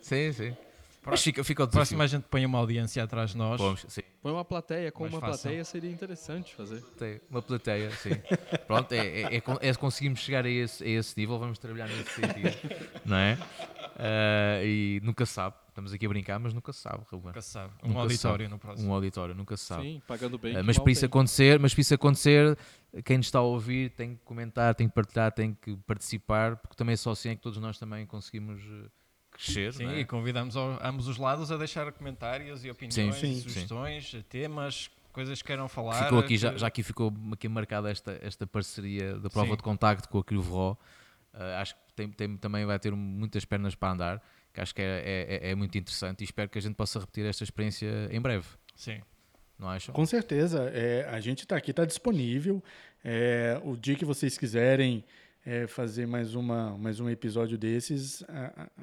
[0.00, 0.56] sim, sim.
[1.04, 3.60] Mas fica, fica o Próximo a gente põe uma audiência atrás de nós.
[3.60, 4.02] Vamos, sim.
[4.22, 5.42] Põe uma plateia, com Mais uma fácil.
[5.42, 6.80] plateia seria interessante fazer.
[6.96, 8.10] Tem, uma plateia, sim.
[8.68, 12.10] Pronto, é, é, é, é, conseguimos chegar a esse, a esse nível, vamos trabalhar nesse
[12.10, 12.56] sentido,
[13.04, 13.34] não é?
[13.34, 15.56] Uh, e nunca sabe.
[15.68, 17.28] Estamos aqui a brincar, mas nunca sabe, Ruben.
[17.28, 17.72] Nunca sabe.
[17.82, 18.52] Um nunca auditório sabe.
[18.52, 18.88] no próximo.
[18.88, 19.82] Um auditório, nunca sabe.
[19.82, 20.56] Sim, pagando bem.
[20.56, 22.58] Uh, mas para isso acontecer, mas para isso acontecer,
[23.04, 26.76] quem nos está a ouvir tem que comentar, tem que partilhar, tem que participar, porque
[26.76, 28.88] também é só assim é que todos nós também conseguimos eh,
[29.44, 29.72] crescer.
[29.72, 30.00] Sim, é?
[30.00, 34.22] e convidamos ao, ambos os lados a deixar comentários e opiniões, sim, sim, sugestões, sim.
[34.28, 36.04] temas, coisas que queiram falar.
[36.04, 36.38] Ficou aqui, que...
[36.38, 40.24] já, já aqui ficou aqui marcada esta, esta parceria da prova de contacto com a
[40.24, 40.78] Crivo
[41.34, 44.82] Uh, acho que tem, tem, também vai ter muitas pernas para andar que acho que
[44.82, 48.20] é, é, é, muito interessante e espero que a gente possa repetir esta experiência em
[48.20, 48.46] breve.
[48.76, 49.00] Sim.
[49.58, 49.94] Não acham?
[49.94, 50.70] Com certeza.
[50.74, 52.62] É, a gente está aqui, está disponível.
[53.04, 55.04] É, o dia que vocês quiserem
[55.44, 58.24] é, fazer mais, uma, mais um episódio desses,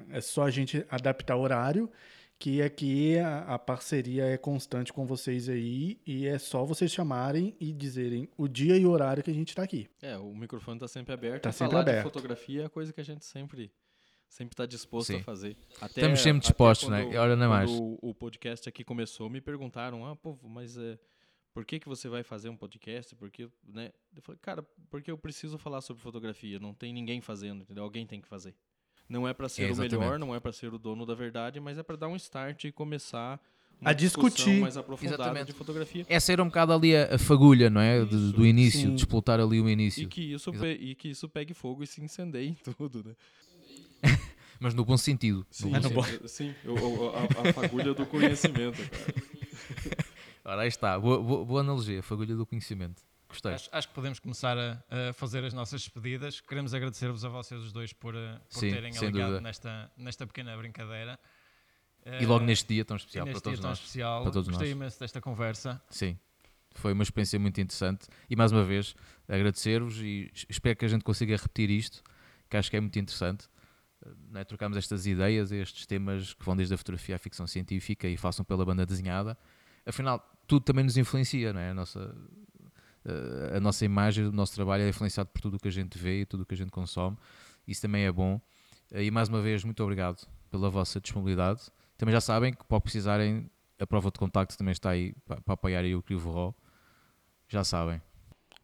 [0.10, 1.90] é só a gente adaptar o horário,
[2.38, 7.56] que aqui a, a, parceria é constante com vocês aí e é só vocês chamarem
[7.60, 9.90] e dizerem o dia e o horário que a gente está aqui.
[10.02, 11.38] É, o microfone está sempre aberto.
[11.38, 11.98] Está sempre falar aberto.
[11.98, 13.70] de fotografia é coisa que a gente sempre
[14.30, 15.18] sempre está disposto Sim.
[15.18, 15.58] a fazer.
[15.82, 17.04] Até, Estamos sempre dispostos, né?
[17.18, 17.70] Olha, não é mais.
[17.70, 20.98] O, o podcast aqui começou, me perguntaram, ah, pô, mas é,
[21.54, 23.16] por que, que você vai fazer um podcast?
[23.16, 23.92] Porque, né?
[24.16, 26.60] Eu falei, cara, porque eu preciso falar sobre fotografia.
[26.60, 27.84] Não tem ninguém fazendo, entendeu?
[27.84, 28.56] Alguém tem que fazer.
[29.08, 31.60] Não é para ser é, o melhor, não é para ser o dono da verdade,
[31.60, 33.42] mas é para dar um start e começar
[33.82, 35.48] a discutir mais aprofundada Exatamente.
[35.48, 36.06] de fotografia.
[36.08, 38.04] É ser um bocado ali a, fagulha, não é?
[38.04, 38.94] Isso, do início, sim.
[38.94, 40.04] de explotar ali o início.
[40.04, 43.16] E que, isso e que isso pegue fogo e se incendeie em tudo, né?
[44.60, 45.48] Mas no bom sentido.
[45.50, 48.78] Sim, no bom sim, sim a, a, fagulha do conhecimento.
[48.78, 50.04] Cara.
[50.50, 50.98] Ora, aí está.
[50.98, 53.04] Boa, boa, boa, analogia, fagulha do conhecimento.
[53.28, 53.54] Gostei.
[53.54, 56.42] Acho, acho que podemos começar a, a, fazer as nossas despedidas.
[56.42, 60.58] Queremos agradecer-vos a vocês os dois por, eh, por sim, terem ligado nesta, nesta pequena
[60.58, 61.20] brincadeira.
[62.20, 63.78] E logo neste dia tão especial para todos nós.
[63.78, 64.76] Especial, para todos Gostei nós.
[64.76, 65.80] imenso desta conversa.
[65.92, 66.18] Sim,
[66.74, 68.08] foi uma experiência muito interessante.
[68.28, 68.96] E mais uma vez,
[69.28, 72.02] agradecer-vos e espero que a gente consiga repetir isto,
[72.50, 73.48] que acho que é muito interessante
[74.32, 78.18] né, trocamos estas ideias, estes temas que vão desde a fotografia à ficção científica e
[78.18, 79.38] façam pela banda desenhada.
[79.86, 81.70] Afinal, tudo também nos influencia, não é?
[81.70, 82.16] A nossa,
[83.06, 85.96] eh, a nossa imagem, o nosso trabalho é influenciado por tudo o que a gente
[85.98, 87.16] vê e tudo o que a gente consome.
[87.68, 88.42] Isso também é bom.
[88.92, 91.62] Eh, e mais uma vez, muito obrigado pela vossa disponibilidade.
[91.96, 93.48] Também já sabem que, para precisarem,
[93.80, 96.56] a prova de contacto também está aí para, para apoiar aí o Crivo Raw.
[97.48, 98.02] Já sabem.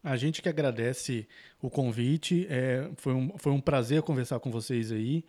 [0.03, 1.28] A gente que agradece
[1.62, 2.48] o convite.
[2.49, 5.24] É, foi, um, foi um prazer conversar com vocês aí.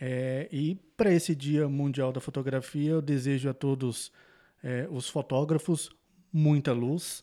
[0.00, 4.10] É, e para esse Dia Mundial da Fotografia, eu desejo a todos
[4.62, 5.90] é, os fotógrafos
[6.32, 7.22] muita luz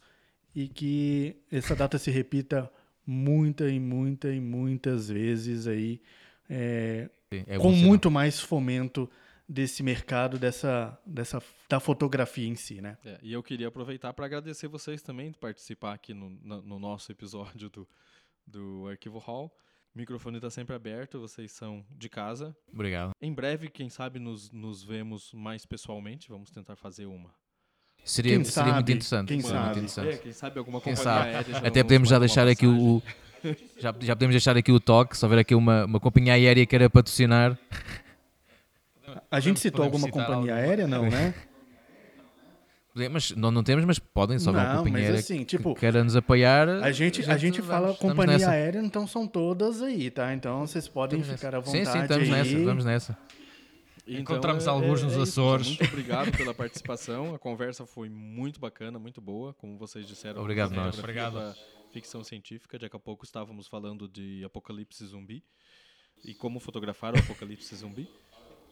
[0.56, 2.72] e que essa data se repita
[3.06, 6.02] muita e muita e muitas vezes aí,
[6.50, 9.10] é, é com muito mais fomento
[9.48, 12.98] desse mercado, dessa, dessa da fotografia em si, né?
[13.06, 16.80] É, e eu queria aproveitar para agradecer vocês também de participar aqui no, no, no
[16.80, 17.88] nosso episódio do,
[18.46, 19.56] do Arquivo Hall.
[19.94, 22.56] O microfone está sempre aberto, vocês são de casa.
[22.72, 23.12] Obrigado.
[23.22, 26.28] Em breve, quem sabe, nos, nos vemos mais pessoalmente.
[26.28, 27.34] Vamos tentar fazer uma
[28.06, 28.92] Seria, Quem seria muito sabe?
[28.94, 29.28] interessante.
[29.30, 29.80] Quem seria muito sabe?
[29.80, 30.14] interessante.
[30.14, 31.30] É, quem sabe alguma Quem sabe?
[31.30, 33.02] aérea Até podemos já deixar aqui o.
[33.80, 36.70] Já, já podemos deixar aqui o toque, se houver aqui uma, uma companhia aérea que
[36.70, 37.58] queira patrocinar.
[39.30, 40.68] A gente citou podemos alguma companhia alguma.
[40.70, 41.34] aérea, não, né?
[43.12, 45.76] Mas não, não temos, mas podem, se houver uma companhia mas aérea assim, que tipo,
[45.76, 46.70] queira nos apoiar.
[46.70, 48.52] A gente, a gente fala vamos- estamos companhia nessa.
[48.52, 50.34] aérea, então são todas aí, tá?
[50.34, 51.72] Então vocês podem Estamos ficar à nessa.
[51.72, 52.54] vontade Sim, sim, estamos aí.
[52.54, 53.18] nessa, vamos nessa.
[54.08, 55.68] Então, Encontramos alguns nos isso, Açores.
[55.68, 57.34] Muito obrigado pela participação.
[57.34, 60.42] A conversa foi muito bacana, muito boa, como vocês disseram.
[60.42, 60.96] Obrigado, nós.
[60.96, 61.58] fotografia Obrigado.
[61.92, 62.78] Ficção científica.
[62.78, 65.44] Daqui a pouco estávamos falando de apocalipse zumbi
[66.24, 68.08] e como fotografar o apocalipse zumbi.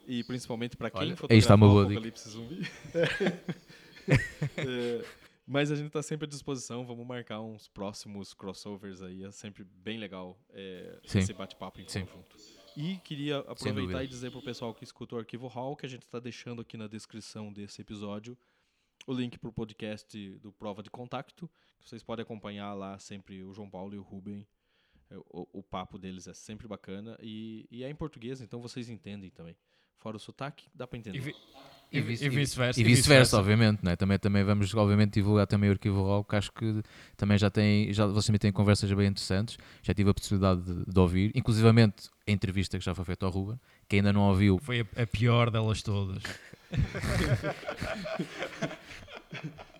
[0.05, 1.93] E principalmente para quem Olha, fotografar uma o boa dica.
[1.93, 2.61] apocalipse zumbi.
[4.57, 5.05] É,
[5.47, 6.85] mas a gente está sempre à disposição.
[6.85, 9.23] Vamos marcar uns próximos crossovers aí.
[9.23, 12.05] É sempre bem legal é, esse bate-papo em Sim.
[12.05, 12.35] conjunto.
[12.75, 15.89] E queria aproveitar e dizer para o pessoal que escuta o Arquivo Hall que a
[15.89, 18.37] gente está deixando aqui na descrição desse episódio
[19.05, 21.49] o link para o podcast do Prova de Contacto.
[21.79, 24.47] que Vocês podem acompanhar lá sempre o João Paulo e o Ruben.
[25.09, 27.17] É, O, o papo deles é sempre bacana.
[27.21, 29.55] E, e é em português, então vocês entendem também.
[29.97, 31.17] Fora o sotaque, dá para entender.
[31.17, 31.35] E, vi-
[31.93, 32.79] E vice- vi- vice-versa.
[32.79, 33.95] E vice-versa, obviamente, né?
[33.95, 36.81] também, também vamos, obviamente, divulgar também o arquivo RAW, que acho que
[37.15, 40.85] também já tem, já, vocês também têm conversas bem interessantes, já tive a possibilidade de,
[40.91, 44.57] de ouvir, inclusivamente a entrevista que já foi feita ao Ruben, que ainda não ouviu,
[44.57, 46.23] Foi a, a pior delas todas.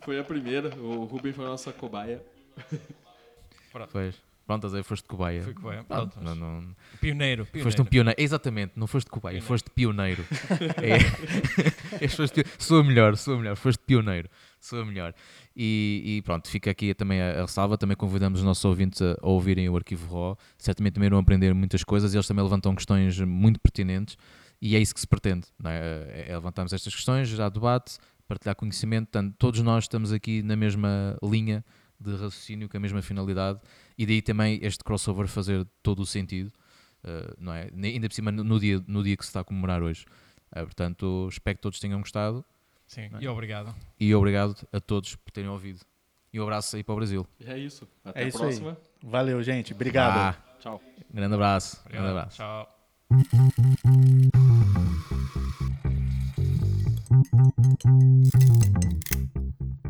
[0.02, 2.22] Foi a primeira, o Ruben foi a nossa cobaia.
[3.91, 4.15] pois,
[4.45, 5.41] pronto, aí foste cobaia.
[5.44, 7.45] Foi cobaia, pronto, não, não, Pioneiro.
[7.45, 7.64] pioneiro.
[7.64, 10.24] Foste um pioneiro, exatamente, não foste cobaia, foste pioneiro.
[11.99, 14.30] é, foste, sou a melhor, sou a melhor, foste pioneiro,
[14.60, 15.14] sou a melhor.
[15.56, 19.15] E, e pronto, fica aqui também a, a ressalva, também convidamos os nossos ouvintes a,
[19.22, 22.74] a ouvirem o arquivo RAW, certamente também irão aprender muitas coisas, e eles também levantam
[22.76, 24.18] questões muito pertinentes,
[24.61, 26.26] e é isso que se pretende, é?
[26.28, 27.98] É- é levantarmos estas questões, gerar debate,
[28.28, 31.64] partilhar conhecimento, portanto, todos nós estamos aqui na mesma linha
[31.99, 33.60] de raciocínio, com a mesma finalidade,
[33.98, 36.52] e daí também este crossover fazer todo o sentido,
[37.06, 37.70] Uh, não é?
[37.84, 40.06] Ainda por cima no dia, no dia que se está a comemorar hoje.
[40.56, 42.45] Uh, portanto, espero que todos tenham gostado
[42.88, 43.11] Sim, é?
[43.20, 43.76] e obrigado.
[43.99, 45.82] e obrigado a todos por terem ouvido.
[46.32, 47.28] E um abraço aí para o Brasil.
[47.41, 47.86] E é isso.
[48.06, 48.70] Até É a isso próxima.
[48.72, 48.78] aí.
[49.03, 49.74] Valeu, gente.
[49.74, 50.18] Obrigado.
[50.18, 50.82] Ah, Tchau.
[51.14, 51.82] grande abraço.
[51.82, 52.03] obrigado.
[52.03, 52.38] Grande abraço.
[59.57, 59.83] Tchau.